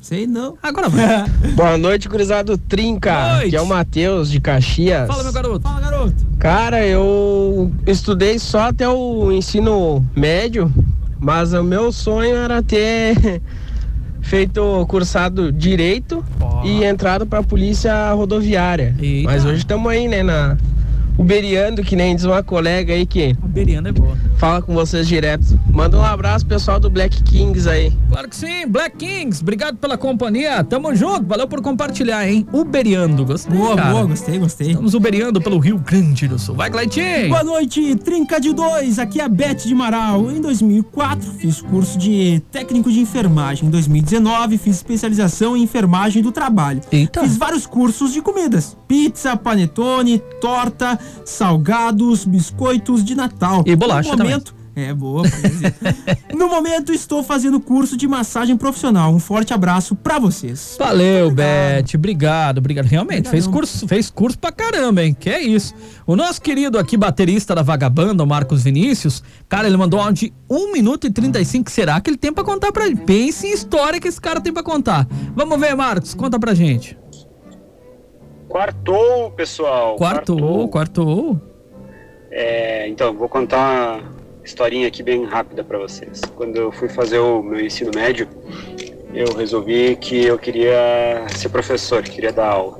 Sei 0.00 0.26
não. 0.26 0.56
Agora 0.62 0.88
vai. 0.88 1.28
Boa 1.56 1.76
noite, 1.76 2.08
gurizado 2.08 2.56
Trinca. 2.56 3.34
Noite. 3.36 3.50
Que 3.50 3.56
é 3.56 3.60
o 3.60 3.66
Matheus 3.66 4.30
de 4.30 4.40
Caxias. 4.40 5.06
Fala, 5.06 5.22
meu 5.22 5.32
garoto. 5.32 5.62
Fala, 5.62 5.80
garoto. 5.80 6.14
Cara, 6.38 6.86
eu 6.86 7.72
estudei 7.86 8.38
só 8.38 8.68
até 8.68 8.88
o 8.88 9.32
ensino 9.32 10.04
médio, 10.14 10.72
mas 11.18 11.52
o 11.52 11.62
meu 11.62 11.92
sonho 11.92 12.36
era 12.36 12.62
ter 12.62 13.40
feito 14.20 14.84
cursado 14.88 15.50
direito 15.50 16.24
Ó. 16.40 16.64
e 16.64 16.84
entrado 16.84 17.26
pra 17.26 17.42
polícia 17.42 18.12
rodoviária. 18.12 18.94
Eita. 19.00 19.28
Mas 19.30 19.44
hoje 19.44 19.58
estamos 19.58 19.90
aí, 19.90 20.06
né, 20.08 20.22
na 20.22 20.56
uberiando, 21.18 21.82
que 21.82 21.96
nem 21.96 22.14
diz 22.14 22.24
uma 22.24 22.42
colega 22.42 22.94
aí 22.94 23.04
que 23.04 23.36
A 23.42 23.46
Beriana 23.48 23.88
é 23.88 23.92
boa. 23.92 24.16
fala 24.38 24.62
com 24.62 24.72
vocês 24.72 25.06
direto. 25.06 25.58
Manda 25.70 25.98
um 25.98 26.04
abraço 26.04 26.46
pessoal 26.46 26.78
do 26.78 26.88
Black 26.88 27.22
Kings 27.24 27.68
aí. 27.68 27.92
Claro 28.10 28.28
que 28.28 28.36
sim, 28.36 28.66
Black 28.68 28.96
Kings, 28.96 29.42
obrigado 29.42 29.76
pela 29.76 29.98
companhia, 29.98 30.62
tamo 30.64 30.94
junto, 30.94 31.26
valeu 31.26 31.46
por 31.48 31.60
compartilhar, 31.60 32.26
hein? 32.28 32.46
Uberiando, 32.52 33.24
gostei, 33.24 33.56
Boa, 33.56 33.76
cara. 33.76 33.90
boa, 33.90 34.04
gostei, 34.06 34.38
gostei. 34.38 34.68
Estamos 34.68 34.94
uberiando 34.94 35.40
pelo 35.40 35.58
Rio 35.58 35.78
Grande 35.78 36.28
do 36.28 36.38
Sul. 36.38 36.54
Vai, 36.54 36.70
Cleitinho! 36.70 37.28
Boa 37.28 37.42
noite, 37.44 37.96
Trinca 37.96 38.40
de 38.40 38.52
Dois. 38.52 38.98
Aqui 38.98 39.20
é 39.20 39.24
a 39.24 39.28
Beth 39.28 39.56
de 39.66 39.74
Marau. 39.74 40.30
Em 40.30 40.40
2004, 40.40 41.32
fiz 41.32 41.60
curso 41.60 41.98
de 41.98 42.40
técnico 42.52 42.90
de 42.92 43.00
enfermagem. 43.00 43.66
Em 43.66 43.70
2019, 43.70 44.56
fiz 44.58 44.76
especialização 44.76 45.56
em 45.56 45.62
enfermagem 45.62 46.22
do 46.22 46.30
trabalho. 46.30 46.80
Eita. 46.92 47.22
Fiz 47.22 47.36
vários 47.36 47.66
cursos 47.66 48.12
de 48.12 48.20
comidas: 48.22 48.76
pizza, 48.86 49.36
panetone, 49.36 50.22
torta, 50.40 50.98
salgados, 51.24 52.24
biscoitos 52.24 53.04
de 53.04 53.14
Natal. 53.14 53.62
E 53.66 53.74
bolacha 53.76 54.12
no 54.16 54.24
momento, 54.24 54.54
É 54.76 54.94
boa. 54.94 55.24
No 56.34 56.48
momento, 56.48 56.92
estou 56.92 57.22
fazendo 57.24 57.58
curso 57.58 57.96
de 57.96 58.06
massagem 58.06 58.56
profissional. 58.56 59.12
Um 59.12 59.18
forte 59.18 59.52
abraço 59.52 59.96
pra 59.96 60.18
vocês. 60.20 60.76
Valeu, 60.78 61.30
Beth. 61.32 61.96
Obrigado, 61.96 62.58
obrigado. 62.58 62.86
Realmente, 62.86 63.28
fez 63.28 63.46
curso, 63.46 63.88
fez 63.88 64.08
curso 64.08 64.38
pra 64.38 64.52
caramba, 64.52 65.02
hein? 65.02 65.16
Que 65.18 65.30
é 65.30 65.42
isso. 65.42 65.74
O 66.06 66.14
nosso 66.14 66.40
querido 66.40 66.78
aqui, 66.78 66.96
baterista 66.96 67.54
da 67.56 67.62
Vagabanda, 67.62 68.22
o 68.22 68.26
Marcos 68.26 68.62
Vinícius, 68.62 69.22
cara, 69.48 69.66
ele 69.66 69.76
mandou 69.76 69.98
um 69.98 70.02
áudio 70.04 70.28
de 70.28 70.34
1 70.48 70.72
minuto 70.72 71.06
e 71.08 71.10
35. 71.10 71.70
Será 71.70 72.00
que 72.00 72.10
ele 72.10 72.16
tem 72.16 72.32
pra 72.32 72.44
contar 72.44 72.70
pra 72.70 72.86
gente? 72.86 73.02
Pense 73.02 73.46
em 73.46 73.52
história 73.52 73.98
que 74.00 74.06
esse 74.06 74.20
cara 74.20 74.40
tem 74.40 74.52
pra 74.52 74.62
contar. 74.62 75.08
Vamos 75.34 75.58
ver, 75.58 75.74
Marcos, 75.74 76.14
conta 76.14 76.38
pra 76.38 76.54
gente. 76.54 76.96
Quartou, 78.48 79.30
pessoal. 79.32 79.96
Quartou, 79.96 80.68
quartou. 80.68 81.40
É, 82.30 82.88
então, 82.88 83.12
vou 83.14 83.28
contar 83.28 83.98
uma 83.98 84.02
historinha 84.44 84.88
aqui 84.88 85.02
bem 85.02 85.24
rápida 85.24 85.62
para 85.62 85.78
vocês. 85.78 86.20
Quando 86.34 86.56
eu 86.56 86.72
fui 86.72 86.88
fazer 86.88 87.18
o 87.18 87.42
meu 87.42 87.60
ensino 87.60 87.90
médio, 87.94 88.26
eu 89.14 89.34
resolvi 89.34 89.96
que 89.96 90.24
eu 90.24 90.38
queria 90.38 91.26
ser 91.36 91.48
professor, 91.50 92.02
queria 92.02 92.32
dar 92.32 92.48
aula. 92.52 92.78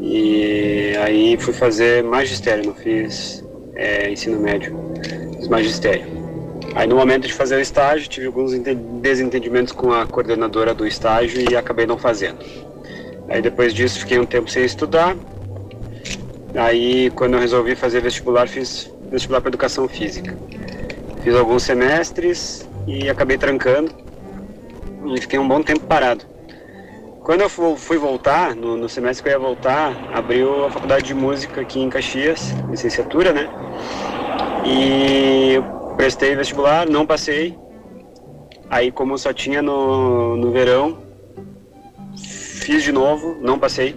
E 0.00 0.94
aí 1.04 1.36
fui 1.38 1.52
fazer 1.52 2.02
magistério, 2.04 2.64
não 2.66 2.74
fiz 2.74 3.44
é, 3.74 4.10
ensino 4.10 4.38
médio, 4.40 4.76
fiz 5.36 5.48
magistério. 5.48 6.06
Aí 6.74 6.86
no 6.86 6.94
momento 6.94 7.26
de 7.26 7.32
fazer 7.34 7.56
o 7.56 7.60
estágio, 7.60 8.08
tive 8.08 8.26
alguns 8.26 8.52
ente- 8.54 8.74
desentendimentos 8.74 9.72
com 9.72 9.92
a 9.92 10.06
coordenadora 10.06 10.72
do 10.72 10.86
estágio 10.86 11.44
e 11.50 11.56
acabei 11.56 11.84
não 11.86 11.98
fazendo. 11.98 12.38
Aí 13.30 13.40
depois 13.40 13.72
disso 13.72 14.00
fiquei 14.00 14.18
um 14.18 14.26
tempo 14.26 14.50
sem 14.50 14.64
estudar, 14.64 15.16
Aí, 16.54 17.10
quando 17.10 17.34
eu 17.34 17.40
resolvi 17.40 17.76
fazer 17.76 18.00
vestibular, 18.00 18.48
fiz 18.48 18.92
vestibular 19.10 19.40
para 19.40 19.50
educação 19.50 19.86
física. 19.88 20.36
Fiz 21.22 21.34
alguns 21.34 21.62
semestres 21.62 22.68
e 22.86 23.08
acabei 23.08 23.38
trancando 23.38 23.92
e 25.14 25.20
fiquei 25.20 25.38
um 25.38 25.46
bom 25.46 25.62
tempo 25.62 25.86
parado. 25.86 26.24
Quando 27.22 27.42
eu 27.42 27.48
fu- 27.48 27.76
fui 27.76 27.98
voltar, 27.98 28.56
no, 28.56 28.76
no 28.76 28.88
semestre 28.88 29.22
que 29.22 29.28
eu 29.28 29.32
ia 29.34 29.38
voltar, 29.38 29.94
abriu 30.12 30.66
a 30.66 30.70
faculdade 30.70 31.06
de 31.06 31.14
música 31.14 31.60
aqui 31.60 31.78
em 31.78 31.88
Caxias, 31.88 32.50
licenciatura, 32.68 33.32
né? 33.32 33.48
E 34.66 35.58
o 35.58 35.94
prestei 35.94 36.34
vestibular, 36.34 36.88
não 36.88 37.06
passei. 37.06 37.56
Aí, 38.68 38.90
como 38.90 39.16
só 39.18 39.32
tinha 39.32 39.62
no, 39.62 40.36
no 40.36 40.50
verão, 40.50 40.98
fiz 42.70 42.84
de 42.84 42.92
novo, 42.92 43.36
não 43.40 43.58
passei. 43.58 43.96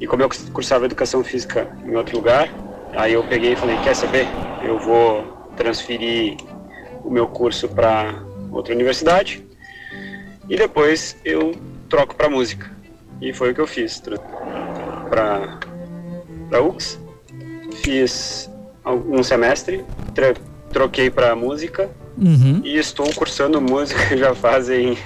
E 0.00 0.06
como 0.06 0.20
eu 0.20 0.28
cursava 0.52 0.84
educação 0.84 1.22
física 1.22 1.70
em 1.86 1.94
outro 1.94 2.16
lugar, 2.16 2.52
aí 2.92 3.12
eu 3.12 3.22
peguei 3.22 3.52
e 3.52 3.56
falei: 3.56 3.76
Quer 3.84 3.94
saber? 3.94 4.26
Eu 4.64 4.80
vou 4.80 5.22
transferir 5.56 6.36
o 7.04 7.10
meu 7.10 7.28
curso 7.28 7.68
para 7.68 8.20
outra 8.50 8.74
universidade 8.74 9.46
e 10.48 10.56
depois 10.56 11.16
eu 11.24 11.54
troco 11.88 12.16
para 12.16 12.28
música. 12.28 12.68
E 13.20 13.32
foi 13.32 13.52
o 13.52 13.54
que 13.54 13.60
eu 13.60 13.66
fiz. 13.66 14.02
Para 15.08 15.60
para 16.50 16.62
UX, 16.62 16.98
fiz 17.84 18.50
um 18.84 19.22
semestre, 19.22 19.84
troquei 20.72 21.10
para 21.10 21.36
música 21.36 21.88
Uhum. 22.16 22.60
e 22.64 22.76
estou 22.76 23.12
cursando 23.14 23.60
música 23.60 23.98
já 24.16 24.34
fazem 24.34 24.96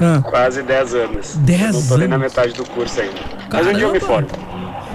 Ah. 0.00 0.20
quase 0.22 0.62
10 0.62 0.94
anos. 0.94 1.36
10 1.36 1.72
Não 1.74 1.86
tô 1.86 1.96
nem 1.98 2.08
na 2.08 2.16
anos? 2.16 2.28
metade 2.34 2.52
do 2.54 2.64
curso 2.64 3.00
ainda. 3.00 3.14
Mas 3.52 3.66
um 3.66 3.72
dia 3.72 3.82
eu 3.84 3.92
me 3.92 4.00
formo. 4.00 4.28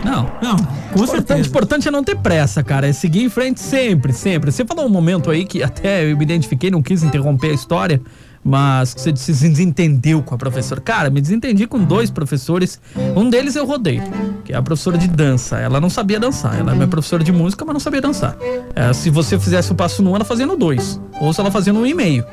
Não. 0.04 0.24
Não, 0.42 0.56
com 0.58 0.64
O 0.64 1.04
importante, 1.04 1.12
certeza. 1.12 1.48
importante 1.48 1.88
é 1.88 1.92
não 1.92 2.04
ter 2.04 2.18
pressa, 2.18 2.64
cara. 2.64 2.88
É 2.88 2.94
seguir 2.94 3.24
em 3.24 3.30
frente 3.30 3.60
sempre, 3.60 4.12
sempre. 4.14 4.52
Você 4.52 4.66
falou 4.66 4.86
um 4.86 4.90
momento 4.90 5.30
aí 5.30 5.46
que 5.46 5.62
até 5.62 6.04
eu 6.12 6.18
me 6.18 6.24
identifiquei, 6.24 6.72
não 6.72 6.82
quis 6.82 7.04
interromper 7.04 7.52
a 7.52 7.54
história, 7.54 8.02
mas 8.44 8.94
você 8.98 9.16
se 9.16 9.50
desentendeu 9.50 10.22
com 10.24 10.36
a 10.36 10.38
professora. 10.38 10.82
Cara, 10.82 11.10
me 11.10 11.22
desentendi 11.22 11.68
com 11.68 11.84
dois 11.84 12.10
professores. 12.10 12.80
Um 13.16 13.30
deles 13.30 13.56
eu 13.56 13.66
rodei, 13.66 14.02
que 14.44 14.54
é 14.54 14.56
a 14.56 14.62
professora 14.62 14.98
de 14.98 15.08
dança. 15.08 15.58
Ela 15.60 15.80
não 15.80 15.90
sabia 15.90 16.20
dançar. 16.20 16.60
Ela 16.60 16.72
é 16.72 16.76
minha 16.76 16.88
professora 16.88 17.24
de 17.24 17.32
música, 17.32 17.64
mas 17.66 17.74
não 17.74 17.80
sabia 17.80 18.02
dançar. 18.02 18.36
É, 18.76 18.92
se 18.94 19.10
você 19.10 19.40
fizesse 19.40 19.72
o 19.72 19.76
passo 19.76 20.02
no 20.02 20.16
ela 20.16 20.26
fazia 20.26 20.46
no 20.46 20.56
dois. 20.56 21.00
Ou 21.20 21.32
se 21.34 21.40
ela 21.40 21.52
fazia 21.52 21.72
no 21.72 21.82
um 21.82 21.86
e 21.86 21.94
meio. 21.94 22.26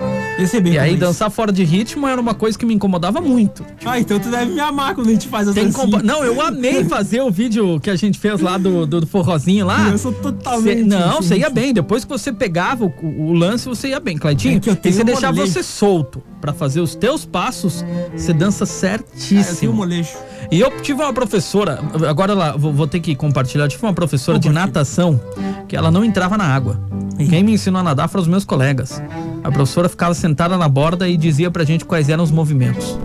Bem 0.62 0.72
E 0.74 0.78
aí 0.78 0.90
isso. 0.92 1.00
dançar 1.00 1.30
fora 1.30 1.50
de 1.50 1.64
ritmo 1.64 2.06
era 2.06 2.20
uma 2.20 2.32
coisa 2.32 2.56
que 2.56 2.64
me 2.64 2.72
incomodava 2.72 3.20
muito. 3.20 3.64
Ah, 3.84 3.98
então 3.98 4.18
tu 4.20 4.28
deve 4.30 4.52
me 4.52 4.60
amar 4.60 4.94
quando 4.94 5.08
a 5.08 5.10
gente 5.10 5.26
faz 5.26 5.48
as 5.48 5.54
Tem 5.54 5.72
compa- 5.72 6.00
Não, 6.02 6.24
eu 6.24 6.40
amei 6.40 6.84
fazer 6.84 7.20
o 7.22 7.30
vídeo 7.30 7.80
que 7.80 7.90
a 7.90 7.96
gente 7.96 8.18
fez 8.18 8.40
lá 8.40 8.56
do, 8.56 8.86
do, 8.86 9.00
do 9.00 9.06
forrozinho 9.06 9.66
lá. 9.66 9.88
Eu 9.88 9.98
sou 9.98 10.12
totalmente 10.12 10.78
Cê- 10.78 10.84
não, 10.84 11.18
assim, 11.18 11.28
você 11.28 11.36
ia 11.38 11.50
bem. 11.50 11.72
Depois 11.74 12.04
que 12.04 12.10
você 12.10 12.32
pegava 12.32 12.84
o, 12.84 12.92
o 13.02 13.32
lance, 13.32 13.68
você 13.68 13.88
ia 13.88 13.98
bem, 14.00 14.16
Claitinho. 14.16 14.60
É 14.64 14.88
e 14.88 14.92
você 14.92 15.02
um 15.02 15.04
deixava 15.04 15.32
molejo. 15.34 15.52
você 15.52 15.62
solto 15.62 16.22
pra 16.40 16.52
fazer 16.52 16.80
os 16.80 16.94
teus 16.94 17.24
passos, 17.24 17.84
você 18.16 18.32
dança 18.32 18.62
Ah, 18.64 18.66
eu 18.66 18.68
tenho 18.68 19.00
um 19.00 19.04
certíssimo. 19.44 19.72
molejo. 19.72 20.10
E 20.52 20.60
eu 20.60 20.70
tive 20.80 21.02
uma 21.02 21.12
professora, 21.12 21.80
agora 22.08 22.32
lá, 22.32 22.56
vou, 22.56 22.72
vou 22.72 22.86
ter 22.86 23.00
que 23.00 23.14
compartilhar. 23.16 23.64
Eu 23.64 23.68
tive 23.68 23.84
uma 23.84 23.92
professora 23.92 24.38
de 24.38 24.48
natação 24.48 25.20
que 25.66 25.76
ela 25.76 25.90
não 25.90 26.04
entrava 26.04 26.38
na 26.38 26.44
água. 26.44 26.80
Quem 27.28 27.42
me 27.42 27.52
ensinou 27.52 27.80
a 27.80 27.82
nadar 27.82 28.08
foram 28.08 28.22
os 28.22 28.28
meus 28.28 28.44
colegas. 28.44 29.02
A 29.42 29.50
professora 29.50 29.88
ficava 29.88 30.14
sentada 30.14 30.56
na 30.56 30.68
borda 30.68 31.08
e 31.08 31.16
dizia 31.16 31.50
pra 31.50 31.64
gente 31.64 31.84
quais 31.84 32.08
eram 32.08 32.24
os 32.24 32.30
movimentos. 32.30 32.98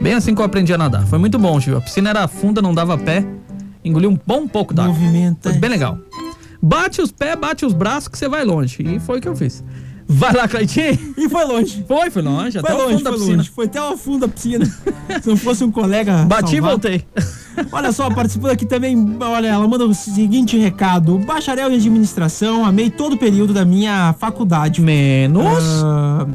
Bem 0.00 0.14
assim 0.14 0.34
que 0.34 0.40
eu 0.40 0.44
aprendi 0.44 0.72
a 0.72 0.78
nadar. 0.78 1.06
Foi 1.06 1.18
muito 1.18 1.38
bom, 1.38 1.58
Gil. 1.60 1.76
A 1.76 1.80
piscina 1.80 2.10
era 2.10 2.28
funda, 2.28 2.60
não 2.60 2.74
dava 2.74 2.98
pé. 2.98 3.24
Engoli 3.84 4.06
um 4.06 4.18
bom 4.26 4.46
pouco 4.48 4.74
d'água. 4.74 4.92
Movimenta. 4.92 5.50
Foi 5.50 5.58
bem 5.58 5.70
legal. 5.70 5.98
Bate 6.60 7.00
os 7.00 7.12
pés, 7.12 7.38
bate 7.38 7.64
os 7.66 7.72
braços 7.72 8.08
que 8.08 8.18
você 8.18 8.28
vai 8.28 8.44
longe. 8.44 8.82
E 8.82 8.98
foi 8.98 9.18
o 9.18 9.20
que 9.20 9.28
eu 9.28 9.36
fiz. 9.36 9.62
Vai 10.06 10.34
lá, 10.34 10.46
Cleitinho. 10.46 10.98
E 11.16 11.28
foi 11.28 11.44
longe. 11.44 11.84
Foi, 11.86 12.10
foi 12.10 12.22
longe. 12.22 12.60
Foi 12.60 12.70
até 12.70 12.74
o 12.74 12.76
longe, 12.76 12.92
fundo 12.96 13.04
da 13.04 13.12
piscina. 13.12 13.36
longe. 13.36 13.50
Foi 13.50 13.66
até 13.66 13.82
o 13.82 13.96
fundo 13.96 14.18
da 14.20 14.28
piscina. 14.28 14.66
Se 15.22 15.28
não 15.28 15.36
fosse 15.36 15.64
um 15.64 15.70
colega. 15.70 16.24
Bati 16.24 16.56
e 16.56 16.60
salvar. 16.60 16.70
voltei. 16.70 17.04
Olha 17.72 17.92
só, 17.92 18.10
participando 18.10 18.52
aqui 18.52 18.66
também, 18.66 19.16
olha, 19.20 19.48
ela 19.48 19.66
manda 19.66 19.84
o 19.84 19.94
seguinte 19.94 20.56
recado: 20.56 21.18
bacharel 21.18 21.70
em 21.70 21.76
administração, 21.76 22.64
amei 22.64 22.90
todo 22.90 23.14
o 23.14 23.18
período 23.18 23.52
da 23.52 23.64
minha 23.64 24.14
faculdade. 24.18 24.80
Menos. 24.80 25.62
Ah, 25.82 26.26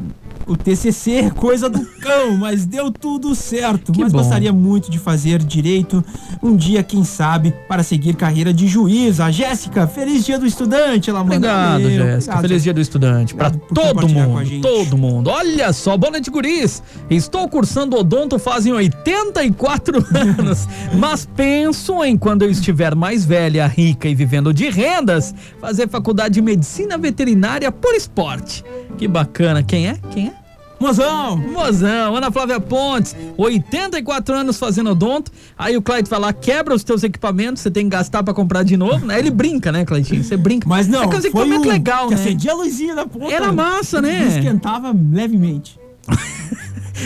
o 0.50 0.56
TCC 0.56 1.12
é 1.12 1.30
coisa 1.30 1.70
do 1.70 1.80
cão, 2.02 2.36
mas 2.36 2.66
deu 2.66 2.90
tudo 2.90 3.36
certo. 3.36 3.92
Que 3.92 4.00
mas 4.00 4.12
bom. 4.12 4.18
gostaria 4.18 4.52
muito 4.52 4.90
de 4.90 4.98
fazer 4.98 5.38
direito 5.38 6.04
um 6.42 6.56
dia, 6.56 6.82
quem 6.82 7.04
sabe, 7.04 7.54
para 7.68 7.84
seguir 7.84 8.16
carreira 8.16 8.52
de 8.52 8.66
juiz. 8.66 9.20
A 9.20 9.30
Jéssica, 9.30 9.86
feliz 9.86 10.24
dia 10.24 10.40
do 10.40 10.46
estudante, 10.46 11.08
ela 11.08 11.22
manda. 11.22 11.36
Obrigado, 11.36 11.90
Jéssica. 11.90 12.38
Feliz 12.38 12.62
dia 12.64 12.74
do 12.74 12.80
estudante. 12.80 13.34
Por 13.34 13.50
todo 13.72 14.08
mundo, 14.08 14.60
todo 14.60 14.98
mundo. 14.98 15.30
Olha 15.30 15.72
só, 15.72 15.96
boa 15.96 16.10
noite, 16.10 16.30
guris. 16.30 16.82
Estou 17.08 17.48
cursando 17.48 17.96
odonto 17.96 18.36
fazem 18.36 18.72
84 18.72 20.04
anos, 20.38 20.66
mas 20.98 21.26
penso 21.36 22.02
em 22.02 22.18
quando 22.18 22.42
eu 22.42 22.50
estiver 22.50 22.96
mais 22.96 23.24
velha, 23.24 23.68
rica 23.68 24.08
e 24.08 24.16
vivendo 24.16 24.52
de 24.52 24.68
rendas, 24.68 25.32
fazer 25.60 25.88
faculdade 25.88 26.34
de 26.34 26.42
medicina 26.42 26.98
veterinária 26.98 27.70
por 27.70 27.94
esporte. 27.94 28.64
Que 28.98 29.06
bacana. 29.06 29.62
Quem 29.62 29.86
é? 29.86 29.96
Quem 30.10 30.28
é? 30.28 30.39
Mozão! 30.80 31.36
Mozão, 31.36 32.16
Ana 32.16 32.30
Flávia 32.30 32.58
Pontes, 32.58 33.14
84 33.36 34.34
anos 34.34 34.58
fazendo 34.58 34.90
odonto. 34.90 35.30
Aí 35.58 35.76
o 35.76 35.82
Clyde 35.82 36.08
vai 36.08 36.18
lá, 36.18 36.32
quebra 36.32 36.74
os 36.74 36.82
teus 36.82 37.02
equipamentos, 37.02 37.62
você 37.62 37.70
tem 37.70 37.84
que 37.84 37.90
gastar 37.90 38.22
pra 38.22 38.32
comprar 38.32 38.62
de 38.62 38.76
novo, 38.76 39.04
né? 39.04 39.18
Ele 39.18 39.30
brinca, 39.30 39.70
né, 39.70 39.84
Cleitinho? 39.84 40.24
Você 40.24 40.36
brinca. 40.36 40.68
Mas 40.68 40.88
não, 40.88 41.02
é 41.02 41.08
que 41.08 41.16
equipamentos 41.16 41.66
um 41.66 41.70
legal, 41.70 42.08
que 42.08 42.14
né? 42.14 42.20
acendia 42.20 42.52
a 42.52 42.54
luzinha 42.54 42.94
na 42.94 43.06
ponta. 43.06 43.32
Era 43.32 43.52
massa, 43.52 44.00
né? 44.00 44.26
Esquentava 44.26 44.94
levemente. 45.12 45.78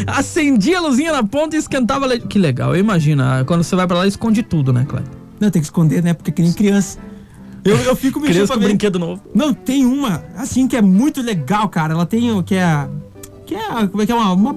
Acendia 0.07 0.79
a 0.79 0.81
luzinha 0.81 1.13
na 1.13 1.23
ponta 1.23 1.57
e 1.57 1.59
esquentava. 1.59 2.07
Le... 2.07 2.21
Que 2.21 2.39
legal, 2.39 2.75
eu 2.75 2.81
imagino. 2.81 3.23
ah, 3.23 3.45
Quando 3.47 3.63
você 3.63 3.77
vai 3.77 3.87
pra 3.87 3.99
lá, 3.99 4.07
esconde 4.07 4.43
tudo, 4.43 4.73
né, 4.73 4.85
Clyde? 4.89 5.09
Não, 5.39 5.51
tem 5.51 5.61
que 5.61 5.67
esconder, 5.67 6.03
né? 6.03 6.15
Porque 6.15 6.33
que 6.33 6.43
nem 6.43 6.53
criança. 6.53 6.99
Eu, 7.65 7.77
eu 7.79 7.97
fico 7.97 8.21
mexendo 8.21 8.35
Criança 8.35 8.55
com 8.55 8.61
ver. 8.61 8.67
brinquedo 8.67 8.99
novo. 8.99 9.23
Não, 9.35 9.55
tem 9.55 9.87
uma, 9.87 10.23
assim, 10.37 10.69
que 10.69 10.77
é 10.77 10.83
muito 10.83 11.23
legal, 11.23 11.69
cara. 11.69 11.95
Ela 11.95 12.05
tem 12.05 12.31
o 12.31 12.43
que 12.43 12.55
é. 12.55 12.89
Que 13.55 13.83
é. 13.83 13.87
Como 13.89 14.03
é 14.03 14.07
que 14.07 14.13
é 14.13 14.15
uma. 14.15 14.33
uma 14.33 14.55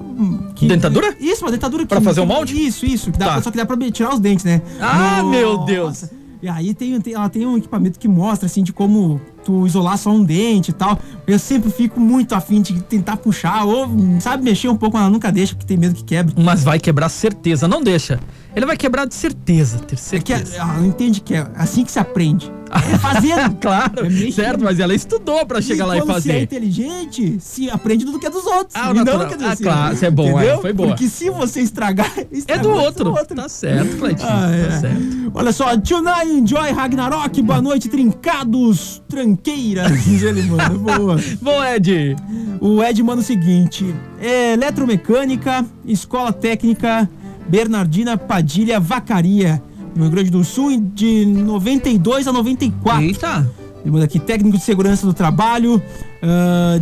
que- 0.54 0.66
Dentadura? 0.66 1.14
Isso, 1.20 1.44
uma 1.44 1.50
dentadura 1.50 1.82
que. 1.84 1.88
Pra 1.88 2.00
fazer 2.00 2.20
o 2.20 2.26
que- 2.26 2.32
molde? 2.32 2.66
Isso, 2.66 2.84
isso. 2.84 3.10
que 3.12 3.18
dá- 3.18 3.34
Tá. 3.34 3.42
Só 3.42 3.50
que 3.50 3.56
dá 3.56 3.64
pra 3.66 3.76
tirar 3.90 4.12
os 4.14 4.20
dentes, 4.20 4.44
né? 4.44 4.60
Ah, 4.80 5.22
Nossa. 5.22 5.24
meu 5.30 5.58
Deus. 5.58 6.04
E 6.40 6.48
aí 6.48 6.72
tem, 6.72 7.00
tem- 7.00 7.14
ela 7.14 7.28
tem 7.28 7.44
um 7.44 7.56
equipamento 7.58 7.98
que 7.98 8.06
mostra, 8.06 8.46
assim, 8.46 8.62
de 8.62 8.72
como 8.72 9.20
tu 9.44 9.66
isolar 9.66 9.98
só 9.98 10.10
um 10.10 10.22
dente 10.22 10.70
e 10.70 10.74
tal. 10.74 10.96
Eu 11.26 11.36
sempre 11.38 11.68
fico 11.68 11.98
muito 11.98 12.32
afim 12.32 12.62
de 12.62 12.80
tentar 12.82 13.16
puxar, 13.16 13.64
ou, 13.64 13.88
sabe, 14.20 14.44
mexer 14.44 14.68
um 14.68 14.76
pouco, 14.76 14.96
mas 14.96 15.02
ela 15.04 15.10
nunca 15.12 15.32
deixa, 15.32 15.54
porque 15.56 15.66
tem 15.66 15.76
medo 15.76 15.94
que 15.96 16.04
quebre. 16.04 16.32
Mas 16.40 16.62
vai 16.62 16.78
quebrar 16.78 17.08
certeza, 17.08 17.66
não 17.66 17.82
deixa. 17.82 18.20
Ele 18.58 18.66
vai 18.66 18.76
quebrar 18.76 19.06
de 19.06 19.14
certeza, 19.14 19.78
ter 19.78 19.94
É 19.94 19.96
que 20.20 20.32
certeza. 20.32 20.56
ela 20.56 20.74
não 20.74 20.86
entende 20.86 21.20
que 21.20 21.32
é 21.34 21.46
assim 21.54 21.84
que 21.84 21.92
se 21.92 21.98
aprende. 22.00 22.50
É 22.70 22.98
fazendo. 22.98 23.56
claro, 23.62 24.04
É 24.04 24.30
certo, 24.30 24.62
mas 24.64 24.78
ela 24.78 24.94
estudou 24.94 25.46
pra 25.46 25.62
chegar 25.62 25.86
lá 25.86 25.96
e 25.96 26.00
quando 26.00 26.08
você 26.20 26.28
é 26.28 26.32
fazer. 26.32 26.42
inteligente, 26.42 27.38
se 27.40 27.70
aprende 27.70 28.04
do 28.04 28.18
que 28.18 28.26
é 28.26 28.30
dos 28.30 28.44
outros. 28.44 28.74
Ah, 28.74 28.90
e 28.90 28.94
não 28.94 29.04
natural. 29.04 29.18
do 29.20 29.26
que 29.36 29.42
é 29.42 29.46
Ah, 29.46 29.50
dos 29.50 29.60
claro, 29.60 29.94
isso 29.94 30.04
é 30.04 30.10
bom, 30.10 30.38
é, 30.40 30.58
foi 30.58 30.72
boa. 30.74 30.88
Porque 30.90 31.08
se 31.08 31.30
você 31.30 31.60
estragar, 31.62 32.12
É 32.18 32.26
estragou, 32.30 32.72
do 32.74 32.78
é 32.78 32.82
outro. 32.82 33.14
Tá 33.34 33.48
certo, 33.48 33.96
Cleitinho. 33.96 34.28
Ah, 34.30 34.50
é. 34.50 34.64
Tá 34.66 34.80
certo. 34.80 35.32
Olha 35.32 35.52
só, 35.52 35.76
Tonight 35.78 36.26
Enjoy 36.30 36.72
Ragnarok, 36.72 37.40
boa 37.42 37.62
noite, 37.62 37.88
trincados, 37.88 39.02
tranqueiras, 39.08 40.04
diz 40.04 40.22
ele, 40.22 40.42
mano. 40.42 40.78
Boa. 40.80 41.16
Bom, 41.40 41.64
Ed. 41.64 42.16
O 42.60 42.82
Ed 42.82 43.02
manda 43.02 43.22
o 43.22 43.24
seguinte: 43.24 43.94
é, 44.20 44.52
eletromecânica, 44.54 45.64
escola 45.86 46.32
técnica 46.32 47.08
Bernardina 47.48 48.16
Padilha 48.16 48.78
Vacaria, 48.78 49.62
no 49.94 50.02
Rio 50.04 50.10
Grande 50.12 50.30
do 50.30 50.44
Sul, 50.44 50.80
de 50.94 51.24
92 51.26 52.26
a 52.28 52.32
94. 52.32 53.02
Eita. 53.04 53.50
Manda 53.84 54.04
aqui 54.04 54.18
técnico 54.18 54.58
de 54.58 54.62
segurança 54.64 55.06
do 55.06 55.14
trabalho, 55.14 55.80
ah, 56.22 56.78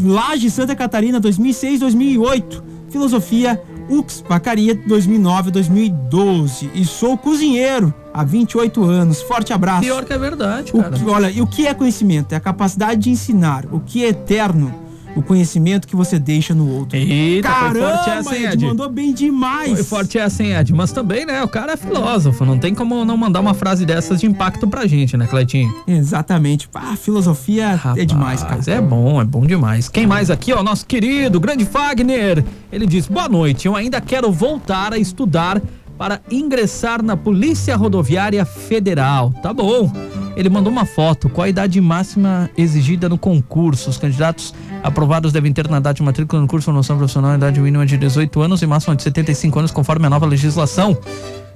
Laje 0.00 0.48
Santa 0.50 0.76
Catarina 0.76 1.18
2006 1.18 1.80
2008, 1.80 2.62
filosofia 2.88 3.60
UX 3.90 4.22
Vacaria 4.28 4.74
2009 4.86 5.50
2012 5.50 6.70
e 6.74 6.84
sou 6.84 7.16
cozinheiro 7.18 7.92
há 8.14 8.22
28 8.22 8.84
anos. 8.84 9.20
Forte 9.22 9.52
abraço. 9.52 9.80
Pior 9.82 10.04
que 10.04 10.12
é 10.12 10.18
verdade, 10.18 10.70
O 10.72 10.80
cara. 10.80 10.90
que- 10.96 11.04
olha, 11.10 11.30
e 11.30 11.40
o 11.40 11.46
que 11.46 11.66
é 11.66 11.74
conhecimento? 11.74 12.32
É 12.32 12.36
a 12.36 12.40
capacidade 12.40 13.00
de 13.00 13.10
ensinar. 13.10 13.64
O 13.72 13.80
que 13.80 14.04
é 14.04 14.08
eterno? 14.10 14.72
O 15.16 15.22
conhecimento 15.22 15.88
que 15.88 15.96
você 15.96 16.18
deixa 16.18 16.54
no 16.54 16.70
outro. 16.70 16.96
Eita, 16.96 17.48
foi 17.48 17.58
forte 17.58 17.78
Caramba, 17.80 18.12
essa, 18.18 18.36
hein, 18.36 18.44
Ed, 18.44 18.54
Ed? 18.54 18.66
mandou 18.66 18.88
bem 18.88 19.12
demais. 19.12 19.72
Foi 19.72 19.84
forte 19.84 20.18
essa, 20.18 20.42
hein, 20.42 20.52
Ed? 20.54 20.72
Mas 20.72 20.92
também, 20.92 21.26
né? 21.26 21.42
O 21.42 21.48
cara 21.48 21.72
é 21.72 21.76
filósofo. 21.76 22.44
Não 22.44 22.58
tem 22.58 22.74
como 22.74 23.04
não 23.04 23.16
mandar 23.16 23.40
uma 23.40 23.54
frase 23.54 23.84
dessas 23.84 24.20
de 24.20 24.26
impacto 24.26 24.68
pra 24.68 24.86
gente, 24.86 25.16
né, 25.16 25.26
Cleitinho? 25.26 25.74
Exatamente. 25.86 26.68
Ah, 26.74 26.96
filosofia 26.96 27.80
é 27.96 28.04
demais, 28.04 28.42
cara. 28.42 28.56
Mas 28.56 28.68
é 28.68 28.80
bom, 28.80 29.20
é 29.20 29.24
bom 29.24 29.44
demais. 29.46 29.88
Quem 29.88 30.06
mais 30.06 30.30
aqui, 30.30 30.52
ó? 30.52 30.62
Nosso 30.62 30.86
querido, 30.86 31.40
grande 31.40 31.64
Wagner. 31.64 32.44
Ele 32.72 32.86
diz: 32.86 33.06
Boa 33.06 33.28
noite, 33.28 33.66
eu 33.66 33.74
ainda 33.74 34.00
quero 34.00 34.30
voltar 34.30 34.92
a 34.92 34.98
estudar 34.98 35.60
para 35.96 36.20
ingressar 36.30 37.02
na 37.02 37.16
Polícia 37.16 37.74
Rodoviária 37.76 38.44
Federal. 38.44 39.32
Tá 39.42 39.52
bom. 39.52 39.92
Ele 40.36 40.48
mandou 40.48 40.72
uma 40.72 40.84
foto. 40.86 41.28
Qual 41.28 41.44
a 41.44 41.48
idade 41.48 41.80
máxima 41.80 42.48
exigida 42.56 43.08
no 43.08 43.18
concurso? 43.18 43.90
Os 43.90 43.96
candidatos 43.96 44.54
aprovados 44.82 45.32
devem 45.32 45.52
ter 45.52 45.68
na 45.68 45.80
data 45.80 45.94
de 45.94 46.02
matrícula 46.02 46.40
no 46.40 46.48
curso 46.48 46.62
de 46.62 46.66
formação 46.66 46.96
profissional 46.96 47.34
idade 47.34 47.60
mínima 47.60 47.84
de 47.86 47.96
18 47.96 48.40
anos 48.40 48.62
e 48.62 48.66
máxima 48.66 48.94
de 48.96 49.02
75 49.02 49.58
anos, 49.58 49.70
conforme 49.70 50.06
a 50.06 50.10
nova 50.10 50.26
legislação. 50.26 50.96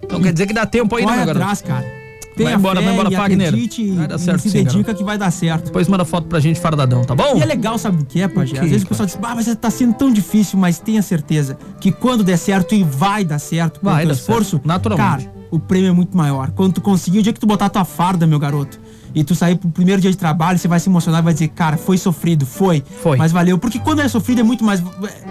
Então 0.03 0.21
quer 0.21 0.33
dizer 0.33 0.47
que 0.47 0.53
dá 0.53 0.67
tempo 0.67 0.97
aí, 0.97 1.07
né, 1.07 1.23
atrás, 1.23 1.63
cara. 1.63 2.03
Tenha 2.37 2.51
vai 2.51 2.59
embora, 2.59 2.81
fé 2.81 2.85
vai 2.87 2.95
embora, 2.95 3.13
e 3.13 3.17
Fagner. 3.17 3.49
acredite 3.49 3.91
Vai 3.93 4.09
dar 4.09 4.17
e 4.17 4.19
certo 4.19 4.41
se 4.41 4.51
sim, 4.51 4.59
dedica 4.59 4.79
garoto. 4.85 4.97
que 4.97 5.05
vai 5.05 5.19
dar 5.19 5.31
certo. 5.31 5.67
Depois 5.67 5.87
manda 5.87 6.05
foto 6.05 6.27
pra 6.29 6.41
gente 6.41 6.59
fardadão, 6.59 7.05
tá 7.05 7.15
bom? 7.15 7.37
E 7.37 7.43
é 7.43 7.45
legal, 7.45 7.77
sabe 7.77 8.03
o 8.03 8.07
que 8.07 8.23
é, 8.23 8.29
Pajé? 8.29 8.57
O 8.59 8.65
Às 8.65 8.71
vezes 8.71 8.85
o 8.85 8.89
pessoal 8.89 9.07
diz, 9.07 9.19
ah, 9.23 9.35
mas 9.35 9.55
tá 9.57 9.71
sendo 9.71 9.93
tão 9.95 10.11
difícil, 10.11 10.59
mas 10.59 10.79
tenha 10.79 11.03
certeza 11.03 11.59
que 11.79 11.93
quando 11.93 12.25
der 12.25 12.39
certo 12.39 12.75
e 12.75 12.83
vai 12.83 13.23
dar 13.23 13.39
certo 13.39 13.81
com 13.81 13.87
o 13.87 13.91
Vai 13.91 14.07
dar 14.07 14.15
esforço, 14.15 14.53
certo, 14.53 14.67
naturalmente. 14.67 15.27
cara, 15.27 15.35
o 15.51 15.59
prêmio 15.59 15.91
é 15.91 15.93
muito 15.93 16.17
maior. 16.17 16.51
Quando 16.53 16.73
tu 16.75 16.81
conseguir, 16.81 17.19
o 17.19 17.23
dia 17.23 17.35
que 17.35 17.41
tu 17.41 17.47
botar 17.47 17.69
tua 17.69 17.85
farda, 17.85 18.27
meu 18.27 18.39
garoto, 18.39 18.81
e 19.15 19.23
tu 19.25 19.35
sair 19.35 19.57
pro 19.57 19.69
primeiro 19.71 20.01
dia 20.01 20.11
de 20.11 20.17
trabalho, 20.17 20.59
você 20.59 20.69
vai 20.69 20.81
se 20.81 20.89
emocionar 20.89 21.21
e 21.21 21.25
vai 21.25 21.33
dizer, 21.33 21.49
cara, 21.49 21.77
foi 21.77 21.99
sofrido, 21.99 22.47
foi, 22.47 22.83
Foi. 23.03 23.17
mas 23.17 23.33
valeu. 23.33 23.59
Porque 23.59 23.79
quando 23.79 24.01
é 24.01 24.09
sofrido 24.09 24.41
é 24.41 24.45
muito 24.45 24.65
mais. 24.65 24.83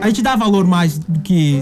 A 0.02 0.08
gente 0.08 0.22
dá 0.22 0.36
valor 0.36 0.66
mais 0.68 0.98
do 1.00 1.20
que 1.20 1.60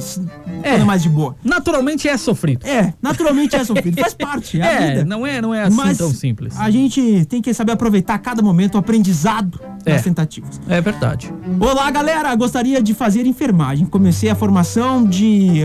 É. 0.63 0.71
quando 0.71 0.81
é 0.81 0.85
mais 0.85 1.03
de 1.03 1.09
boa. 1.09 1.35
Naturalmente 1.43 2.07
é 2.07 2.17
sofrido. 2.17 2.65
É, 2.65 2.93
naturalmente 3.01 3.55
é 3.55 3.63
sofrido, 3.63 3.99
faz 4.01 4.13
parte, 4.13 4.59
é, 4.61 4.77
a 4.77 4.87
vida. 4.89 5.05
não 5.05 5.25
é, 5.25 5.41
não 5.41 5.53
é 5.53 5.63
assim 5.63 5.75
Mas 5.77 5.97
tão 5.97 6.11
simples. 6.11 6.59
A 6.59 6.69
gente 6.69 7.25
tem 7.25 7.41
que 7.41 7.53
saber 7.53 7.71
aproveitar 7.73 8.17
cada 8.19 8.41
momento, 8.41 8.75
o 8.75 8.77
aprendizado 8.77 9.59
É. 9.85 9.93
das 9.93 10.03
tentativas. 10.03 10.59
É 10.67 10.81
verdade. 10.81 11.33
Olá, 11.59 11.89
galera! 11.89 12.33
Gostaria 12.35 12.81
de 12.81 12.93
fazer 12.93 13.25
enfermagem. 13.25 13.85
Comecei 13.85 14.29
a 14.29 14.35
formação 14.35 15.05
de 15.05 15.63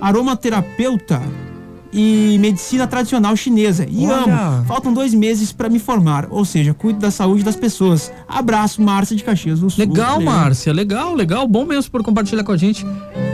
aromaterapeuta 0.00 1.20
e 1.94 2.36
medicina 2.40 2.88
tradicional 2.88 3.36
chinesa. 3.36 3.86
E 3.88 4.04
Olha! 4.06 4.34
amo. 4.34 4.64
Faltam 4.64 4.92
dois 4.92 5.14
meses 5.14 5.52
pra 5.52 5.68
me 5.68 5.78
formar. 5.78 6.26
Ou 6.28 6.44
seja, 6.44 6.74
cuido 6.74 6.98
da 6.98 7.10
saúde 7.10 7.44
das 7.44 7.54
pessoas. 7.54 8.12
Abraço, 8.28 8.82
Márcia 8.82 9.16
de 9.16 9.22
Caxias 9.22 9.60
do 9.60 9.70
Sul. 9.70 9.86
Legal. 9.86 10.20
Márcia, 10.20 10.72
legal, 10.72 11.14
legal, 11.14 11.46
bom 11.46 11.64
mesmo 11.64 11.90
por 11.92 12.02
compartilhar 12.02 12.42
com 12.42 12.50
a 12.50 12.56
gente. 12.56 12.84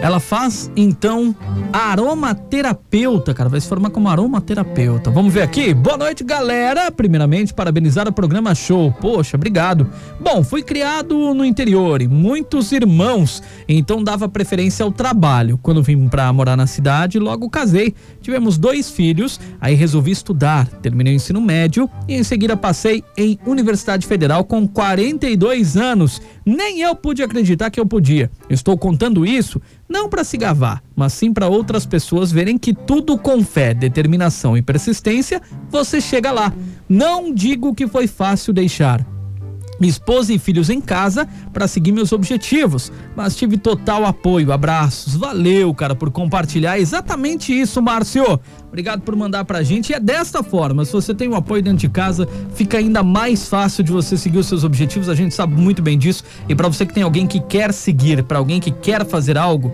Ela 0.03 0.21
faz, 0.21 0.71
então, 0.77 1.35
aromaterapeuta, 1.73 3.33
cara, 3.33 3.49
vai 3.49 3.61
se 3.61 3.69
formar 3.69 3.91
como 3.91 4.09
aromaterapeuta. 4.09 5.11
Vamos 5.11 5.33
ver 5.33 5.43
aqui? 5.43 5.73
Boa 5.73 5.97
noite, 5.97 6.23
galera. 6.23 6.91
Primeiramente, 6.91 7.55
parabenizar 7.55 8.09
o 8.09 8.13
programa 8.13 8.55
Show. 8.55 8.93
Poxa, 8.93 9.37
obrigado. 9.37 9.87
Bom, 10.21 10.43
fui 10.43 10.63
criado 10.63 11.35
no 11.35 11.45
interior 11.45 12.03
e 12.03 12.09
muitos 12.09 12.73
irmãos, 12.73 13.43
então 13.69 14.03
dava 14.03 14.29
preferência 14.29 14.85
ao 14.85 14.93
trabalho. 14.93 15.59
Quando 15.63 15.83
vim 15.83 16.09
pra 16.09 16.31
morar 16.33 16.57
na 16.57 16.67
cidade, 16.67 17.19
logo 17.19 17.49
casei. 17.49 17.95
Tivemos 18.21 18.50
dois 18.57 18.91
filhos, 18.91 19.41
aí 19.61 19.75
resolvi 19.75 20.11
estudar. 20.11 20.67
Terminei 20.67 21.13
o 21.13 21.17
ensino 21.17 21.41
médio 21.41 21.89
e 22.09 22.15
em 22.15 22.23
seguida 22.23 22.57
passei 22.57 23.03
em 23.17 23.39
Universidade 23.47 24.07
Federal 24.07 24.45
com 24.45 24.67
42 24.67 25.77
anos. 25.77 26.21
Nem 26.45 26.81
eu 26.81 26.95
pude 26.95 27.23
acreditar 27.23 27.71
que 27.71 27.79
eu 27.79 27.87
podia. 27.87 28.31
Estou 28.49 28.77
contando 28.77 29.27
isso 29.27 29.61
não 29.89 30.09
para 30.09 30.25
se 30.25 30.37
gavar, 30.37 30.83
mas 30.95 31.13
sim 31.13 31.33
para 31.33 31.49
outras 31.49 31.85
pessoas 31.85 32.31
verem 32.31 32.57
que 32.57 32.73
tudo 32.73 33.19
com 33.19 33.43
fé, 33.43 33.75
determinação 33.75 34.57
e 34.57 34.63
persistência 34.63 35.43
você 35.69 36.01
chega 36.01 36.31
lá. 36.31 36.53
Não 36.89 37.35
digo 37.35 37.75
que 37.75 37.89
foi 37.89 38.07
fácil 38.07 38.53
deixar 38.53 39.05
esposa 39.89 40.33
e 40.33 40.39
filhos 40.39 40.71
em 40.71 40.81
casa 40.81 41.29
para 41.53 41.67
seguir 41.67 41.93
meus 41.93 42.13
objetivos, 42.13 42.93
mas 43.17 43.37
tive 43.37 43.57
total 43.57 44.05
apoio, 44.05 44.53
abraços, 44.53 45.17
valeu, 45.17 45.73
cara, 45.75 45.95
por 45.95 46.11
compartilhar 46.11 46.79
exatamente 46.79 47.59
isso, 47.59 47.81
Márcio. 47.81 48.39
Obrigado 48.69 49.03
por 49.03 49.17
mandar 49.17 49.45
pra 49.45 49.63
gente. 49.63 49.91
E 49.91 49.95
é 49.95 50.01
desta 50.01 50.43
forma, 50.43 50.85
se 50.85 50.93
você 50.93 51.13
tem 51.13 51.29
um 51.29 51.35
apoio 51.35 51.63
dentro 51.63 51.79
de 51.79 51.89
casa, 51.89 52.29
fica 52.55 52.79
ainda 52.79 53.03
mais 53.03 53.49
fácil 53.49 53.83
de 53.83 53.91
você 53.91 54.17
seguir 54.17 54.39
os 54.39 54.47
seus 54.47 54.63
objetivos. 54.63 55.09
A 55.09 55.15
gente 55.15 55.35
sabe 55.35 55.61
muito 55.61 55.83
bem 55.83 55.99
disso. 55.99 56.23
E 56.49 56.55
para 56.55 56.69
você 56.69 56.87
que 56.87 56.95
tem 56.95 57.03
alguém 57.03 57.27
que 57.27 57.41
quer 57.41 57.73
seguir, 57.73 58.23
para 58.23 58.39
alguém 58.39 58.61
que 58.61 58.71
quer 58.71 59.05
fazer 59.05 59.37
algo, 59.37 59.73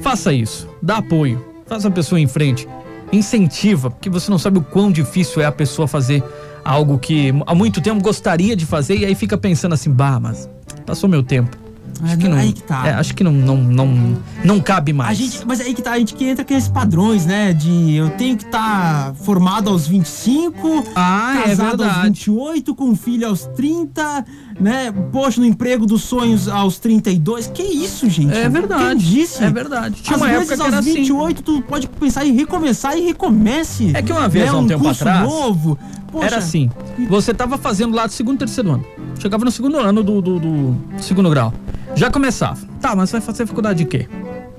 faça 0.00 0.32
isso. 0.32 0.68
Dá 0.82 0.96
apoio. 0.96 1.44
Faça 1.66 1.88
a 1.88 1.90
pessoa 1.90 2.20
em 2.20 2.26
frente. 2.26 2.68
Incentiva, 3.12 3.90
porque 3.90 4.10
você 4.10 4.30
não 4.30 4.38
sabe 4.38 4.58
o 4.58 4.62
quão 4.62 4.90
difícil 4.90 5.40
é 5.40 5.46
a 5.46 5.52
pessoa 5.52 5.86
fazer 5.86 6.22
algo 6.64 6.98
que 6.98 7.32
há 7.46 7.54
muito 7.54 7.80
tempo 7.80 8.02
gostaria 8.02 8.56
de 8.56 8.64
fazer 8.64 8.96
e 8.96 9.04
aí 9.04 9.14
fica 9.14 9.36
pensando 9.36 9.74
assim, 9.74 9.90
bah, 9.90 10.18
mas 10.18 10.48
passou 10.86 11.08
meu 11.08 11.22
tempo. 11.22 11.63
Acho 12.02 12.18
que 12.18 12.28
não, 12.28 12.36
aí 12.36 12.52
que 12.52 12.62
tá. 12.62 12.86
é, 12.86 12.92
acho 12.94 13.14
que 13.14 13.24
não, 13.24 13.32
não, 13.32 13.56
não, 13.56 14.16
não 14.44 14.60
cabe 14.60 14.92
mais. 14.92 15.10
A 15.10 15.14
gente, 15.14 15.46
mas 15.46 15.60
aí 15.60 15.72
que 15.74 15.82
tá, 15.82 15.92
a 15.92 15.98
gente 15.98 16.14
que 16.14 16.24
entra 16.24 16.44
com 16.44 16.54
esses 16.54 16.68
padrões, 16.68 17.24
né? 17.26 17.52
De 17.52 17.94
eu 17.94 18.10
tenho 18.10 18.36
que 18.36 18.44
estar 18.44 19.14
formado 19.14 19.70
aos 19.70 19.86
25, 19.86 20.84
Ah, 20.94 21.42
é 21.44 21.48
casado 21.50 21.82
aos 21.82 21.92
verdade. 21.92 22.08
28, 22.08 22.74
com 22.74 22.94
filho 22.96 23.28
aos 23.28 23.46
30, 23.46 24.24
né? 24.60 24.92
Poxa, 25.12 25.40
no 25.40 25.46
emprego 25.46 25.86
dos 25.86 26.02
sonhos 26.02 26.48
aos 26.48 26.78
32. 26.78 27.46
Que 27.48 27.62
isso, 27.62 28.08
gente? 28.08 28.34
É 28.34 28.48
verdade. 28.48 28.84
Quem 28.84 28.96
disse? 28.96 29.42
É 29.42 29.50
verdade. 29.50 30.02
Tinha 30.02 30.16
Às 30.16 30.22
uma 30.22 30.28
vezes, 30.30 30.50
época 30.50 30.64
aos 30.64 30.72
era 30.72 30.80
assim. 30.80 30.94
28, 30.94 31.42
tu 31.42 31.62
pode 31.62 31.88
pensar 31.88 32.26
em 32.26 32.32
recomeçar 32.34 32.96
e 32.96 33.02
recomece. 33.02 33.90
É 33.94 34.02
que 34.02 34.12
uma 34.12 34.28
vez, 34.28 34.46
né? 34.46 34.50
há 34.50 34.56
um 34.56 34.66
tempo 34.66 34.82
curso 34.84 35.02
atrás, 35.02 35.28
novo. 35.28 35.78
Poxa, 36.10 36.26
Era 36.26 36.36
assim. 36.38 36.70
Você 37.08 37.34
tava 37.34 37.58
fazendo 37.58 37.94
lá 37.94 38.06
do 38.06 38.12
segundo, 38.12 38.38
terceiro 38.38 38.70
ano. 38.70 38.84
Chegava 39.18 39.44
no 39.44 39.50
segundo 39.50 39.78
ano 39.78 40.02
do, 40.02 40.20
do, 40.22 40.38
do 40.38 40.76
segundo 41.00 41.28
grau. 41.30 41.52
Já 41.96 42.10
começava. 42.10 42.58
Tá, 42.80 42.94
mas 42.94 43.10
vai 43.12 43.20
fazer 43.20 43.46
faculdade 43.46 43.78
de 43.80 43.84
quê? 43.84 44.08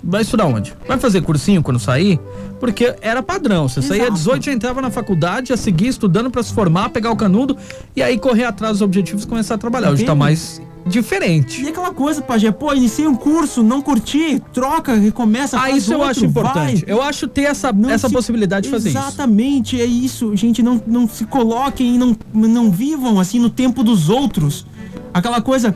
Vai 0.03 0.21
estudar 0.21 0.45
onde? 0.45 0.73
Vai 0.87 0.97
fazer 0.99 1.21
cursinho 1.21 1.63
quando 1.63 1.79
sair? 1.79 2.19
Porque 2.59 2.95
era 3.01 3.21
padrão. 3.23 3.67
Você 3.67 3.81
saía 3.81 4.03
Exato. 4.03 4.17
18, 4.17 4.45
já 4.45 4.51
entrava 4.53 4.81
na 4.81 4.91
faculdade, 4.91 5.49
já 5.49 5.57
seguia 5.57 5.89
estudando 5.89 6.29
pra 6.29 6.43
se 6.43 6.53
formar, 6.53 6.89
pegar 6.89 7.11
o 7.11 7.15
canudo 7.15 7.57
e 7.95 8.01
aí 8.03 8.17
correr 8.17 8.43
atrás 8.45 8.73
dos 8.73 8.81
objetivos 8.81 9.23
e 9.23 9.27
começar 9.27 9.55
a 9.55 9.57
trabalhar. 9.57 9.89
Hoje 9.91 10.05
tá 10.05 10.13
mais 10.15 10.61
diferente. 10.87 11.63
E 11.63 11.67
aquela 11.69 11.91
coisa, 11.91 12.21
Pajé, 12.21 12.51
pô, 12.51 12.71
iniciei 12.71 13.07
um 13.07 13.15
curso, 13.15 13.63
não 13.63 13.81
curti, 13.81 14.39
troca, 14.53 14.93
recomeça, 14.93 15.59
Ah, 15.59 15.71
isso 15.71 15.91
eu 15.91 15.97
outro, 15.97 16.11
acho 16.11 16.25
importante. 16.25 16.85
vai. 16.85 16.93
Eu 16.93 17.01
acho 17.01 17.27
ter 17.27 17.41
essa, 17.43 17.73
Não 17.73 17.89
essa 17.89 18.07
se- 18.07 18.13
possibilidade 18.13 18.65
de 18.67 18.71
fazer 18.71 18.89
isso. 18.89 18.97
Exatamente, 18.99 19.81
é 19.81 19.85
isso. 19.85 20.35
Gente, 20.35 20.61
não, 20.61 20.79
não 20.85 21.07
se 21.09 21.25
coloquem 21.25 21.95
e 21.95 21.97
não, 21.97 22.15
não 22.31 22.69
vivam 22.71 23.19
assim 23.19 23.39
no 23.39 23.49
tempo 23.49 23.83
dos 23.83 24.07
outros. 24.09 24.67
Aquela 25.11 25.41
coisa, 25.41 25.75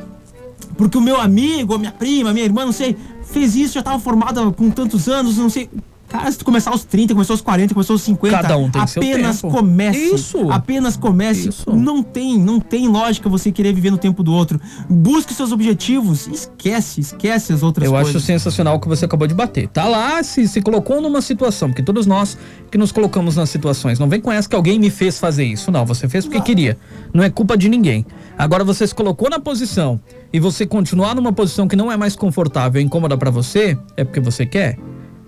porque 0.80 0.98
o 0.98 1.02
meu 1.02 1.20
amigo, 1.20 1.76
a 1.76 1.78
minha 1.78 1.92
prima, 1.92 2.30
a 2.30 2.34
minha 2.34 2.46
irmã, 2.46 2.64
não 2.64 2.72
sei, 2.72 2.96
fez 3.22 3.54
isso, 3.54 3.74
já 3.74 3.84
tava 3.84 4.00
formada 4.00 4.50
com 4.52 4.72
tantos 4.72 5.10
anos, 5.10 5.38
não 5.38 5.50
sei. 5.50 5.70
Cara, 6.10 6.32
se 6.32 6.40
tu 6.40 6.44
começar 6.44 6.72
aos 6.72 6.84
30, 6.84 7.14
começou 7.14 7.36
aos 7.36 7.42
40, 7.42 7.74
começou 7.76 7.94
aos 7.94 8.02
50, 8.02 8.36
Cada 8.36 8.58
um 8.58 8.68
tem 8.70 8.86
seu 8.88 9.00
apenas 9.02 9.42
tempo. 9.42 9.54
comece. 9.56 10.00
Isso. 10.16 10.52
Apenas 10.52 10.98
comece. 10.98 11.50
Isso. 11.50 11.72
Não 11.72 12.02
tem, 12.02 12.38
não 12.40 12.60
tem 12.60 12.88
lógica 12.88 13.30
você 13.30 13.52
querer 13.52 13.74
viver 13.74 13.92
no 13.92 13.98
tempo 13.98 14.24
do 14.24 14.34
outro. 14.34 14.60
Busque 14.90 15.36
seus 15.36 15.52
objetivos, 15.52 16.28
esquece, 16.28 17.00
esquece 17.02 17.54
as 17.54 17.62
outras 17.62 17.86
Eu 17.86 17.92
coisas. 17.92 18.16
acho 18.16 18.26
sensacional 18.26 18.76
o 18.76 18.80
que 18.80 18.88
você 18.88 19.06
acabou 19.06 19.28
de 19.28 19.36
bater. 19.36 19.68
Tá 19.68 19.88
lá, 19.88 20.24
se, 20.24 20.48
se 20.48 20.62
colocou 20.62 21.00
numa 21.00 21.22
situação, 21.22 21.70
porque 21.70 21.84
todos 21.84 22.08
nós 22.08 22.36
que 22.72 22.78
nos 22.78 22.92
colocamos 22.92 23.36
nas 23.36 23.50
situações, 23.52 24.00
não 24.00 24.10
vem 24.10 24.20
com 24.20 24.32
essa 24.32 24.50
que 24.50 24.56
alguém 24.56 24.80
me 24.80 24.90
fez 24.90 25.20
fazer 25.20 25.44
isso. 25.46 25.72
Não, 25.72 25.86
você 25.86 26.10
fez 26.10 26.26
porque 26.26 26.42
queria. 26.42 26.76
Não 27.14 27.24
é 27.24 27.30
culpa 27.30 27.56
de 27.56 27.70
ninguém. 27.70 28.04
Agora 28.36 28.64
você 28.64 28.88
se 28.88 28.96
colocou 28.96 29.30
na 29.30 29.40
posição 29.40 30.00
e 30.34 30.40
você 30.40 30.66
continuar 30.66 31.14
numa 31.14 31.32
posição 31.32 31.68
que 31.68 31.76
não 31.76 31.92
é 31.92 31.98
mais 31.98 32.16
confortável 32.16 32.82
e 32.82 32.84
incômoda 32.86 33.16
pra 33.16 33.30
você, 33.30 33.78
é 33.96 34.04
porque 34.04 34.20
você 34.20 34.46
quer. 34.46 34.78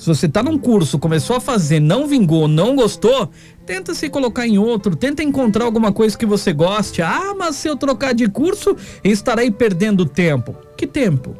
Se 0.01 0.07
você 0.07 0.27
tá 0.27 0.41
num 0.41 0.57
curso, 0.57 0.97
começou 0.97 1.35
a 1.35 1.39
fazer, 1.39 1.79
não 1.79 2.07
vingou, 2.07 2.47
não 2.47 2.75
gostou, 2.75 3.29
tenta 3.67 3.93
se 3.93 4.09
colocar 4.09 4.47
em 4.47 4.57
outro, 4.57 4.95
tenta 4.95 5.21
encontrar 5.21 5.65
alguma 5.65 5.91
coisa 5.91 6.17
que 6.17 6.25
você 6.25 6.51
goste. 6.51 7.03
Ah, 7.03 7.35
mas 7.37 7.57
se 7.57 7.67
eu 7.67 7.75
trocar 7.75 8.11
de 8.11 8.27
curso, 8.27 8.75
estarei 9.03 9.51
perdendo 9.51 10.03
tempo. 10.03 10.55
Que 10.75 10.87
tempo? 10.87 11.35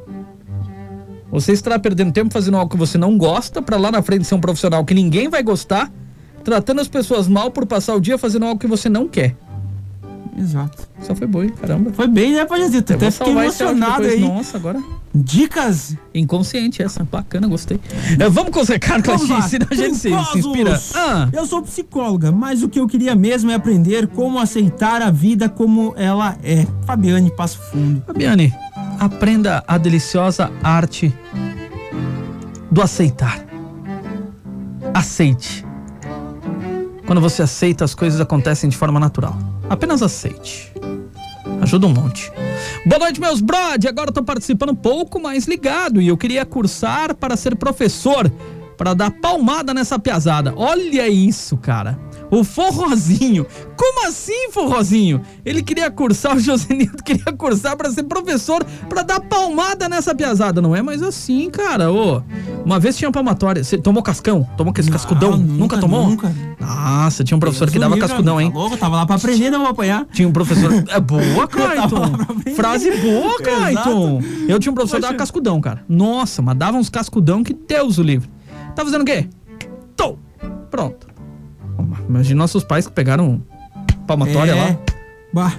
Você 1.32 1.54
estará 1.54 1.80
perdendo 1.80 2.14
tempo 2.14 2.32
fazendo 2.32 2.56
algo 2.56 2.70
que 2.70 2.78
você 2.78 3.00
não 3.00 3.18
gosta 3.18 3.64
pra 3.64 3.78
lá 3.78 3.92
na 3.92 4.04
frente 4.04 4.26
ser 4.26 4.36
um 4.36 4.40
profissional 4.40 4.86
que 4.86 4.94
ninguém 4.94 5.28
vai 5.28 5.42
gostar, 5.42 5.92
tratando 6.44 6.82
as 6.82 6.88
pessoas 6.88 7.28
mal 7.28 7.50
por 7.50 7.66
passar 7.66 7.96
o 7.96 8.00
dia 8.00 8.16
fazendo 8.16 8.46
algo 8.46 8.60
que 8.60 8.68
você 8.68 8.88
não 8.88 9.08
quer. 9.08 9.36
Exato. 10.38 10.88
Só 11.02 11.14
foi 11.14 11.28
bom, 11.28 11.44
hein? 11.44 11.50
Caramba. 11.60 11.92
Foi 11.92 12.08
bem, 12.08 12.34
né, 12.34 12.46
Pajazito? 12.46 12.94
Até 12.94 13.12
fiquei 13.12 13.34
emocionado 13.34 14.02
depois. 14.04 14.14
aí. 14.14 14.28
Nossa, 14.28 14.58
agora. 14.58 14.82
Dicas 15.14 15.96
Inconsciente 16.16 16.82
essa. 16.82 17.04
Bacana, 17.04 17.48
gostei. 17.48 17.80
É, 18.18 18.30
vamos 18.30 18.52
com 18.52 18.62
os 18.62 18.70
recados, 18.70 19.06
senão 19.50 19.68
a 19.70 19.76
gente 19.76 19.96
se, 19.96 20.10
se 20.10 20.38
inspira. 20.40 20.82
Ah, 20.96 21.28
Eu 21.34 21.46
sou 21.46 21.62
psicóloga, 21.62 22.32
mas 22.32 22.64
o 22.64 22.70
que 22.70 22.80
eu 22.80 22.88
queria 22.88 23.14
mesmo 23.14 23.52
é 23.52 23.56
aprender 23.56 24.08
como 24.08 24.40
aceitar 24.40 25.02
a 25.02 25.12
vida 25.12 25.50
como 25.50 25.94
ela 25.98 26.38
é. 26.44 26.66
Fabiane 26.86 27.30
Passo 27.36 27.60
Fundo. 27.60 28.02
Fabiane, 28.08 28.54
aprenda 29.00 29.64
a 29.68 29.78
deliciosa 29.78 30.50
arte 30.64 31.14
do 32.72 32.82
aceitar. 32.82 33.46
Aceite. 34.94 35.66
Quando 37.06 37.20
você 37.20 37.42
aceita, 37.42 37.84
as 37.84 37.94
coisas 37.94 38.22
acontecem 38.22 38.70
de 38.70 38.78
forma 38.78 38.98
natural. 39.00 39.38
Apenas 39.72 40.02
aceite. 40.04 40.70
Ajuda 41.62 41.88
um 41.88 41.94
monte. 41.94 42.30
Boa 42.86 43.00
noite, 43.00 43.22
meus 43.22 43.40
brode. 43.40 43.88
Agora 43.88 44.12
tô 44.12 44.22
participando 44.22 44.72
um 44.72 44.76
pouco 44.76 45.18
mais 45.18 45.46
ligado 45.46 46.02
e 46.02 46.10
eu 46.10 46.18
queria 46.18 46.46
cursar 46.46 47.16
para 47.16 47.38
ser 47.38 47.56
professor, 47.56 48.30
para 48.78 48.94
dar 48.94 49.10
palmada 49.12 49.74
nessa 49.74 49.98
piazada. 49.98 50.54
Olha 50.58 51.08
isso, 51.08 51.56
cara. 51.56 51.98
O 52.32 52.46
forrozinho. 52.46 53.46
Como 53.76 54.08
assim, 54.08 54.50
forrozinho? 54.52 55.22
Ele 55.46 55.62
queria 55.62 55.92
cursar, 55.92 56.36
o 56.38 56.40
Josenildo 56.40 57.04
queria 57.04 57.34
cursar 57.34 57.76
pra 57.76 57.92
ser 57.92 58.04
professor, 58.04 58.64
pra 58.88 59.04
dar 59.04 59.20
palmada 59.20 59.90
nessa 59.90 60.16
piazada. 60.16 60.62
Não 60.62 60.74
é 60.74 60.82
mais 60.82 61.04
assim, 61.04 61.50
cara. 61.50 61.92
Ô, 61.92 62.24
uma 62.64 62.80
vez 62.80 62.98
tinha 62.98 63.12
palmatória. 63.12 63.64
Você 63.64 63.78
tomou 63.78 64.02
cascão? 64.02 64.48
Tomou 64.56 64.74
esse 64.78 64.90
cascudão? 64.90 65.36
Nunca, 65.36 65.78
tomou? 65.78 66.08
Nunca. 66.08 66.34
Nossa, 66.58 67.24
tinha 67.24 67.36
um 67.36 67.40
professor 67.40 67.66
Deus 67.66 67.74
que 67.74 67.80
dava 67.80 67.98
cascudão, 67.98 68.38
amigo, 68.38 68.48
hein? 68.48 68.54
tá 68.54 68.60
louco? 68.60 68.78
Tava 68.78 68.96
lá 68.96 69.06
pra 69.06 69.18
aprender, 69.18 69.50
não 69.50 69.60
vou 69.60 69.70
apanhar. 69.70 70.06
Tinha 70.14 70.28
um 70.28 70.32
professor. 70.32 70.72
É 70.92 71.00
boa, 71.00 71.48
Clayton. 71.48 72.54
Frase 72.56 72.92
boa, 72.98 73.38
Clayton. 73.38 74.22
Eu 74.48 74.60
tinha 74.60 74.72
um 74.72 74.76
professor 74.76 74.98
que 74.98 75.02
dava 75.02 75.16
cascudão, 75.16 75.60
cara. 75.60 75.84
Nossa, 75.88 76.42
mas 76.42 76.58
dava 76.58 76.78
uns 76.78 76.90
cascudão 76.90 77.44
que 77.44 77.54
Deus 77.54 77.98
o 77.98 78.04
livre. 78.04 78.30
Tá 78.76 78.84
fazendo 78.84 79.02
o 79.02 79.06
quê? 79.06 79.28
Tô. 79.96 80.18
Pronto. 80.70 81.11
Imagina 82.12 82.38
nossos 82.40 82.64
pais 82.64 82.86
que 82.88 82.94
pegaram 82.94 83.42
palmatória 84.06 84.52
É. 84.52 84.56
lá. 84.56 84.78
Bah. 85.34 85.54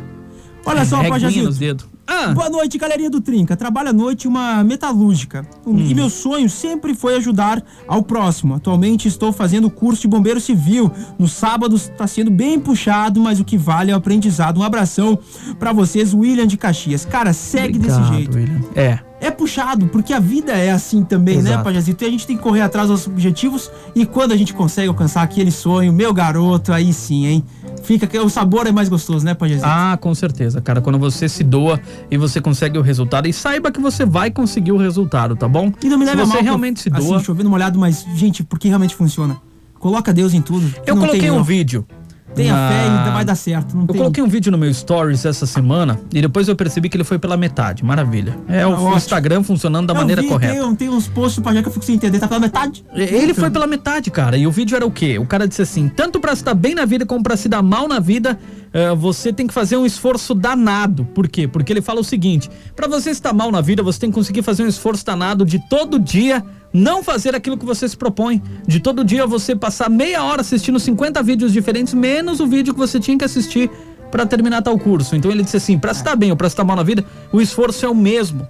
Olha 0.64 0.84
só, 0.84 0.96
Reguinha 0.96 1.10
Pajazito. 1.12 1.52
dedos. 1.54 1.86
Ah. 2.06 2.32
Boa 2.34 2.50
noite, 2.50 2.76
galerinha 2.78 3.08
do 3.08 3.20
Trinca. 3.20 3.56
Trabalho 3.56 3.88
à 3.88 3.92
noite 3.92 4.28
uma 4.28 4.62
metalúrgica. 4.62 5.46
Hum. 5.66 5.78
E 5.78 5.94
meu 5.94 6.10
sonho 6.10 6.48
sempre 6.50 6.94
foi 6.94 7.16
ajudar 7.16 7.62
ao 7.88 8.02
próximo. 8.02 8.54
Atualmente 8.54 9.08
estou 9.08 9.32
fazendo 9.32 9.70
curso 9.70 10.02
de 10.02 10.08
bombeiro 10.08 10.40
civil. 10.40 10.90
Nos 11.18 11.32
sábados 11.32 11.88
está 11.88 12.06
sendo 12.06 12.30
bem 12.30 12.60
puxado, 12.60 13.18
mas 13.20 13.40
o 13.40 13.44
que 13.44 13.56
vale 13.56 13.90
é 13.90 13.94
o 13.94 13.96
aprendizado. 13.98 14.60
Um 14.60 14.62
abração 14.62 15.18
pra 15.58 15.72
vocês, 15.72 16.12
William 16.12 16.46
de 16.46 16.56
Caxias. 16.56 17.04
Cara, 17.04 17.32
segue 17.32 17.78
desse 17.78 17.96
Obrigado, 17.96 18.14
jeito. 18.16 18.36
William. 18.36 18.60
É. 18.76 18.98
É 19.22 19.30
puxado, 19.30 19.86
porque 19.86 20.12
a 20.12 20.18
vida 20.18 20.50
é 20.50 20.72
assim 20.72 21.04
também, 21.04 21.40
né, 21.40 21.50
Exato. 21.50 21.64
Pajazito? 21.64 22.02
E 22.02 22.06
a 22.08 22.10
gente 22.10 22.26
tem 22.26 22.36
que 22.36 22.42
correr 22.42 22.60
atrás 22.60 22.88
dos 22.88 23.06
objetivos 23.06 23.70
e 23.94 24.04
quando 24.04 24.32
a 24.32 24.36
gente 24.36 24.52
consegue 24.52 24.88
alcançar 24.88 25.22
aquele 25.22 25.52
sonho, 25.52 25.92
meu 25.92 26.12
garoto, 26.12 26.72
aí 26.72 26.92
sim, 26.92 27.26
hein? 27.26 27.44
Fica 27.84 28.04
que 28.06 28.18
o 28.18 28.28
sabor 28.28 28.66
é 28.66 28.72
mais 28.72 28.88
gostoso, 28.88 29.24
né, 29.24 29.32
Pajazito? 29.32 29.64
Ah, 29.64 29.96
com 30.00 30.12
certeza, 30.12 30.60
cara. 30.60 30.80
Quando 30.80 30.98
você 30.98 31.28
se 31.28 31.44
doa 31.44 31.80
e 32.10 32.16
você 32.16 32.40
consegue 32.40 32.76
o 32.76 32.82
resultado, 32.82 33.28
e 33.28 33.32
saiba 33.32 33.70
que 33.70 33.80
você 33.80 34.04
vai 34.04 34.28
conseguir 34.28 34.72
o 34.72 34.76
resultado, 34.76 35.36
tá 35.36 35.46
bom? 35.46 35.72
E 35.80 35.88
não 35.88 35.98
me 35.98 36.04
leve 36.04 36.16
se 36.16 36.22
a 36.22 36.26
você 36.26 36.34
mal, 36.34 36.42
realmente 36.42 36.80
se 36.80 36.90
doa. 36.90 37.16
Assim, 37.16 37.24
chovendo 37.24 37.48
molhado, 37.48 37.78
mas, 37.78 38.04
gente, 38.16 38.42
porque 38.42 38.66
realmente 38.66 38.96
funciona. 38.96 39.36
Coloca 39.78 40.12
Deus 40.12 40.34
em 40.34 40.40
tudo. 40.40 40.72
eu 40.84 40.96
coloquei 40.96 41.30
um 41.30 41.42
vídeo. 41.42 41.86
Tenha 42.34 42.52
na- 42.52 42.68
fé 42.68 43.08
e 43.10 43.12
vai 43.12 43.24
dar 43.24 43.34
certo. 43.34 43.76
Eu 43.78 43.86
tem... 43.86 43.96
coloquei 43.96 44.22
um 44.22 44.26
vídeo 44.28 44.50
no 44.50 44.58
meu 44.58 44.72
stories 44.72 45.24
essa 45.24 45.44
semana 45.46 46.00
e 46.12 46.20
depois 46.20 46.48
eu 46.48 46.56
percebi 46.56 46.88
que 46.88 46.96
ele 46.96 47.04
foi 47.04 47.18
pela 47.18 47.36
metade. 47.36 47.84
Maravilha. 47.84 48.36
É 48.48 48.62
Ah, 48.62 48.68
o 48.68 48.72
ótimo. 48.72 48.96
Instagram 48.96 49.42
funcionando 49.42 49.86
da 49.86 49.92
Eu 49.94 49.98
maneira 49.98 50.22
vi, 50.22 50.28
correta. 50.28 50.54
Tem, 50.54 50.74
tem 50.74 50.88
uns 50.88 51.08
posts 51.08 51.36
do 51.36 51.42
Pajé 51.42 51.62
que 51.62 51.68
eu 51.68 51.72
fico 51.72 51.84
sem 51.84 51.94
entender, 51.94 52.18
tá 52.18 52.28
pela 52.28 52.40
metade. 52.40 52.84
Ele 52.94 53.34
foi 53.34 53.50
pela 53.50 53.66
metade, 53.66 54.10
cara. 54.10 54.36
E 54.36 54.46
o 54.46 54.50
vídeo 54.50 54.74
era 54.76 54.86
o 54.86 54.90
quê? 54.90 55.18
O 55.18 55.26
cara 55.26 55.46
disse 55.46 55.62
assim: 55.62 55.88
tanto 55.88 56.18
pra 56.20 56.34
se 56.34 56.42
dar 56.44 56.54
bem 56.54 56.74
na 56.74 56.84
vida 56.84 57.04
como 57.04 57.22
pra 57.22 57.36
se 57.36 57.48
dar 57.48 57.62
mal 57.62 57.86
na 57.86 58.00
vida, 58.00 58.38
eh, 58.72 58.94
você 58.94 59.32
tem 59.32 59.46
que 59.46 59.52
fazer 59.54 59.76
um 59.76 59.84
esforço 59.84 60.34
danado. 60.34 61.04
Por 61.04 61.28
quê? 61.28 61.46
Porque 61.46 61.72
ele 61.72 61.82
fala 61.82 62.00
o 62.00 62.04
seguinte: 62.04 62.50
pra 62.74 62.86
você 62.88 63.10
estar 63.10 63.32
mal 63.32 63.50
na 63.52 63.60
vida, 63.60 63.82
você 63.82 64.00
tem 64.00 64.10
que 64.10 64.14
conseguir 64.14 64.42
fazer 64.42 64.62
um 64.62 64.68
esforço 64.68 65.04
danado 65.04 65.44
de 65.44 65.58
todo 65.68 65.98
dia 65.98 66.42
não 66.72 67.02
fazer 67.02 67.34
aquilo 67.34 67.58
que 67.58 67.66
você 67.66 67.88
se 67.88 67.96
propõe. 67.96 68.42
De 68.66 68.80
todo 68.80 69.04
dia 69.04 69.26
você 69.26 69.54
passar 69.54 69.90
meia 69.90 70.22
hora 70.24 70.40
assistindo 70.40 70.78
50 70.80 71.22
vídeos 71.22 71.52
diferentes, 71.52 71.92
menos 71.94 72.40
o 72.40 72.46
vídeo 72.46 72.72
que 72.72 72.80
você 72.80 72.98
tinha 72.98 73.18
que 73.18 73.24
assistir 73.24 73.70
pra 74.10 74.26
terminar 74.26 74.62
tal 74.62 74.78
curso. 74.78 75.16
Então 75.16 75.30
ele 75.30 75.42
disse 75.42 75.56
assim: 75.56 75.80
se 75.80 75.90
estar 75.90 76.16
bem 76.16 76.30
ou 76.30 76.38
se 76.38 76.46
estar 76.46 76.64
mal 76.64 76.76
na 76.76 76.82
vida, 76.82 77.04
o 77.32 77.40
esforço 77.40 77.84
é 77.84 77.88
o 77.88 77.94
mesmo. 77.94 78.46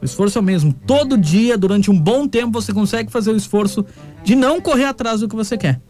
O 0.00 0.04
esforço 0.04 0.38
é 0.38 0.40
o 0.40 0.44
mesmo. 0.44 0.72
Todo 0.72 1.18
dia, 1.18 1.58
durante 1.58 1.90
um 1.90 1.98
bom 1.98 2.26
tempo, 2.26 2.52
você 2.52 2.72
consegue 2.72 3.12
fazer 3.12 3.30
o 3.32 3.36
esforço 3.36 3.84
de 4.24 4.34
não 4.34 4.60
correr 4.60 4.86
atrás 4.86 5.20
do 5.20 5.28
que 5.28 5.36
você 5.36 5.58
quer. 5.58 5.80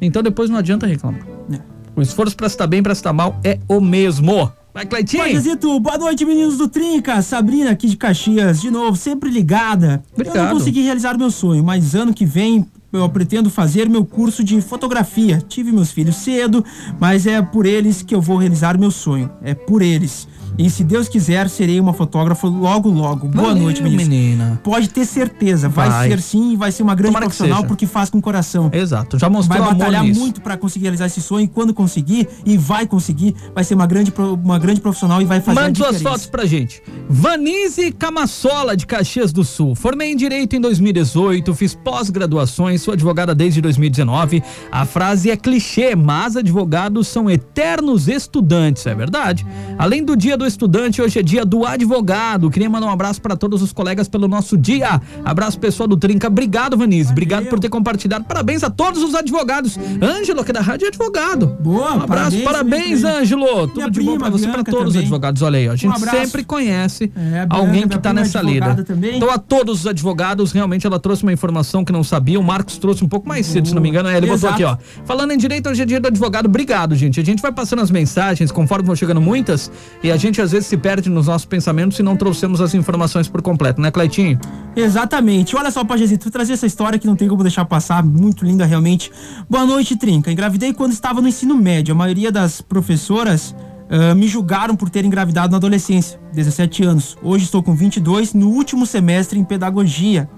Então 0.00 0.22
depois 0.22 0.48
não 0.48 0.56
adianta 0.56 0.86
reclamar. 0.86 1.20
É. 1.52 1.60
O 1.94 2.02
esforço 2.02 2.36
pra 2.36 2.46
estar 2.46 2.66
bem, 2.66 2.82
pra 2.82 2.92
estar 2.92 3.12
mal 3.12 3.38
é 3.44 3.58
o 3.68 3.80
mesmo. 3.80 4.50
Vai, 4.74 4.84
Cleitinho! 4.84 5.22
Pajazito, 5.22 5.78
boa 5.78 5.96
noite, 5.96 6.24
meninos 6.24 6.58
do 6.58 6.66
Trinca. 6.66 7.22
Sabrina 7.22 7.70
aqui 7.70 7.88
de 7.88 7.96
Caxias, 7.96 8.60
de 8.60 8.72
novo, 8.72 8.96
sempre 8.96 9.30
ligada. 9.30 10.02
Eu 10.10 10.22
Obrigado. 10.22 10.46
não 10.46 10.58
consegui 10.58 10.82
realizar 10.82 11.16
meu 11.16 11.30
sonho, 11.30 11.62
mas 11.62 11.94
ano 11.94 12.12
que 12.12 12.26
vem 12.26 12.66
eu 12.92 13.08
pretendo 13.08 13.48
fazer 13.50 13.88
meu 13.88 14.04
curso 14.04 14.42
de 14.42 14.60
fotografia. 14.60 15.40
Tive 15.48 15.70
meus 15.70 15.92
filhos 15.92 16.16
cedo, 16.16 16.64
mas 16.98 17.24
é 17.24 17.40
por 17.40 17.66
eles 17.66 18.02
que 18.02 18.16
eu 18.16 18.20
vou 18.20 18.36
realizar 18.36 18.76
meu 18.76 18.90
sonho. 18.90 19.30
É 19.42 19.54
por 19.54 19.80
eles. 19.80 20.26
E 20.56 20.70
se 20.70 20.84
Deus 20.84 21.08
quiser, 21.08 21.48
serei 21.48 21.80
uma 21.80 21.92
fotógrafa 21.92 22.46
logo, 22.46 22.88
logo. 22.88 23.26
Boa 23.26 23.48
Valeu, 23.48 23.62
noite, 23.64 23.82
meninos. 23.82 24.06
menina. 24.06 24.60
Pode 24.62 24.88
ter 24.88 25.04
certeza, 25.04 25.68
vai, 25.68 25.88
Vai. 25.90 26.08
ser 26.08 26.20
sim 26.20 26.52
e 26.52 26.56
vai 26.56 26.70
ser 26.70 26.82
uma 26.84 26.94
grande 26.94 27.08
Tomara 27.10 27.26
profissional 27.26 27.64
porque 27.64 27.86
faz 27.86 28.08
com 28.08 28.20
coração. 28.20 28.70
Exato, 28.72 29.18
já 29.18 29.28
mostrou 29.28 29.60
Vai 29.60 29.74
batalhar 29.74 30.04
muito 30.04 30.40
pra 30.40 30.56
conseguir 30.56 30.84
realizar 30.84 31.06
esse 31.06 31.20
sonho 31.20 31.44
e 31.44 31.48
quando 31.48 31.74
conseguir, 31.74 32.28
e 32.46 32.56
vai 32.56 32.86
conseguir, 32.86 33.34
vai 33.54 33.64
ser 33.64 33.74
uma 33.74 33.86
grande, 33.86 34.12
uma 34.44 34.58
grande 34.58 34.80
profissional 34.80 35.20
e 35.20 35.24
vai 35.24 35.40
fazer 35.40 35.60
Mande 35.60 35.78
suas 35.78 36.00
fotos 36.00 36.26
pra 36.26 36.44
gente. 36.46 36.82
Vanise 37.08 37.90
Camassola, 37.90 38.76
de 38.76 38.86
Caxias 38.86 39.32
do 39.32 39.42
Sul. 39.44 39.74
Formei 39.74 40.12
em 40.12 40.16
Direito 40.16 40.54
em 40.54 40.60
2018, 40.60 41.52
fiz 41.54 41.74
pós-graduações, 41.74 42.80
sou 42.82 42.94
advogada 42.94 43.34
desde 43.34 43.60
2019. 43.60 44.42
A 44.70 44.84
frase 44.84 45.30
é 45.30 45.36
clichê, 45.36 45.96
mas 45.96 46.36
advogados 46.36 47.08
são 47.08 47.28
eternos 47.28 48.06
estudantes, 48.08 48.86
é 48.86 48.94
verdade. 48.94 49.44
Além 49.78 50.04
do 50.04 50.16
dia 50.16 50.36
do 50.36 50.43
estudante, 50.46 51.00
hoje 51.02 51.18
é 51.18 51.22
dia 51.22 51.44
do 51.44 51.64
advogado. 51.64 52.50
Queria 52.50 52.68
mandar 52.68 52.86
um 52.86 52.90
abraço 52.90 53.20
pra 53.20 53.36
todos 53.36 53.62
os 53.62 53.72
colegas 53.72 54.08
pelo 54.08 54.26
nosso 54.28 54.56
dia. 54.56 55.00
Abraço 55.24 55.58
pessoal 55.58 55.88
do 55.88 55.96
Trinca. 55.96 56.28
Obrigado, 56.28 56.76
Vanise. 56.76 57.10
Obrigado 57.10 57.46
por 57.46 57.58
ter 57.60 57.68
compartilhado. 57.68 58.24
Parabéns 58.24 58.62
a 58.64 58.70
todos 58.70 59.02
os 59.02 59.14
advogados. 59.14 59.78
Ângelo, 60.02 60.40
aqui 60.40 60.52
da 60.52 60.60
rádio, 60.60 60.86
é 60.86 60.88
advogado. 60.88 61.46
Boa, 61.60 61.94
Um 61.96 62.02
abraço, 62.02 62.38
parabéns, 62.42 63.04
Ângelo. 63.04 63.68
Tudo 63.68 63.90
de 63.90 64.00
bom 64.00 64.06
prima, 64.12 64.18
pra 64.18 64.30
você, 64.30 64.44
pra 64.44 64.54
Bianca, 64.54 64.70
todos 64.72 64.86
os 64.88 64.92
também. 64.94 65.02
advogados. 65.06 65.42
Olha 65.42 65.58
aí, 65.58 65.68
ó, 65.68 65.72
a 65.72 65.76
gente 65.76 65.94
Um 65.96 65.98
sempre 65.98 66.44
conhece 66.44 67.12
É, 67.16 67.46
Bianca, 67.46 67.56
alguém 67.56 67.82
que 67.82 67.88
tá 67.90 67.98
prima 68.10 68.14
nessa 68.14 68.40
lida. 68.42 68.82
também. 68.84 69.16
Então, 69.16 69.30
a 69.30 69.38
todos 69.38 69.80
os 69.80 69.86
advogados, 69.86 70.52
realmente 70.52 70.86
ela 70.86 70.98
trouxe 70.98 71.22
uma 71.22 71.32
informação 71.32 71.84
que 71.84 71.92
não 71.92 72.02
sabia. 72.04 72.38
O 72.38 72.42
Marcos 72.44 72.78
trouxe 72.78 73.04
um 73.04 73.08
pouco 73.08 73.28
mais 73.28 73.46
cedo, 73.46 73.68
se 73.68 73.74
não 73.74 73.82
me 73.82 73.88
engano. 73.88 74.08
É, 74.08 74.16
ele 74.16 74.26
botou 74.26 74.34
Exato. 74.50 74.54
aqui, 74.54 74.64
ó. 74.64 74.76
Falando 75.04 75.32
em 75.32 75.38
direito, 75.38 75.68
hoje 75.68 75.82
é 75.82 75.84
dia 75.86 76.00
do 76.00 76.08
advogado. 76.08 76.46
Obrigado, 76.46 76.94
gente. 76.94 77.20
A 77.20 77.24
gente 77.24 77.40
vai 77.42 77.52
passando 77.52 77.82
as 77.82 77.90
mensagens 77.90 78.50
conforme 78.52 78.86
vão 78.86 78.96
chegando 78.96 79.20
muitas 79.20 79.70
e 80.02 80.10
a 80.10 80.16
gente 80.16 80.33
às 80.40 80.52
vezes 80.52 80.66
se 80.66 80.76
perde 80.76 81.08
nos 81.08 81.26
nossos 81.26 81.44
pensamentos 81.44 81.96
se 81.96 82.02
não 82.02 82.16
trouxemos 82.16 82.60
as 82.60 82.74
informações 82.74 83.28
por 83.28 83.42
completo, 83.42 83.80
né, 83.80 83.90
Cleitinho? 83.90 84.38
Exatamente. 84.76 85.56
Olha 85.56 85.70
só, 85.70 85.84
Pajezito, 85.84 86.30
trazer 86.30 86.54
essa 86.54 86.66
história 86.66 86.98
que 86.98 87.06
não 87.06 87.16
tem 87.16 87.28
como 87.28 87.42
deixar 87.42 87.64
passar, 87.64 88.04
muito 88.04 88.44
linda 88.44 88.64
realmente. 88.64 89.10
Boa 89.48 89.64
noite, 89.64 89.96
Trinca. 89.96 90.30
Engravidei 90.30 90.72
quando 90.72 90.92
estava 90.92 91.20
no 91.20 91.28
ensino 91.28 91.56
médio. 91.56 91.92
A 91.92 91.96
maioria 91.96 92.32
das 92.32 92.60
professoras 92.60 93.54
ah, 93.88 94.14
me 94.14 94.26
julgaram 94.26 94.74
por 94.76 94.90
ter 94.90 95.04
engravidado 95.04 95.52
na 95.52 95.56
adolescência, 95.56 96.18
17 96.32 96.84
anos. 96.84 97.16
Hoje 97.22 97.44
estou 97.44 97.62
com 97.62 97.74
22, 97.74 98.34
no 98.34 98.48
último 98.48 98.86
semestre 98.86 99.38
em 99.38 99.44
pedagogia. 99.44 100.28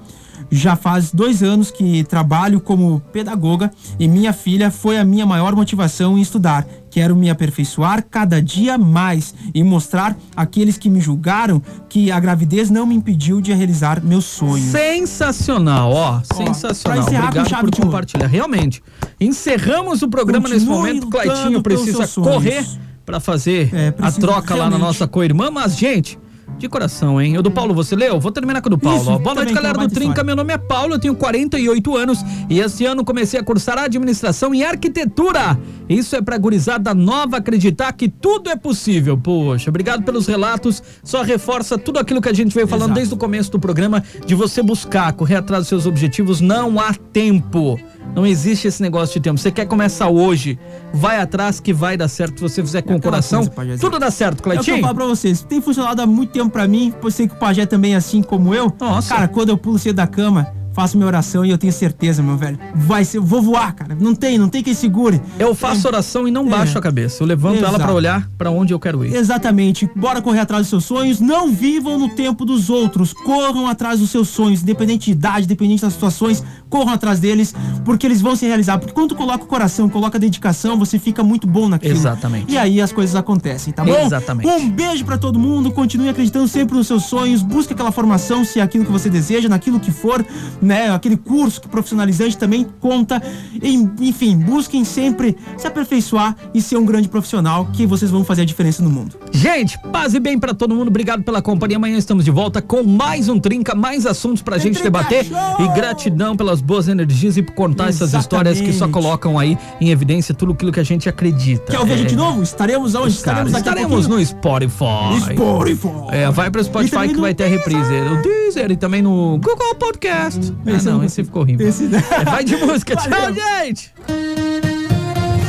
Já 0.50 0.76
faz 0.76 1.10
dois 1.10 1.42
anos 1.42 1.70
que 1.70 2.04
trabalho 2.04 2.60
como 2.60 3.00
pedagoga 3.12 3.70
e 3.98 4.06
minha 4.06 4.32
filha 4.32 4.70
foi 4.70 4.98
a 4.98 5.04
minha 5.04 5.26
maior 5.26 5.56
motivação 5.56 6.16
em 6.16 6.20
estudar. 6.20 6.66
Quero 6.96 7.14
me 7.14 7.28
aperfeiçoar 7.28 8.02
cada 8.10 8.40
dia 8.40 8.78
mais 8.78 9.34
e 9.54 9.62
mostrar 9.62 10.16
àqueles 10.34 10.78
que 10.78 10.88
me 10.88 10.98
julgaram 10.98 11.60
que 11.90 12.10
a 12.10 12.18
gravidez 12.18 12.70
não 12.70 12.86
me 12.86 12.94
impediu 12.94 13.38
de 13.38 13.52
realizar 13.52 14.02
meus 14.02 14.24
sonhos. 14.24 14.70
Sensacional, 14.70 15.92
ó. 15.92 16.20
pra 16.26 16.46
sensacional. 16.46 17.02
Obrigado 17.06 17.60
por 17.60 17.70
compartilhar. 17.82 18.26
Realmente. 18.28 18.82
Encerramos 19.20 20.00
o 20.00 20.08
programa 20.08 20.48
nesse 20.48 20.64
Continue 20.64 20.78
momento. 20.78 21.04
lutando 21.04 21.22
Cleitinho 21.34 21.62
pelos 21.62 21.82
precisa 21.82 22.08
correr 22.22 22.64
pra 23.04 23.20
fazer 23.20 23.68
É, 23.74 23.92
a 24.00 24.10
troca 24.10 24.54
lá 24.54 24.64
na 24.64 24.68
realmente. 24.70 24.80
nossa 24.80 25.06
co-irmã. 25.06 25.50
Mas, 25.50 25.76
gente, 25.76 26.18
de 26.58 26.68
coração, 26.68 27.20
hein? 27.20 27.34
Eu 27.34 27.42
do 27.42 27.50
Paulo, 27.50 27.74
você 27.74 27.94
leu? 27.94 28.18
Vou 28.18 28.32
terminar 28.32 28.62
com 28.62 28.68
o 28.68 28.70
do 28.70 28.78
Paulo. 28.78 29.00
Isso. 29.00 29.18
Boa 29.18 29.34
noite, 29.34 29.52
galera 29.52 29.76
do 29.76 29.88
Trinca. 29.88 30.24
Meu 30.24 30.34
nome 30.34 30.52
é 30.52 30.58
Paulo, 30.58 30.94
eu 30.94 30.98
tenho 30.98 31.14
48 31.14 31.96
anos 31.96 32.24
e 32.48 32.60
esse 32.60 32.84
ano 32.84 33.04
comecei 33.04 33.38
a 33.38 33.42
cursar 33.42 33.78
administração 33.78 34.54
e 34.54 34.64
arquitetura. 34.64 35.58
Isso 35.88 36.16
é 36.16 36.22
pra 36.22 36.38
gurizada 36.38 36.94
nova 36.94 37.36
acreditar 37.36 37.92
que 37.92 38.08
tudo 38.08 38.48
é 38.48 38.56
possível. 38.56 39.18
Poxa, 39.18 39.70
obrigado 39.70 40.02
pelos 40.02 40.26
relatos. 40.26 40.82
Só 41.04 41.22
reforça 41.22 41.76
tudo 41.76 41.98
aquilo 41.98 42.20
que 42.20 42.28
a 42.28 42.34
gente 42.34 42.54
veio 42.54 42.66
falando 42.66 42.90
Exato. 42.90 42.98
desde 43.00 43.14
o 43.14 43.18
começo 43.18 43.50
do 43.50 43.60
programa 43.60 44.02
de 44.24 44.34
você 44.34 44.62
buscar, 44.62 45.12
correr 45.12 45.36
atrás 45.36 45.62
dos 45.62 45.68
seus 45.68 45.86
objetivos. 45.86 46.40
Não 46.40 46.80
há 46.80 46.94
tempo. 47.12 47.78
Não 48.16 48.26
existe 48.26 48.66
esse 48.66 48.80
negócio 48.80 49.12
de 49.12 49.20
tempo. 49.20 49.38
Você 49.38 49.50
quer 49.50 49.66
começar 49.66 50.08
hoje, 50.08 50.58
vai 50.90 51.20
atrás 51.20 51.60
que 51.60 51.70
vai 51.70 51.98
dar 51.98 52.08
certo 52.08 52.36
se 52.36 52.42
você 52.42 52.62
fizer 52.62 52.80
com 52.80 52.94
o 52.94 53.00
coração. 53.00 53.46
coisa, 53.46 53.78
tudo 53.78 53.98
dá 53.98 54.10
certo, 54.10 54.40
o 54.40 54.42
que 54.42 54.48
eu 54.48 54.52
Cleitinho. 54.54 54.80
falo 54.80 54.94
pra 54.94 55.04
vocês. 55.04 55.42
Tem 55.42 55.60
funcionado 55.60 56.00
há 56.00 56.06
muito 56.06 56.32
tempo 56.32 56.48
pra 56.48 56.66
mim. 56.66 56.94
Pois 56.98 57.14
sei 57.14 57.28
que 57.28 57.34
o 57.34 57.36
Pajé 57.38 57.66
também 57.66 57.92
é 57.92 57.96
assim 57.96 58.22
como 58.22 58.54
eu. 58.54 58.72
Nossa. 58.80 59.14
Cara, 59.14 59.28
quando 59.28 59.50
eu 59.50 59.58
pulo 59.58 59.78
cedo 59.78 59.96
da 59.96 60.06
cama, 60.06 60.46
faço 60.76 60.94
minha 60.98 61.06
oração 61.06 61.42
e 61.42 61.48
eu 61.50 61.56
tenho 61.56 61.72
certeza, 61.72 62.22
meu 62.22 62.36
velho. 62.36 62.58
Vai 62.74 63.02
ser, 63.02 63.18
vou 63.18 63.40
voar, 63.40 63.72
cara. 63.74 63.96
Não 63.98 64.14
tem, 64.14 64.36
não 64.36 64.46
tem 64.50 64.62
quem 64.62 64.74
segure. 64.74 65.18
Eu 65.38 65.54
faço 65.54 65.88
oração 65.88 66.28
e 66.28 66.30
não 66.30 66.46
baixo 66.46 66.76
É. 66.76 66.78
a 66.78 66.82
cabeça. 66.82 67.22
Eu 67.22 67.26
levanto 67.26 67.56
ela 67.60 67.70
pra 67.70 67.76
Exato. 67.78 67.94
olhar 67.94 68.28
pra 68.36 68.50
onde 68.50 68.74
eu 68.74 68.78
quero 68.78 69.02
ir. 69.02 69.14
Exatamente. 69.14 69.88
Bora 69.96 70.20
correr 70.20 70.40
atrás 70.40 70.64
dos 70.64 70.68
seus 70.68 70.84
sonhos. 70.84 71.18
Não 71.18 71.50
vivam 71.50 71.98
no 71.98 72.10
tempo 72.10 72.44
dos 72.44 72.68
outros. 72.68 73.14
Corram 73.14 73.66
atrás 73.66 74.00
dos 74.00 74.10
seus 74.10 74.28
sonhos, 74.28 74.62
independente 74.62 75.06
de 75.06 75.12
idade, 75.12 75.46
independente 75.46 75.80
das 75.80 75.94
situações. 75.94 76.44
Corram 76.68 76.92
atrás 76.92 77.18
deles, 77.20 77.54
porque 77.82 78.06
eles 78.06 78.20
vão 78.20 78.36
se 78.36 78.44
realizar. 78.46 78.76
Porque 78.78 78.92
quando 78.92 79.10
tu 79.10 79.14
coloca 79.16 79.44
o 79.44 79.46
coração, 79.46 79.88
coloca 79.88 80.18
a 80.18 80.20
dedicação, 80.20 80.78
você 80.78 80.98
fica 80.98 81.22
muito 81.24 81.46
bom 81.46 81.70
naquilo. 81.70 81.94
Exatamente. 81.94 82.52
E 82.52 82.58
aí 82.58 82.82
as 82.82 82.92
coisas 82.92 83.16
acontecem, 83.16 83.72
tá 83.72 83.82
bom? 83.82 83.96
Exatamente. 83.96 84.46
Um 84.46 84.68
beijo 84.68 85.06
pra 85.06 85.16
todo 85.16 85.38
mundo. 85.38 85.72
Continue 85.72 86.10
acreditando 86.10 86.46
sempre 86.46 86.76
nos 86.76 86.86
seus 86.86 87.04
sonhos. 87.04 87.40
Busque 87.42 87.72
aquela 87.72 87.90
formação, 87.90 88.44
se 88.44 88.60
é 88.60 88.62
aquilo 88.62 88.84
que 88.84 88.92
você 88.92 89.08
deseja, 89.08 89.48
naquilo 89.48 89.80
que 89.80 89.90
for, 89.90 90.22
né? 90.66 90.90
Aquele 90.94 91.16
curso 91.16 91.60
que 91.60 91.68
profissionalizante 91.68 92.36
também 92.36 92.66
conta. 92.80 93.22
Em- 93.62 93.90
Enfim, 94.00 94.36
busquem 94.36 94.84
sempre 94.84 95.36
se 95.56 95.66
aperfeiçoar 95.66 96.36
e 96.52 96.60
ser 96.60 96.76
um 96.76 96.84
grande 96.84 97.08
profissional 97.08 97.66
que 97.72 97.86
vocês 97.86 98.10
vão 98.10 98.24
fazer 98.24 98.42
a 98.42 98.44
diferença 98.44 98.82
no 98.82 98.90
mundo. 98.90 99.16
Gente, 99.32 99.78
paz 99.92 100.14
e 100.14 100.20
bem 100.20 100.38
pra 100.38 100.52
todo 100.54 100.74
mundo. 100.74 100.88
Obrigado 100.88 101.22
pela 101.22 101.40
companhia. 101.40 101.76
Amanhã 101.76 101.96
estamos 101.96 102.24
de 102.24 102.30
volta 102.30 102.60
com 102.60 102.82
mais 102.82 103.28
um 103.28 103.38
Trinca, 103.38 103.74
mais 103.74 104.06
assuntos 104.06 104.42
pra 104.42 104.58
gente 104.58 104.74
Trinca 104.80 104.84
debater. 104.90 105.24
Show! 105.24 105.36
E 105.64 105.68
gratidão 105.74 106.36
pelas 106.36 106.60
boas 106.60 106.88
energias 106.88 107.36
e 107.36 107.42
por 107.42 107.54
contar 107.54 107.88
essas 107.88 108.12
histórias 108.14 108.58
que 108.58 108.66
só 108.66 108.86
Exatamente. 108.86 108.92
colocam 108.94 109.38
aí 109.38 109.56
em 109.80 109.90
evidência 109.90 110.34
tudo 110.34 110.52
aquilo 110.52 110.72
que 110.72 110.80
a 110.80 110.84
gente 110.84 111.08
acredita. 111.08 111.70
Quer 111.72 111.78
ouvir 111.78 112.00
É, 112.00 112.04
de 112.04 112.16
novo? 112.16 112.42
Estaremos? 112.42 112.92
Cara, 112.92 113.08
Estaremos 113.08 113.52
estaremos 113.56 114.06
no 114.06 114.24
Spotify. 114.24 115.20
Spotify. 115.32 115.88
É, 116.10 116.30
vai 116.30 116.50
pro 116.50 116.62
Spotify 116.62 117.08
que 117.08 117.20
vai 117.20 117.34
ter 117.34 117.44
a 117.44 117.48
reprise. 117.48 118.00
No 118.00 118.22
Deezer 118.22 118.70
e 118.70 118.76
também 118.76 119.02
no 119.02 119.38
Google 119.38 119.74
Podcast. 119.78 120.52
Ah, 120.64 120.70
Esse 120.72 120.86
eu 120.86 120.92
não, 120.92 120.98
não 120.98 121.04
esse 121.06 121.24
ficou 121.24 121.42
rindo. 121.42 121.62
Esse- 121.62 121.84
É, 121.94 122.24
vai 122.24 122.44
de 122.44 122.56
música. 122.56 122.94
Tchau, 122.96 123.10
Valeu. 123.10 123.34
gente. 123.34 123.92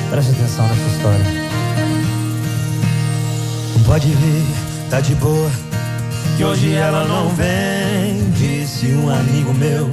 Preste 0.09 0.31
atenção 0.31 0.67
nessa 0.67 0.95
história. 0.95 1.47
Pode 3.85 4.07
vir, 4.07 4.43
tá 4.89 4.99
de 4.99 5.15
boa. 5.15 5.49
Que 6.37 6.43
hoje 6.43 6.73
ela 6.73 7.05
não 7.05 7.29
vem. 7.29 8.29
Disse 8.37 8.87
um 8.87 9.09
amigo 9.09 9.53
meu 9.53 9.89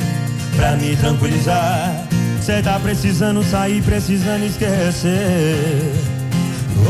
pra 0.56 0.72
me 0.76 0.96
tranquilizar. 0.96 2.04
Cê 2.42 2.60
tá 2.60 2.78
precisando 2.78 3.42
sair, 3.42 3.80
precisando 3.82 4.44
esquecer. 4.44 5.94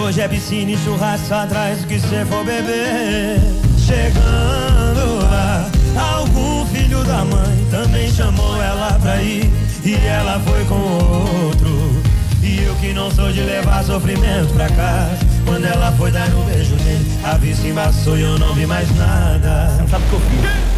Hoje 0.03 0.21
é 0.21 0.27
piscina 0.29 0.73
e 0.73 0.77
churrasco 0.79 1.33
atrás 1.35 1.79
do 1.83 1.87
que 1.87 2.01
cê 2.01 2.25
for 2.29 2.45
beber. 2.45 3.39
Chegando 3.79 5.23
lá, 5.23 5.71
algum 5.97 6.67
filho 6.67 7.05
da 7.05 7.25
mãe 7.25 7.67
também 7.71 8.11
chamou 8.13 8.61
ela 8.63 8.99
pra 9.01 9.23
ir. 9.23 9.51
E 9.85 9.95
ela 9.95 10.41
foi 10.41 10.65
com 10.65 10.75
outro. 10.75 12.03
E 12.43 12.63
eu 12.63 12.75
que 12.77 12.93
não 12.93 13.11
sou 13.11 13.33
de 13.33 13.41
levar 13.41 13.85
sofrimento 13.85 14.53
pra 14.55 14.69
casa. 14.69 15.19
Quando 15.45 15.65
ela 15.67 15.93
foi 15.93 16.11
dar 16.11 16.29
um 16.29 16.45
beijo 16.45 16.75
nele, 16.77 17.07
a 17.25 17.37
vista 17.37 17.67
embaçou 17.67 18.17
e 18.19 18.23
eu 18.23 18.39
não 18.39 18.55
vi 18.55 18.67
mais 18.67 18.89
nada. 18.97 19.71
Você 19.71 19.83
não 19.83 19.89
sabe 19.89 20.05
o 20.05 20.09
que 20.09 20.15
eu 20.15 20.21
fiz? 20.21 20.75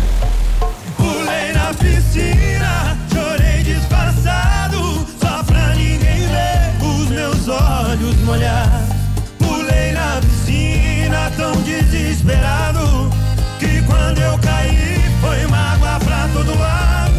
Pulei 0.96 1.52
na 1.52 1.74
piscina, 1.74 2.96
chorei 3.12 3.62
disfarçado, 3.62 5.06
só 5.20 5.42
pra 5.44 5.74
ninguém 5.74 6.26
ver 6.28 6.84
os 6.84 7.08
meus 7.08 7.48
olhos 7.48 8.16
molhar. 8.24 8.82
Pulei 9.38 9.92
na 9.92 10.20
piscina, 10.20 11.30
tão 11.36 11.52
desesperado, 11.62 13.10
que 13.58 13.82
quando 13.82 14.18
eu 14.18 14.38
caí 14.38 14.95
foi 15.26 15.46
mágoa 15.48 15.98
pra 16.00 16.28
todo 16.32 16.56
lado. 16.56 17.14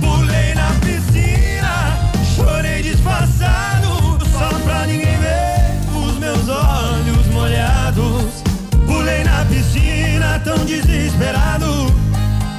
Pulei 0.00 0.54
na 0.54 0.68
piscina, 0.80 1.98
chorei 2.34 2.82
disfarçado, 2.82 4.18
só 4.32 4.48
pra 4.64 4.86
ninguém 4.86 5.18
ver 5.18 5.78
os 5.94 6.18
meus 6.18 6.48
olhos 6.48 7.26
molhados. 7.32 8.42
Pulei 8.86 9.24
na 9.24 9.44
piscina, 9.44 10.40
tão 10.42 10.64
desesperado, 10.64 11.92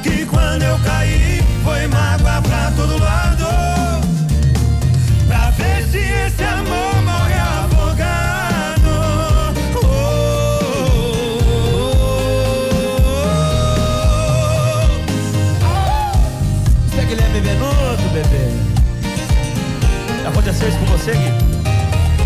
que 0.04 0.26
quando 0.26 0.62
eu 0.62 0.78
caí 0.80 1.44
foi 1.64 1.88
mágoa 1.88 2.42
pra 2.42 2.72
todo 2.76 3.00
lado. 3.00 3.46
Pra 5.28 5.50
ver 5.52 5.84
se 5.90 5.98
esse 5.98 6.44
amor 6.44 6.95
Gui? 21.12 21.32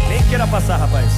Nem 0.07 0.23
queira 0.23 0.47
passar, 0.47 0.77
rapaz. 0.77 1.11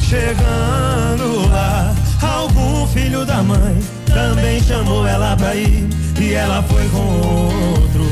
Chegando 0.00 1.48
lá, 1.50 1.94
algum 2.22 2.86
filho 2.88 3.26
da 3.26 3.42
mãe 3.42 3.78
também 4.06 4.62
chamou 4.62 5.06
ela 5.06 5.36
pra 5.36 5.54
ir. 5.54 5.88
E 6.20 6.34
ela 6.34 6.62
foi 6.62 6.88
com 6.88 6.98
outro. 6.98 8.04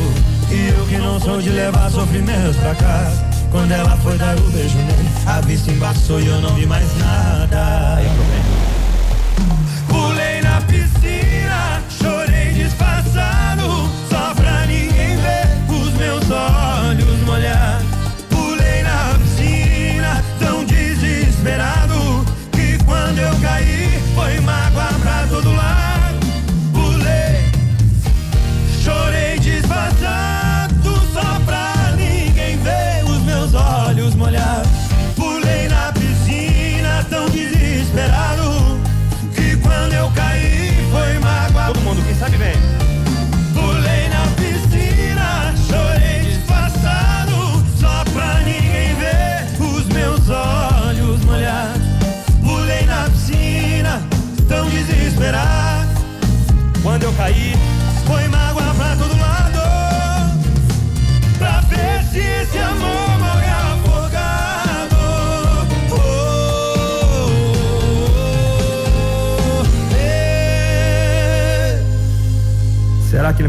E 0.51 0.69
eu 0.69 0.87
que 0.87 0.99
não 0.99 1.19
sou 1.19 1.41
de 1.41 1.51
levar 1.51 1.91
sofrimentos 1.91 2.57
pra 2.57 2.75
casa. 2.75 3.27
Quando 3.51 3.73
ela 3.73 3.97
foi 3.97 4.17
dar 4.19 4.37
o 4.37 4.51
beijo 4.51 4.77
nele, 4.77 5.09
a 5.27 5.41
vista 5.41 5.71
embaçou 5.71 6.21
e 6.21 6.27
eu 6.27 6.41
não 6.41 6.55
vi 6.55 6.67
mais 6.67 6.87
nada. 6.99 8.01
Pulei 9.89 10.43
na 10.43 10.61
piscina, 10.63 11.83
chorei 11.89 12.53
disfarçado, 12.53 13.89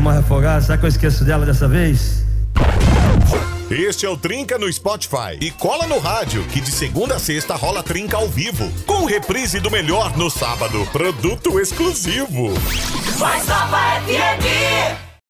Morre 0.07 0.19
afogado? 0.19 0.63
Será 0.63 0.77
que 0.77 0.85
eu 0.85 0.87
esqueço 0.87 1.25
dela 1.25 1.45
dessa 1.45 1.67
vez? 1.67 2.23
Este 3.69 4.05
é 4.05 4.09
o 4.09 4.15
Trinca 4.15 4.57
no 4.57 4.71
Spotify. 4.71 5.37
E 5.41 5.51
cola 5.51 5.85
no 5.85 5.99
rádio, 5.99 6.45
que 6.45 6.61
de 6.61 6.71
segunda 6.71 7.15
a 7.15 7.19
sexta 7.19 7.55
rola 7.55 7.83
Trinca 7.83 8.15
ao 8.15 8.29
vivo. 8.29 8.71
Com 8.85 9.03
reprise 9.03 9.59
do 9.59 9.69
melhor 9.69 10.15
no 10.15 10.29
sábado. 10.29 10.87
Produto 10.93 11.59
exclusivo. 11.59 12.53
Mais 13.19 13.45
Nova 13.47 13.99
FM. 14.07 15.06